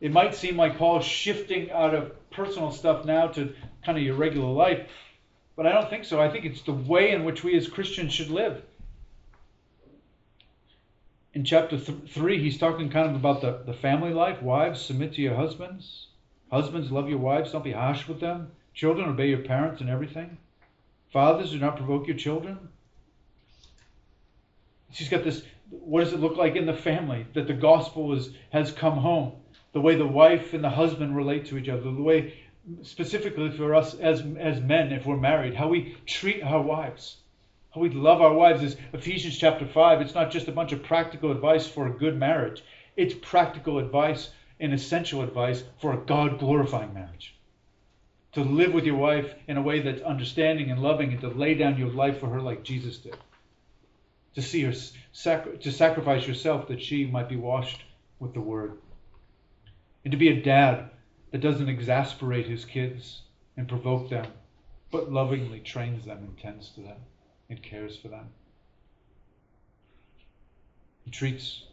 It 0.00 0.12
might 0.12 0.34
seem 0.34 0.56
like 0.56 0.78
Paul's 0.78 1.04
shifting 1.04 1.70
out 1.70 1.94
of 1.94 2.30
personal 2.30 2.70
stuff 2.70 3.04
now 3.04 3.28
to 3.28 3.52
kind 3.84 3.98
of 3.98 4.04
your 4.04 4.14
regular 4.14 4.50
life, 4.50 4.88
but 5.56 5.66
I 5.66 5.72
don't 5.72 5.90
think 5.90 6.04
so. 6.04 6.20
I 6.20 6.30
think 6.30 6.44
it's 6.44 6.62
the 6.62 6.72
way 6.72 7.10
in 7.10 7.24
which 7.24 7.42
we 7.42 7.56
as 7.56 7.68
Christians 7.68 8.12
should 8.12 8.30
live. 8.30 8.62
In 11.34 11.44
chapter 11.44 11.78
th- 11.78 11.98
3, 12.08 12.42
he's 12.42 12.58
talking 12.58 12.90
kind 12.90 13.10
of 13.10 13.16
about 13.16 13.40
the, 13.40 13.62
the 13.66 13.78
family 13.78 14.12
life. 14.12 14.40
Wives, 14.40 14.80
submit 14.80 15.14
to 15.14 15.22
your 15.22 15.34
husbands. 15.34 16.06
Husbands, 16.50 16.90
love 16.90 17.08
your 17.08 17.18
wives. 17.18 17.52
Don't 17.52 17.64
be 17.64 17.72
harsh 17.72 18.08
with 18.08 18.20
them. 18.20 18.52
Children, 18.72 19.10
obey 19.10 19.28
your 19.28 19.40
parents 19.40 19.80
and 19.80 19.90
everything. 19.90 20.38
Fathers, 21.12 21.50
do 21.50 21.58
not 21.58 21.76
provoke 21.76 22.06
your 22.06 22.16
children. 22.16 22.68
She's 24.90 25.08
got 25.08 25.24
this 25.24 25.42
what 25.70 26.02
does 26.02 26.14
it 26.14 26.20
look 26.20 26.36
like 26.36 26.56
in 26.56 26.64
the 26.64 26.72
family 26.72 27.26
that 27.34 27.46
the 27.46 27.52
gospel 27.52 28.14
is, 28.14 28.30
has 28.50 28.72
come 28.72 28.96
home? 28.96 29.32
The 29.72 29.80
way 29.80 29.96
the 29.96 30.06
wife 30.06 30.54
and 30.54 30.64
the 30.64 30.70
husband 30.70 31.14
relate 31.14 31.44
to 31.46 31.58
each 31.58 31.68
other, 31.68 31.82
the 31.82 32.02
way 32.02 32.34
specifically 32.82 33.50
for 33.50 33.74
us 33.74 33.94
as, 33.94 34.22
as 34.38 34.60
men, 34.60 34.92
if 34.92 35.04
we're 35.04 35.18
married, 35.18 35.54
how 35.54 35.68
we 35.68 35.96
treat 36.06 36.42
our 36.42 36.62
wives, 36.62 37.18
how 37.74 37.82
we 37.82 37.90
love 37.90 38.22
our 38.22 38.32
wives 38.32 38.62
is 38.62 38.76
Ephesians 38.94 39.36
chapter 39.36 39.66
5. 39.66 40.00
It's 40.00 40.14
not 40.14 40.30
just 40.30 40.48
a 40.48 40.52
bunch 40.52 40.72
of 40.72 40.82
practical 40.82 41.32
advice 41.32 41.66
for 41.66 41.86
a 41.86 41.98
good 41.98 42.18
marriage, 42.18 42.64
it's 42.96 43.14
practical 43.14 43.78
advice 43.78 44.30
and 44.60 44.72
essential 44.72 45.22
advice 45.22 45.64
for 45.80 45.92
a 45.92 46.04
God 46.04 46.38
glorifying 46.38 46.94
marriage. 46.94 47.34
To 48.32 48.42
live 48.42 48.72
with 48.72 48.84
your 48.84 48.96
wife 48.96 49.34
in 49.46 49.56
a 49.56 49.62
way 49.62 49.80
that's 49.80 50.02
understanding 50.02 50.70
and 50.70 50.82
loving 50.82 51.12
and 51.12 51.20
to 51.20 51.28
lay 51.28 51.54
down 51.54 51.78
your 51.78 51.90
life 51.90 52.18
for 52.18 52.28
her 52.28 52.40
like 52.40 52.64
Jesus 52.64 52.98
did 52.98 53.16
to 54.34 54.42
see 54.42 54.62
her 54.62 54.72
sac- 55.12 55.60
to 55.60 55.72
sacrifice 55.72 56.26
yourself 56.26 56.68
that 56.68 56.82
she 56.82 57.06
might 57.06 57.28
be 57.28 57.36
washed 57.36 57.84
with 58.18 58.34
the 58.34 58.40
word. 58.40 58.78
And 60.04 60.12
to 60.12 60.18
be 60.18 60.28
a 60.28 60.42
dad 60.42 60.90
that 61.30 61.40
doesn't 61.40 61.68
exasperate 61.68 62.46
his 62.46 62.64
kids 62.64 63.22
and 63.56 63.68
provoke 63.68 64.08
them, 64.08 64.26
but 64.90 65.12
lovingly 65.12 65.60
trains 65.60 66.04
them 66.04 66.18
and 66.18 66.38
tends 66.38 66.70
to 66.70 66.80
them 66.80 66.98
and 67.50 67.62
cares 67.62 67.96
for 67.96 68.08
them. 68.08 68.28
He 71.04 71.10
treats 71.10 71.64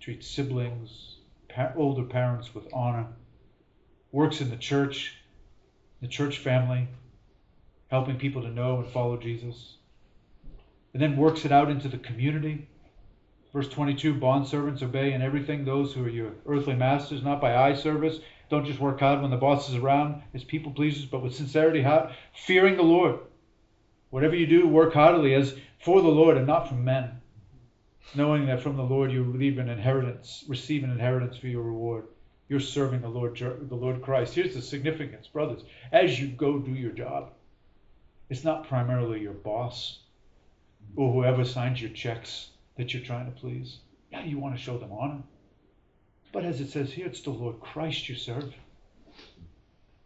treats 0.00 0.26
siblings, 0.26 1.16
pa- 1.48 1.72
older 1.76 2.04
parents 2.04 2.54
with 2.54 2.68
honor, 2.74 3.06
works 4.12 4.42
in 4.42 4.50
the 4.50 4.56
church, 4.56 5.16
the 6.02 6.08
church 6.08 6.38
family, 6.38 6.88
helping 7.88 8.16
people 8.18 8.42
to 8.42 8.50
know 8.50 8.80
and 8.80 8.86
follow 8.86 9.16
Jesus 9.16 9.76
and 10.94 11.02
then 11.02 11.16
works 11.16 11.44
it 11.44 11.52
out 11.52 11.70
into 11.70 11.88
the 11.88 11.98
community. 11.98 12.68
Verse 13.52 13.68
22 13.68 14.14
Bond 14.14 14.46
servants 14.46 14.82
obey 14.82 15.12
in 15.12 15.22
everything 15.22 15.64
those 15.64 15.92
who 15.92 16.04
are 16.04 16.08
your 16.08 16.32
earthly 16.46 16.74
masters, 16.74 17.22
not 17.22 17.40
by 17.40 17.56
eye 17.56 17.74
service. 17.74 18.20
Don't 18.48 18.64
just 18.64 18.78
work 18.78 19.00
hard 19.00 19.20
when 19.20 19.30
the 19.30 19.36
boss 19.36 19.68
is 19.68 19.74
around 19.74 20.22
as 20.34 20.44
people 20.44 20.72
pleasers, 20.72 21.04
but 21.04 21.22
with 21.22 21.34
sincerity, 21.34 21.82
heart, 21.82 22.12
fearing 22.32 22.76
the 22.76 22.82
Lord. 22.82 23.18
Whatever 24.10 24.36
you 24.36 24.46
do, 24.46 24.68
work 24.68 24.94
heartily 24.94 25.34
as 25.34 25.56
for 25.80 26.00
the 26.00 26.08
Lord 26.08 26.36
and 26.36 26.46
not 26.46 26.68
from 26.68 26.84
men, 26.84 27.20
knowing 28.14 28.46
that 28.46 28.60
from 28.60 28.76
the 28.76 28.82
Lord 28.82 29.10
you 29.10 29.24
receive 29.24 29.58
an 29.58 29.68
inheritance, 29.68 30.44
receive 30.46 30.84
an 30.84 30.92
inheritance 30.92 31.36
for 31.36 31.48
your 31.48 31.62
reward. 31.62 32.04
You're 32.48 32.60
serving 32.60 33.00
the 33.00 33.08
Lord, 33.08 33.36
the 33.36 33.74
Lord 33.74 34.02
Christ. 34.02 34.34
Here's 34.34 34.54
the 34.54 34.62
significance, 34.62 35.26
brothers. 35.26 35.64
As 35.90 36.20
you 36.20 36.28
go 36.28 36.58
do 36.58 36.70
your 36.70 36.92
job, 36.92 37.32
it's 38.30 38.44
not 38.44 38.68
primarily 38.68 39.20
your 39.20 39.32
boss 39.32 40.03
or 40.96 41.12
whoever 41.12 41.44
signs 41.44 41.80
your 41.80 41.90
checks 41.90 42.48
that 42.76 42.92
you're 42.92 43.02
trying 43.02 43.26
to 43.26 43.40
please. 43.40 43.78
Yeah, 44.10 44.24
you 44.24 44.38
want 44.38 44.56
to 44.56 44.60
show 44.60 44.78
them 44.78 44.92
honor. 44.92 45.22
But 46.32 46.44
as 46.44 46.60
it 46.60 46.70
says 46.70 46.92
here, 46.92 47.06
it's 47.06 47.22
the 47.22 47.30
Lord 47.30 47.60
Christ 47.60 48.08
you 48.08 48.14
serve. 48.14 48.52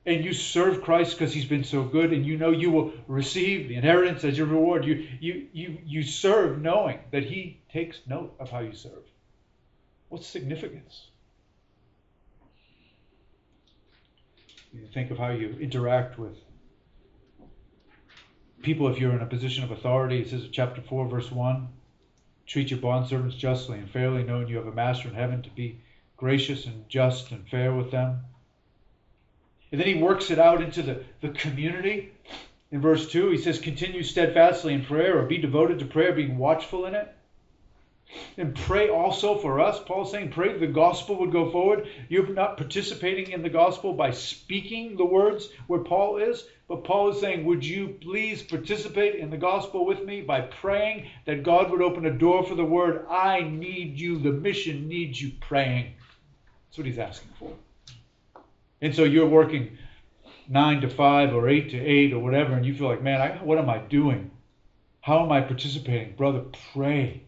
And 0.06 0.24
you 0.24 0.32
serve 0.32 0.82
Christ 0.82 1.18
because 1.18 1.34
he's 1.34 1.44
been 1.44 1.64
so 1.64 1.82
good, 1.82 2.12
and 2.12 2.24
you 2.24 2.38
know 2.38 2.50
you 2.50 2.70
will 2.70 2.92
receive 3.06 3.68
the 3.68 3.76
inheritance 3.76 4.24
as 4.24 4.38
your 4.38 4.46
reward. 4.46 4.84
You, 4.84 5.06
you, 5.20 5.46
you, 5.52 5.78
you 5.84 6.02
serve 6.02 6.62
knowing 6.62 6.98
that 7.10 7.24
he 7.24 7.60
takes 7.70 8.00
note 8.06 8.34
of 8.38 8.50
how 8.50 8.60
you 8.60 8.72
serve. 8.72 9.04
What's 10.08 10.26
significance? 10.26 11.08
You 14.72 14.86
think 14.92 15.10
of 15.10 15.18
how 15.18 15.30
you 15.30 15.56
interact 15.60 16.18
with 16.18 16.36
people 18.62 18.88
if 18.88 18.98
you're 18.98 19.12
in 19.12 19.22
a 19.22 19.26
position 19.26 19.64
of 19.64 19.70
authority. 19.70 20.20
It 20.20 20.30
says 20.30 20.44
in 20.44 20.52
chapter 20.52 20.82
4, 20.82 21.08
verse 21.08 21.30
1 21.30 21.68
treat 22.48 22.70
your 22.70 22.80
bondservants 22.80 23.36
justly 23.36 23.78
and 23.78 23.90
fairly, 23.90 24.24
knowing 24.24 24.48
you 24.48 24.56
have 24.56 24.66
a 24.66 24.72
master 24.72 25.08
in 25.08 25.14
heaven 25.14 25.42
to 25.42 25.50
be 25.50 25.78
gracious 26.16 26.64
and 26.66 26.88
just 26.88 27.30
and 27.30 27.46
fair 27.48 27.74
with 27.74 27.90
them. 27.90 28.20
And 29.70 29.78
then 29.78 29.86
he 29.86 30.02
works 30.02 30.30
it 30.30 30.38
out 30.38 30.62
into 30.62 30.82
the, 30.82 31.04
the 31.20 31.28
community. 31.28 32.10
In 32.70 32.80
verse 32.80 33.10
2, 33.10 33.30
he 33.30 33.38
says, 33.38 33.58
Continue 33.58 34.02
steadfastly 34.02 34.72
in 34.72 34.84
prayer 34.84 35.18
or 35.18 35.26
be 35.26 35.36
devoted 35.36 35.78
to 35.78 35.84
prayer, 35.84 36.12
being 36.12 36.38
watchful 36.38 36.86
in 36.86 36.94
it. 36.94 37.14
And 38.38 38.54
pray 38.54 38.88
also 38.88 39.36
for 39.38 39.60
us. 39.60 39.80
Paul's 39.84 40.10
saying, 40.10 40.30
pray 40.30 40.56
the 40.56 40.66
gospel 40.66 41.16
would 41.16 41.32
go 41.32 41.50
forward. 41.50 41.88
You're 42.08 42.28
not 42.28 42.56
participating 42.56 43.32
in 43.32 43.42
the 43.42 43.50
gospel 43.50 43.92
by 43.92 44.12
speaking 44.12 44.96
the 44.96 45.04
words 45.04 45.48
where 45.66 45.80
Paul 45.80 46.16
is, 46.16 46.44
but 46.68 46.84
Paul 46.84 47.10
is 47.10 47.20
saying, 47.20 47.44
would 47.44 47.64
you 47.64 47.98
please 48.00 48.42
participate 48.42 49.16
in 49.16 49.30
the 49.30 49.36
gospel 49.36 49.84
with 49.84 50.04
me 50.04 50.22
by 50.22 50.40
praying 50.40 51.08
that 51.26 51.42
God 51.42 51.70
would 51.70 51.82
open 51.82 52.06
a 52.06 52.10
door 52.10 52.44
for 52.44 52.54
the 52.54 52.64
word? 52.64 53.06
I 53.10 53.42
need 53.42 53.98
you. 54.00 54.18
The 54.18 54.32
mission 54.32 54.88
needs 54.88 55.20
you 55.20 55.32
praying. 55.40 55.92
That's 56.66 56.78
what 56.78 56.86
he's 56.86 56.98
asking 56.98 57.30
for. 57.38 57.52
And 58.80 58.94
so 58.94 59.04
you're 59.04 59.28
working 59.28 59.76
nine 60.48 60.80
to 60.80 60.88
five 60.88 61.34
or 61.34 61.48
eight 61.48 61.70
to 61.70 61.78
eight 61.78 62.12
or 62.12 62.20
whatever, 62.20 62.54
and 62.54 62.64
you 62.64 62.74
feel 62.74 62.88
like, 62.88 63.02
man, 63.02 63.20
I, 63.20 63.30
what 63.42 63.58
am 63.58 63.68
I 63.68 63.78
doing? 63.78 64.30
How 65.00 65.24
am 65.24 65.32
I 65.32 65.40
participating? 65.40 66.14
Brother, 66.16 66.44
pray 66.72 67.24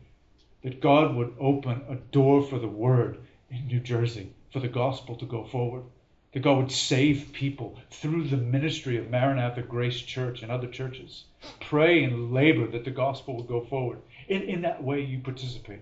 that 0.62 0.80
God 0.80 1.14
would 1.14 1.34
open 1.38 1.82
a 1.88 1.96
door 1.96 2.42
for 2.42 2.58
the 2.58 2.68
word 2.68 3.18
in 3.50 3.66
New 3.66 3.80
Jersey, 3.80 4.32
for 4.52 4.60
the 4.60 4.68
gospel 4.68 5.16
to 5.16 5.26
go 5.26 5.44
forward, 5.44 5.84
that 6.32 6.40
God 6.40 6.58
would 6.58 6.72
save 6.72 7.32
people 7.32 7.78
through 7.90 8.28
the 8.28 8.36
ministry 8.36 8.96
of 8.96 9.10
Maranatha 9.10 9.62
Grace 9.62 10.00
Church 10.00 10.42
and 10.42 10.52
other 10.52 10.68
churches. 10.68 11.24
Pray 11.60 12.04
and 12.04 12.32
labor 12.32 12.66
that 12.68 12.84
the 12.84 12.90
gospel 12.90 13.36
will 13.36 13.44
go 13.44 13.62
forward. 13.64 13.98
In, 14.28 14.42
in 14.42 14.62
that 14.62 14.82
way, 14.82 15.00
you 15.00 15.18
participate 15.18 15.80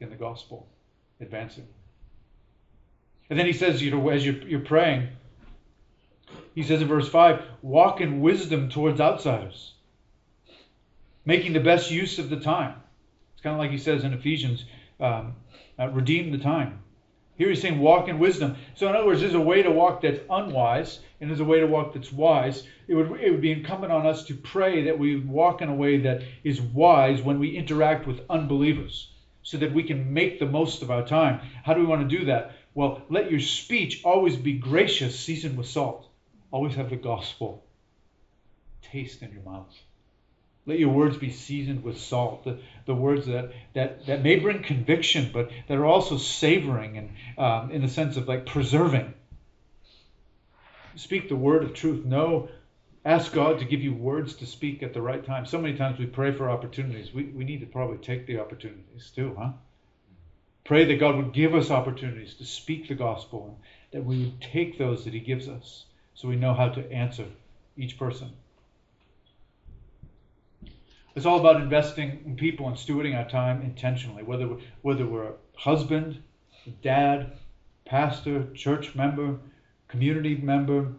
in 0.00 0.10
the 0.10 0.16
gospel 0.16 0.66
advancing. 1.20 1.66
And 3.30 3.38
then 3.38 3.46
he 3.46 3.52
says, 3.52 3.80
you 3.80 3.90
know, 3.90 4.08
as 4.08 4.26
you're, 4.26 4.42
you're 4.42 4.60
praying, 4.60 5.08
he 6.54 6.62
says 6.62 6.82
in 6.82 6.88
verse 6.88 7.08
5 7.08 7.42
walk 7.62 8.00
in 8.00 8.20
wisdom 8.20 8.68
towards 8.68 9.00
outsiders, 9.00 9.72
making 11.24 11.52
the 11.52 11.60
best 11.60 11.90
use 11.90 12.18
of 12.18 12.28
the 12.28 12.40
time 12.40 12.74
it's 13.40 13.44
kind 13.44 13.54
of 13.54 13.60
like 13.60 13.70
he 13.70 13.78
says 13.78 14.04
in 14.04 14.12
Ephesians, 14.12 14.66
um, 15.00 15.34
uh, 15.78 15.88
redeem 15.88 16.30
the 16.30 16.36
time. 16.36 16.80
Here 17.38 17.48
he's 17.48 17.62
saying 17.62 17.78
walk 17.78 18.06
in 18.06 18.18
wisdom. 18.18 18.56
So 18.74 18.86
in 18.86 18.94
other 18.94 19.06
words, 19.06 19.22
there's 19.22 19.32
a 19.32 19.40
way 19.40 19.62
to 19.62 19.70
walk 19.70 20.02
that's 20.02 20.20
unwise, 20.28 20.98
and 21.18 21.30
there's 21.30 21.40
a 21.40 21.44
way 21.44 21.58
to 21.58 21.66
walk 21.66 21.94
that's 21.94 22.12
wise. 22.12 22.64
It 22.86 22.94
would 22.96 23.18
it 23.18 23.30
would 23.30 23.40
be 23.40 23.50
incumbent 23.50 23.94
on 23.94 24.06
us 24.06 24.24
to 24.24 24.34
pray 24.34 24.84
that 24.84 24.98
we 24.98 25.16
walk 25.16 25.62
in 25.62 25.70
a 25.70 25.74
way 25.74 25.96
that 26.00 26.20
is 26.44 26.60
wise 26.60 27.22
when 27.22 27.38
we 27.38 27.56
interact 27.56 28.06
with 28.06 28.20
unbelievers, 28.28 29.10
so 29.42 29.56
that 29.56 29.72
we 29.72 29.84
can 29.84 30.12
make 30.12 30.38
the 30.38 30.44
most 30.44 30.82
of 30.82 30.90
our 30.90 31.06
time. 31.06 31.40
How 31.64 31.72
do 31.72 31.80
we 31.80 31.86
want 31.86 32.06
to 32.06 32.18
do 32.18 32.26
that? 32.26 32.56
Well, 32.74 33.00
let 33.08 33.30
your 33.30 33.40
speech 33.40 34.02
always 34.04 34.36
be 34.36 34.58
gracious, 34.58 35.18
seasoned 35.18 35.56
with 35.56 35.66
salt. 35.66 36.06
Always 36.50 36.74
have 36.74 36.90
the 36.90 36.96
gospel 36.96 37.64
taste 38.82 39.22
in 39.22 39.32
your 39.32 39.44
mouth. 39.44 39.74
Let 40.66 40.78
your 40.78 40.90
words 40.90 41.16
be 41.16 41.30
seasoned 41.30 41.82
with 41.82 41.98
salt. 41.98 42.44
The, 42.44 42.58
the 42.86 42.94
words 42.94 43.26
that, 43.26 43.52
that, 43.74 44.06
that 44.06 44.22
may 44.22 44.36
bring 44.36 44.62
conviction, 44.62 45.30
but 45.32 45.50
that 45.68 45.78
are 45.78 45.86
also 45.86 46.16
savoring 46.16 46.98
and 46.98 47.10
um, 47.38 47.70
in 47.70 47.82
the 47.82 47.88
sense 47.88 48.16
of 48.16 48.28
like 48.28 48.46
preserving. 48.46 49.14
Speak 50.96 51.28
the 51.28 51.36
word 51.36 51.64
of 51.64 51.72
truth. 51.72 52.04
No, 52.04 52.48
ask 53.04 53.32
God 53.32 53.60
to 53.60 53.64
give 53.64 53.82
you 53.82 53.94
words 53.94 54.34
to 54.36 54.46
speak 54.46 54.82
at 54.82 54.92
the 54.92 55.00
right 55.00 55.24
time. 55.24 55.46
So 55.46 55.60
many 55.60 55.76
times 55.76 55.98
we 55.98 56.06
pray 56.06 56.32
for 56.32 56.50
opportunities. 56.50 57.12
We, 57.12 57.24
we 57.24 57.44
need 57.44 57.60
to 57.60 57.66
probably 57.66 57.98
take 57.98 58.26
the 58.26 58.40
opportunities 58.40 59.10
too, 59.14 59.34
huh? 59.38 59.52
Pray 60.64 60.84
that 60.84 61.00
God 61.00 61.16
would 61.16 61.32
give 61.32 61.54
us 61.54 61.70
opportunities 61.70 62.34
to 62.34 62.44
speak 62.44 62.86
the 62.86 62.94
gospel 62.94 63.58
and 63.92 64.02
that 64.02 64.06
we 64.06 64.24
would 64.24 64.40
take 64.40 64.78
those 64.78 65.04
that 65.04 65.14
He 65.14 65.20
gives 65.20 65.48
us 65.48 65.84
so 66.14 66.28
we 66.28 66.36
know 66.36 66.52
how 66.52 66.68
to 66.68 66.92
answer 66.92 67.24
each 67.76 67.98
person. 67.98 68.30
It's 71.16 71.26
all 71.26 71.40
about 71.40 71.60
investing 71.60 72.22
in 72.24 72.36
people 72.36 72.68
and 72.68 72.76
stewarding 72.76 73.16
our 73.16 73.28
time 73.28 73.62
intentionally, 73.62 74.22
whether 74.22 74.48
whether 74.82 75.04
we're 75.06 75.30
a 75.30 75.34
husband, 75.56 76.22
dad, 76.82 77.32
pastor, 77.84 78.46
church 78.54 78.94
member, 78.94 79.38
community 79.88 80.36
member, 80.36 80.92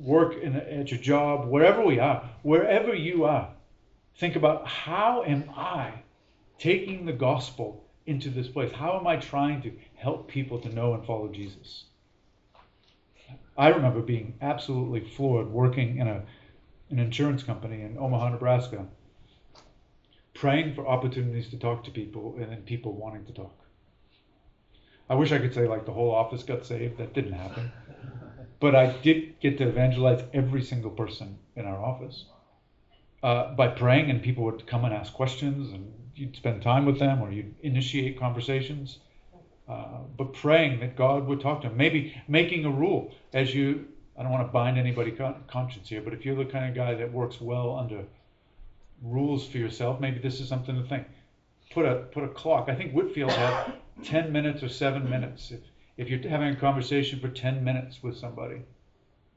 work 0.00 0.34
in, 0.34 0.56
at 0.56 0.90
your 0.90 1.00
job, 1.00 1.48
wherever 1.48 1.84
we 1.84 2.00
are, 2.00 2.28
wherever 2.42 2.94
you 2.94 3.24
are. 3.24 3.50
Think 4.16 4.34
about 4.34 4.66
how 4.66 5.22
am 5.22 5.50
I 5.56 6.02
taking 6.58 7.06
the 7.06 7.12
gospel 7.12 7.84
into 8.06 8.30
this 8.30 8.48
place? 8.48 8.72
How 8.72 8.98
am 8.98 9.06
I 9.06 9.16
trying 9.16 9.62
to 9.62 9.72
help 9.94 10.28
people 10.28 10.58
to 10.60 10.74
know 10.74 10.94
and 10.94 11.06
follow 11.06 11.28
Jesus? 11.28 11.84
I 13.56 13.68
remember 13.68 14.00
being 14.00 14.34
absolutely 14.40 15.00
floored 15.00 15.48
working 15.48 15.98
in 15.98 16.08
a 16.08 16.24
an 16.90 16.98
insurance 16.98 17.42
company 17.42 17.82
in 17.82 17.98
Omaha, 17.98 18.30
Nebraska 18.30 18.86
praying 20.38 20.72
for 20.74 20.86
opportunities 20.86 21.48
to 21.50 21.56
talk 21.56 21.82
to 21.84 21.90
people 21.90 22.36
and 22.38 22.50
then 22.52 22.62
people 22.62 22.92
wanting 22.92 23.24
to 23.26 23.32
talk. 23.32 23.54
I 25.10 25.14
wish 25.14 25.32
I 25.32 25.38
could 25.38 25.52
say 25.52 25.66
like 25.66 25.84
the 25.84 25.92
whole 25.92 26.14
office 26.14 26.42
got 26.44 26.64
saved. 26.64 26.98
That 26.98 27.12
didn't 27.14 27.32
happen. 27.32 27.72
But 28.60 28.74
I 28.74 28.86
did 28.86 29.38
get 29.38 29.56
to 29.58 29.68
evangelize 29.68 30.24
every 30.34 30.62
single 30.62 30.90
person 30.90 31.38
in 31.54 31.64
our 31.64 31.80
office 31.80 32.24
uh, 33.22 33.54
by 33.54 33.68
praying, 33.68 34.10
and 34.10 34.20
people 34.20 34.42
would 34.46 34.66
come 34.66 34.84
and 34.84 34.92
ask 34.92 35.12
questions, 35.12 35.72
and 35.72 35.92
you'd 36.16 36.34
spend 36.34 36.60
time 36.60 36.84
with 36.84 36.98
them, 36.98 37.22
or 37.22 37.30
you'd 37.30 37.54
initiate 37.62 38.18
conversations. 38.18 38.98
Uh, 39.68 40.00
but 40.16 40.32
praying 40.32 40.80
that 40.80 40.96
God 40.96 41.28
would 41.28 41.40
talk 41.40 41.62
to 41.62 41.68
them, 41.68 41.76
maybe 41.76 42.20
making 42.26 42.64
a 42.64 42.70
rule 42.70 43.14
as 43.32 43.54
you. 43.54 43.86
I 44.18 44.24
don't 44.24 44.32
want 44.32 44.48
to 44.48 44.52
bind 44.52 44.76
anybody 44.76 45.12
con- 45.12 45.44
conscience 45.46 45.88
here, 45.88 46.02
but 46.02 46.12
if 46.12 46.24
you're 46.24 46.34
the 46.34 46.44
kind 46.44 46.68
of 46.68 46.74
guy 46.74 46.94
that 46.94 47.12
works 47.12 47.40
well 47.40 47.76
under 47.76 48.02
rules 49.02 49.46
for 49.46 49.58
yourself. 49.58 50.00
Maybe 50.00 50.18
this 50.18 50.40
is 50.40 50.48
something 50.48 50.80
to 50.80 50.88
think. 50.88 51.06
Put 51.70 51.84
a 51.84 51.96
put 52.12 52.24
a 52.24 52.28
clock. 52.28 52.68
I 52.68 52.74
think 52.74 52.92
Whitfield 52.92 53.32
had 53.32 53.74
10 54.04 54.32
minutes 54.32 54.62
or 54.62 54.68
seven 54.68 55.08
minutes. 55.08 55.50
If 55.50 55.60
if 55.96 56.08
you're 56.08 56.30
having 56.30 56.48
a 56.48 56.56
conversation 56.56 57.18
for 57.20 57.28
10 57.28 57.64
minutes 57.64 58.02
with 58.02 58.16
somebody, 58.16 58.62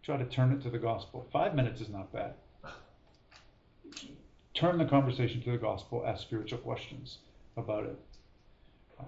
try 0.04 0.18
to 0.18 0.26
turn 0.26 0.52
it 0.52 0.62
to 0.62 0.70
the 0.70 0.78
gospel. 0.78 1.28
Five 1.34 1.56
minutes 1.56 1.82
is 1.82 1.90
not 1.90 2.14
bad. 2.14 2.34
Turn 4.54 4.78
the 4.78 4.86
conversation 4.86 5.42
to 5.42 5.52
the 5.52 5.58
gospel. 5.58 6.04
Ask 6.06 6.22
spiritual 6.22 6.60
questions 6.60 7.18
about 7.58 7.86
it. 7.86 8.00
Um, 9.00 9.06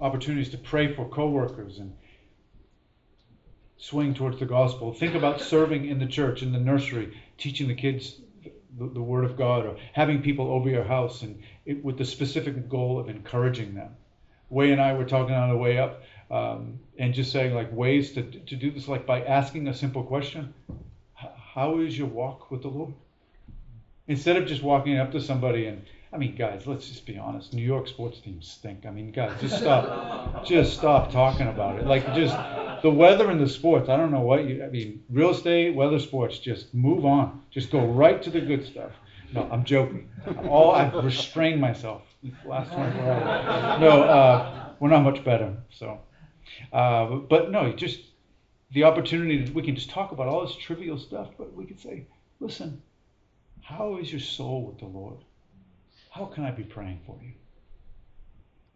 opportunities 0.00 0.50
to 0.50 0.58
pray 0.58 0.94
for 0.94 1.08
coworkers 1.08 1.78
and 1.78 1.96
swing 3.76 4.14
towards 4.14 4.38
the 4.38 4.46
gospel. 4.46 4.92
Think 4.92 5.14
about 5.14 5.40
serving 5.40 5.86
in 5.86 5.98
the 5.98 6.06
church, 6.06 6.42
in 6.42 6.52
the 6.52 6.60
nursery, 6.60 7.16
teaching 7.38 7.68
the 7.68 7.74
kids 7.74 8.20
the, 8.78 8.86
the 8.86 9.02
Word 9.02 9.24
of 9.24 9.36
God 9.36 9.66
or 9.66 9.76
having 9.92 10.22
people 10.22 10.50
over 10.50 10.68
your 10.68 10.84
house 10.84 11.22
and 11.22 11.40
it, 11.66 11.84
with 11.84 11.98
the 11.98 12.04
specific 12.04 12.68
goal 12.68 12.98
of 12.98 13.08
encouraging 13.08 13.74
them. 13.74 13.96
Way 14.50 14.72
and 14.72 14.80
I 14.80 14.94
were 14.94 15.04
talking 15.04 15.34
on 15.34 15.50
the 15.50 15.56
way 15.56 15.78
up 15.78 16.02
um, 16.30 16.78
and 16.98 17.12
just 17.12 17.32
saying 17.32 17.54
like 17.54 17.72
ways 17.72 18.12
to, 18.12 18.22
to 18.22 18.56
do 18.56 18.70
this, 18.70 18.88
like 18.88 19.06
by 19.06 19.22
asking 19.22 19.68
a 19.68 19.74
simple 19.74 20.02
question 20.02 20.54
How 21.14 21.80
is 21.80 21.98
your 21.98 22.08
walk 22.08 22.50
with 22.50 22.62
the 22.62 22.68
Lord? 22.68 22.94
Instead 24.06 24.36
of 24.36 24.46
just 24.46 24.62
walking 24.62 24.96
up 24.96 25.12
to 25.12 25.20
somebody 25.20 25.66
and 25.66 25.82
I 26.12 26.16
mean, 26.16 26.36
guys, 26.36 26.66
let's 26.66 26.88
just 26.88 27.04
be 27.04 27.18
honest. 27.18 27.52
New 27.52 27.62
York 27.62 27.86
sports 27.86 28.18
teams 28.20 28.48
stink. 28.48 28.86
I 28.86 28.90
mean, 28.90 29.10
guys, 29.10 29.38
just 29.40 29.58
stop, 29.58 30.44
just 30.46 30.72
stop 30.72 31.12
talking 31.12 31.48
about 31.48 31.78
it. 31.78 31.86
Like, 31.86 32.06
just 32.14 32.34
the 32.82 32.90
weather 32.90 33.30
and 33.30 33.40
the 33.40 33.48
sports. 33.48 33.88
I 33.88 33.96
don't 33.96 34.10
know 34.10 34.20
what 34.20 34.44
you. 34.44 34.64
I 34.64 34.68
mean, 34.68 35.02
real 35.10 35.30
estate, 35.30 35.74
weather, 35.74 35.98
sports. 35.98 36.38
Just 36.38 36.74
move 36.74 37.04
on. 37.04 37.42
Just 37.50 37.70
go 37.70 37.84
right 37.84 38.22
to 38.22 38.30
the 38.30 38.40
good 38.40 38.66
stuff. 38.66 38.92
No, 39.32 39.48
I'm 39.52 39.64
joking. 39.64 40.08
All 40.48 40.72
I've 40.72 40.94
restrained 41.04 41.60
myself 41.60 42.02
last 42.44 42.72
24 42.72 43.02
hours. 43.02 43.80
No, 43.80 44.02
uh, 44.02 44.70
we're 44.80 44.88
not 44.88 45.02
much 45.02 45.24
better. 45.24 45.56
So, 45.70 46.00
uh, 46.72 47.06
but 47.06 47.50
no, 47.50 47.72
just 47.72 48.00
the 48.72 48.84
opportunity 48.84 49.44
that 49.44 49.54
we 49.54 49.62
can 49.62 49.74
just 49.74 49.90
talk 49.90 50.12
about 50.12 50.28
all 50.28 50.46
this 50.46 50.56
trivial 50.56 50.98
stuff, 50.98 51.28
but 51.38 51.54
we 51.54 51.64
could 51.64 51.80
say, 51.80 52.06
listen, 52.40 52.82
how 53.62 53.98
is 53.98 54.10
your 54.10 54.20
soul 54.20 54.64
with 54.66 54.78
the 54.78 54.86
Lord? 54.86 55.18
How 56.10 56.26
can 56.26 56.44
I 56.44 56.50
be 56.50 56.64
praying 56.64 57.00
for 57.06 57.18
you? 57.22 57.32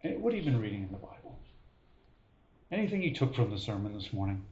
And 0.03 0.21
what 0.21 0.33
have 0.33 0.43
you 0.43 0.51
been 0.51 0.59
reading 0.61 0.83
in 0.83 0.89
the 0.89 0.97
Bible? 0.97 1.22
Anything 2.73 3.03
you 3.03 3.13
took 3.13 3.35
from 3.35 3.51
the 3.51 3.59
sermon 3.59 3.93
this 3.93 4.11
morning? 4.11 4.43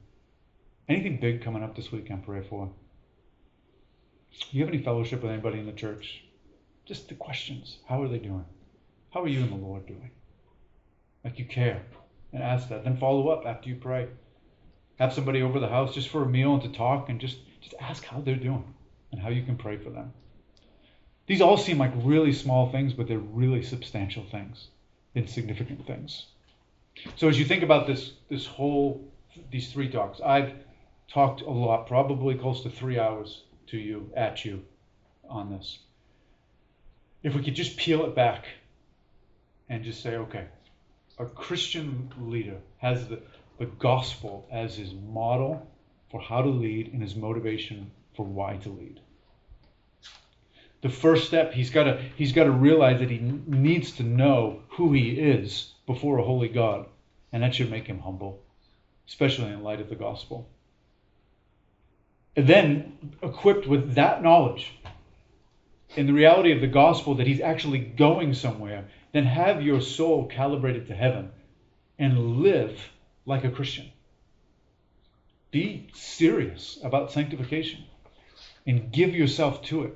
Anything 0.88 1.18
big 1.18 1.42
coming 1.42 1.64
up 1.64 1.74
this 1.74 1.90
weekend, 1.90 2.24
pray 2.24 2.40
for? 2.48 2.70
Do 4.30 4.46
you 4.56 4.64
have 4.64 4.72
any 4.72 4.80
fellowship 4.80 5.22
with 5.22 5.32
anybody 5.32 5.58
in 5.58 5.66
the 5.66 5.72
church? 5.72 6.22
Just 6.86 7.08
the 7.08 7.16
questions. 7.16 7.78
How 7.88 8.00
are 8.00 8.06
they 8.06 8.20
doing? 8.20 8.44
How 9.10 9.22
are 9.22 9.28
you 9.28 9.40
and 9.40 9.50
the 9.50 9.56
Lord 9.56 9.86
doing? 9.86 10.12
Like 11.24 11.40
you 11.40 11.46
care 11.46 11.82
and 12.32 12.44
ask 12.44 12.68
that. 12.68 12.84
Then 12.84 12.96
follow 12.96 13.28
up 13.28 13.44
after 13.44 13.68
you 13.68 13.74
pray. 13.74 14.06
Have 15.00 15.12
somebody 15.12 15.42
over 15.42 15.58
the 15.58 15.66
house 15.66 15.92
just 15.92 16.08
for 16.08 16.22
a 16.22 16.28
meal 16.28 16.54
and 16.54 16.62
to 16.62 16.68
talk 16.68 17.08
and 17.08 17.20
just, 17.20 17.38
just 17.60 17.74
ask 17.80 18.04
how 18.04 18.20
they're 18.20 18.36
doing 18.36 18.72
and 19.10 19.20
how 19.20 19.30
you 19.30 19.42
can 19.42 19.56
pray 19.56 19.78
for 19.78 19.90
them. 19.90 20.12
These 21.26 21.40
all 21.40 21.56
seem 21.56 21.78
like 21.78 21.92
really 21.96 22.32
small 22.32 22.70
things, 22.70 22.92
but 22.92 23.08
they're 23.08 23.18
really 23.18 23.64
substantial 23.64 24.24
things, 24.30 24.68
insignificant 25.12 25.88
things. 25.88 26.26
So 27.16 27.28
as 27.28 27.38
you 27.38 27.44
think 27.44 27.62
about 27.62 27.86
this 27.86 28.12
this 28.28 28.46
whole 28.46 29.08
these 29.50 29.72
three 29.72 29.88
talks, 29.88 30.20
I've 30.20 30.52
talked 31.08 31.42
a 31.42 31.50
lot, 31.50 31.86
probably 31.86 32.34
close 32.34 32.62
to 32.62 32.70
three 32.70 32.98
hours 32.98 33.44
to 33.68 33.78
you, 33.78 34.10
at 34.16 34.44
you, 34.44 34.62
on 35.28 35.50
this. 35.50 35.78
If 37.22 37.34
we 37.34 37.42
could 37.42 37.54
just 37.54 37.76
peel 37.76 38.04
it 38.04 38.14
back 38.14 38.46
and 39.68 39.84
just 39.84 40.02
say, 40.02 40.16
okay, 40.16 40.46
a 41.18 41.26
Christian 41.26 42.12
leader 42.18 42.58
has 42.78 43.08
the, 43.08 43.20
the 43.58 43.66
gospel 43.66 44.46
as 44.50 44.76
his 44.76 44.92
model 44.92 45.66
for 46.10 46.20
how 46.20 46.42
to 46.42 46.48
lead 46.48 46.92
and 46.92 47.02
his 47.02 47.14
motivation 47.14 47.90
for 48.16 48.26
why 48.26 48.56
to 48.56 48.68
lead. 48.68 49.00
The 50.82 50.88
first 50.88 51.26
step, 51.26 51.52
he's 51.52 51.70
got 51.70 51.84
to 51.84 52.02
he's 52.16 52.32
got 52.32 52.44
to 52.44 52.50
realize 52.50 52.98
that 53.00 53.10
he 53.10 53.18
needs 53.18 53.92
to 53.92 54.02
know 54.02 54.62
who 54.68 54.92
he 54.92 55.10
is 55.10 55.74
before 55.92 56.18
a 56.18 56.24
holy 56.24 56.48
God, 56.48 56.86
and 57.32 57.42
that 57.42 57.54
should 57.54 57.70
make 57.70 57.86
him 57.86 58.00
humble, 58.00 58.42
especially 59.06 59.52
in 59.52 59.62
light 59.62 59.80
of 59.80 59.88
the 59.88 59.94
gospel. 59.94 60.48
And 62.34 62.46
then, 62.46 63.14
equipped 63.22 63.66
with 63.66 63.94
that 63.94 64.22
knowledge 64.22 64.72
in 65.96 66.06
the 66.06 66.12
reality 66.12 66.52
of 66.52 66.60
the 66.60 66.66
gospel 66.66 67.16
that 67.16 67.26
he's 67.26 67.40
actually 67.40 67.78
going 67.78 68.32
somewhere, 68.32 68.88
then 69.12 69.24
have 69.24 69.62
your 69.62 69.80
soul 69.80 70.26
calibrated 70.26 70.86
to 70.86 70.94
heaven 70.94 71.30
and 71.98 72.38
live 72.38 72.80
like 73.26 73.44
a 73.44 73.50
Christian. 73.50 73.90
Be 75.50 75.88
serious 75.92 76.78
about 76.82 77.12
sanctification 77.12 77.84
and 78.66 78.90
give 78.90 79.14
yourself 79.14 79.62
to 79.64 79.84
it. 79.84 79.94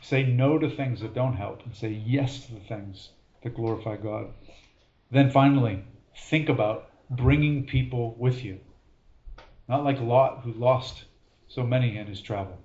Say 0.00 0.24
no 0.24 0.58
to 0.58 0.70
things 0.70 1.00
that 1.02 1.14
don't 1.14 1.36
help 1.36 1.64
and 1.66 1.74
say 1.74 1.90
yes 1.90 2.46
to 2.46 2.54
the 2.54 2.60
things 2.60 3.10
that 3.42 3.54
glorify 3.54 3.96
God. 3.96 4.28
Then 5.10 5.30
finally, 5.30 5.84
think 6.28 6.48
about 6.48 6.90
bringing 7.10 7.66
people 7.66 8.14
with 8.18 8.44
you. 8.44 8.60
Not 9.68 9.84
like 9.84 10.00
Lot, 10.00 10.40
who 10.44 10.52
lost 10.52 11.04
so 11.48 11.64
many 11.64 11.96
in 11.96 12.06
his 12.06 12.20
travel. 12.20 12.58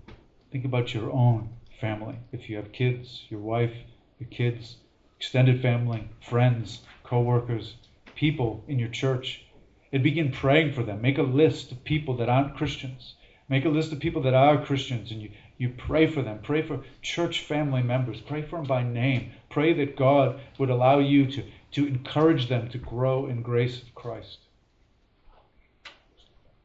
Think 0.52 0.66
about 0.66 0.94
your 0.94 1.12
own 1.12 1.50
family. 1.80 2.18
If 2.32 2.50
you 2.50 2.56
have 2.58 2.72
kids, 2.72 3.26
your 3.30 3.40
wife, 3.40 3.74
your 4.20 4.30
kids, 4.30 4.78
extended 5.18 5.62
family, 5.62 6.08
friends, 6.22 6.82
co 7.04 7.22
workers, 7.22 7.76
people 8.16 8.64
in 8.68 8.80
your 8.80 8.90
church, 8.90 9.46
and 9.92 10.04
begin 10.04 10.32
praying 10.32 10.74
for 10.74 10.84
them. 10.84 11.02
Make 11.02 11.18
a 11.18 11.24
list 11.24 11.72
of 11.72 11.84
people 11.84 12.18
that 12.18 12.30
aren't 12.30 12.56
Christians. 12.56 13.16
Make 13.48 13.66
a 13.66 13.70
list 13.70 13.92
of 13.92 14.00
people 14.00 14.22
that 14.24 14.34
are 14.34 14.66
Christians 14.66 15.12
and 15.12 15.22
you, 15.22 15.32
you 15.58 15.70
pray 15.70 16.08
for 16.08 16.22
them. 16.22 16.40
Pray 16.42 16.62
for 16.62 16.84
church 17.02 17.42
family 17.42 17.84
members. 17.84 18.20
Pray 18.20 18.42
for 18.42 18.58
them 18.58 18.66
by 18.66 18.84
name. 18.84 19.32
Pray 19.56 19.72
that 19.72 19.96
God 19.96 20.42
would 20.58 20.70
allow 20.70 21.00
you 21.00 21.32
to, 21.32 21.44
to 21.72 21.88
encourage 21.88 22.50
them 22.50 22.68
to 22.72 22.78
grow 22.78 23.28
in 23.28 23.42
grace 23.42 23.82
of 23.82 23.96
Christ. 23.96 24.40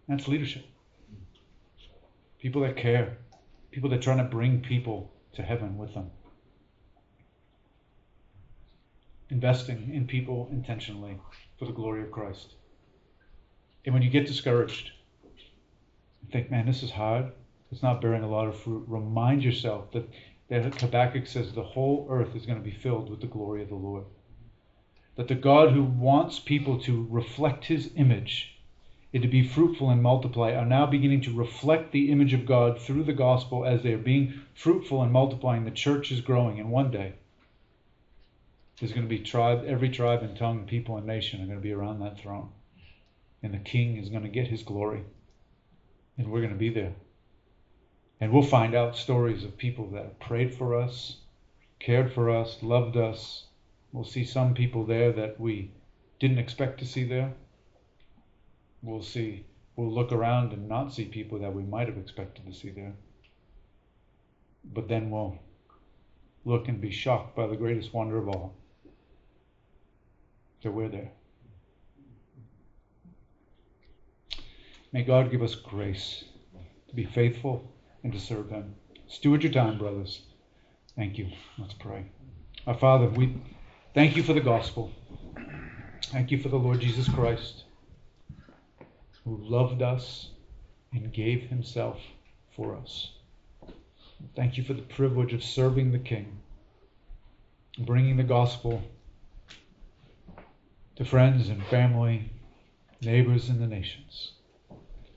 That's 0.09 0.26
leadership. 0.26 0.64
People 2.41 2.62
that 2.62 2.76
care. 2.76 3.18
People 3.70 3.91
that 3.91 4.01
are 4.01 4.03
trying 4.03 4.18
to 4.18 4.24
bring 4.24 4.61
people 4.61 5.12
to 5.34 5.43
heaven 5.43 5.78
with 5.78 5.95
them. 5.95 6.11
Investing 9.28 9.93
in 9.95 10.09
people 10.09 10.49
intentionally 10.51 11.16
for 11.61 11.66
the 11.66 11.72
glory 11.72 12.03
of 12.03 12.11
Christ. 12.11 12.57
And 13.84 13.95
when 13.95 14.03
you 14.03 14.11
get 14.11 14.26
discouraged, 14.26 14.91
and 16.22 16.32
think, 16.32 16.51
man, 16.51 16.66
this 16.66 16.82
is 16.82 16.91
hard. 16.91 17.30
It's 17.70 17.84
not 17.84 18.01
bearing 18.01 18.24
a 18.24 18.28
lot 18.28 18.49
of 18.49 18.59
fruit. 18.59 18.84
Remind 18.88 19.45
yourself 19.45 19.93
that, 19.93 20.09
that 20.51 20.80
Habakkuk 20.80 21.28
says 21.28 21.53
the 21.53 21.62
whole 21.62 22.09
earth 22.11 22.34
is 22.34 22.44
going 22.44 22.59
to 22.59 22.64
be 22.64 22.76
filled 22.76 23.09
with 23.09 23.20
the 23.20 23.26
glory 23.28 23.62
of 23.62 23.68
the 23.68 23.76
Lord. 23.76 24.05
That 25.14 25.28
the 25.28 25.36
God 25.36 25.70
who 25.70 25.84
wants 25.84 26.40
people 26.40 26.80
to 26.80 27.07
reflect 27.09 27.66
his 27.66 27.90
image 27.94 28.59
and 29.12 29.22
to 29.22 29.28
be 29.28 29.46
fruitful 29.46 29.90
and 29.90 30.03
multiply 30.03 30.53
are 30.53 30.66
now 30.66 30.86
beginning 30.86 31.20
to 31.22 31.32
reflect 31.32 31.92
the 31.92 32.11
image 32.11 32.32
of 32.34 32.46
God 32.46 32.80
through 32.80 33.05
the 33.05 33.12
gospel 33.12 33.64
as 33.64 33.82
they 33.82 33.92
are 33.92 33.98
being 33.98 34.42
fruitful 34.55 35.03
and 35.03 35.12
multiplying. 35.12 35.64
The 35.64 35.70
church 35.70 36.11
is 36.11 36.20
growing, 36.20 36.59
and 36.59 36.70
one 36.70 36.90
day 36.90 37.14
there's 38.78 38.92
going 38.92 39.07
to 39.07 39.09
be 39.09 39.20
tribe, 39.20 39.64
every 39.66 39.88
tribe 39.88 40.22
and 40.22 40.36
tongue, 40.36 40.66
people 40.66 40.96
and 40.96 41.07
nation 41.07 41.42
are 41.42 41.46
going 41.46 41.59
to 41.59 41.62
be 41.62 41.72
around 41.72 42.01
that 42.01 42.18
throne, 42.18 42.51
and 43.42 43.55
the 43.55 43.59
King 43.59 43.98
is 43.98 44.09
going 44.09 44.22
to 44.22 44.28
get 44.28 44.48
his 44.48 44.62
glory, 44.62 45.05
and 46.18 46.28
we're 46.28 46.40
going 46.40 46.53
to 46.53 46.59
be 46.59 46.70
there. 46.70 46.94
And 48.20 48.32
we'll 48.32 48.42
find 48.42 48.74
out 48.74 48.96
stories 48.96 49.44
of 49.44 49.56
people 49.56 49.88
that 49.90 50.02
have 50.02 50.20
prayed 50.20 50.54
for 50.54 50.74
us, 50.74 51.16
cared 51.78 52.12
for 52.12 52.30
us, 52.30 52.62
loved 52.62 52.96
us. 52.96 53.46
We'll 53.92 54.04
see 54.04 54.24
some 54.24 54.54
people 54.54 54.84
there 54.84 55.12
that 55.12 55.40
we 55.40 55.70
didn't 56.18 56.38
expect 56.38 56.78
to 56.80 56.86
see 56.86 57.04
there 57.04 57.32
we'll 58.82 59.02
see, 59.02 59.44
we'll 59.76 59.92
look 59.92 60.12
around 60.12 60.52
and 60.52 60.68
not 60.68 60.92
see 60.92 61.04
people 61.04 61.38
that 61.38 61.54
we 61.54 61.62
might 61.62 61.88
have 61.88 61.98
expected 61.98 62.46
to 62.46 62.52
see 62.52 62.70
there. 62.70 62.94
But 64.64 64.88
then 64.88 65.10
we'll 65.10 65.38
look 66.44 66.68
and 66.68 66.80
be 66.80 66.90
shocked 66.90 67.36
by 67.36 67.46
the 67.46 67.56
greatest 67.56 67.92
wonder 67.92 68.18
of 68.18 68.28
all 68.28 68.54
that 70.62 70.70
we're 70.70 70.88
there. 70.88 71.10
May 74.92 75.02
God 75.02 75.30
give 75.30 75.42
us 75.42 75.54
grace 75.54 76.24
to 76.88 76.94
be 76.94 77.04
faithful 77.04 77.72
and 78.03 78.12
to 78.12 78.20
serve 78.20 78.51
Him. 78.51 78.74
Steward 79.09 79.42
your 79.42 79.53
time, 79.53 79.78
brothers. 79.78 80.22
Thank 80.96 81.18
you. 81.18 81.28
Let's 81.59 81.74
pray. 81.74 82.07
Our 82.66 82.74
Father, 82.74 83.07
we 83.07 83.36
thank 83.94 84.16
you 84.16 84.22
for 84.22 84.32
the 84.32 84.40
gospel. 84.40 84.92
Thank 86.05 86.30
you 86.30 86.38
for 86.38 86.48
the 86.48 86.59
Lord 86.59 86.80
Jesus 86.80 87.09
Christ 87.09 87.64
who 89.24 89.36
loved 89.36 89.82
us 89.82 90.30
and 90.92 91.12
gave 91.12 91.42
himself 91.42 92.01
for 92.57 92.76
us. 92.76 93.12
Thank 94.34 94.57
you 94.57 94.64
for 94.64 94.74
the 94.74 94.82
privilege 94.82 95.32
of 95.32 95.44
serving 95.44 95.92
the 95.92 95.98
King, 95.98 96.40
bringing 97.78 98.16
the 98.16 98.22
gospel 98.22 98.82
to 100.96 101.05
friends 101.05 101.48
and 101.48 101.64
family, 101.66 102.30
neighbors, 103.01 103.48
and 103.48 103.61
the 103.61 103.66
nations. 103.66 104.32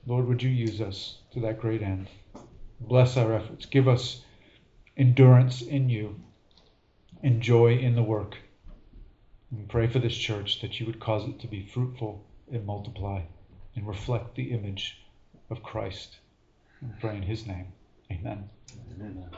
Lord, 0.06 0.26
would 0.28 0.42
you 0.42 0.50
use 0.50 0.80
us 0.80 1.18
to 1.32 1.40
that 1.40 1.60
great 1.60 1.82
end? 1.82 2.08
Bless 2.88 3.16
our 3.16 3.34
efforts. 3.34 3.66
Give 3.66 3.88
us 3.88 4.22
endurance 4.96 5.62
in 5.62 5.88
you 5.88 6.20
and 7.22 7.40
joy 7.40 7.76
in 7.78 7.94
the 7.94 8.02
work. 8.02 8.36
And 9.50 9.68
pray 9.68 9.86
for 9.86 9.98
this 9.98 10.16
church 10.16 10.60
that 10.60 10.78
you 10.78 10.86
would 10.86 11.00
cause 11.00 11.28
it 11.28 11.40
to 11.40 11.46
be 11.46 11.66
fruitful 11.66 12.24
and 12.52 12.66
multiply 12.66 13.22
and 13.74 13.86
reflect 13.86 14.34
the 14.34 14.50
image 14.50 14.98
of 15.50 15.62
Christ. 15.62 16.16
We 16.82 16.88
pray 17.00 17.16
in 17.16 17.22
his 17.22 17.46
name. 17.46 17.72
Amen. 18.10 18.50
Amen. 18.94 19.30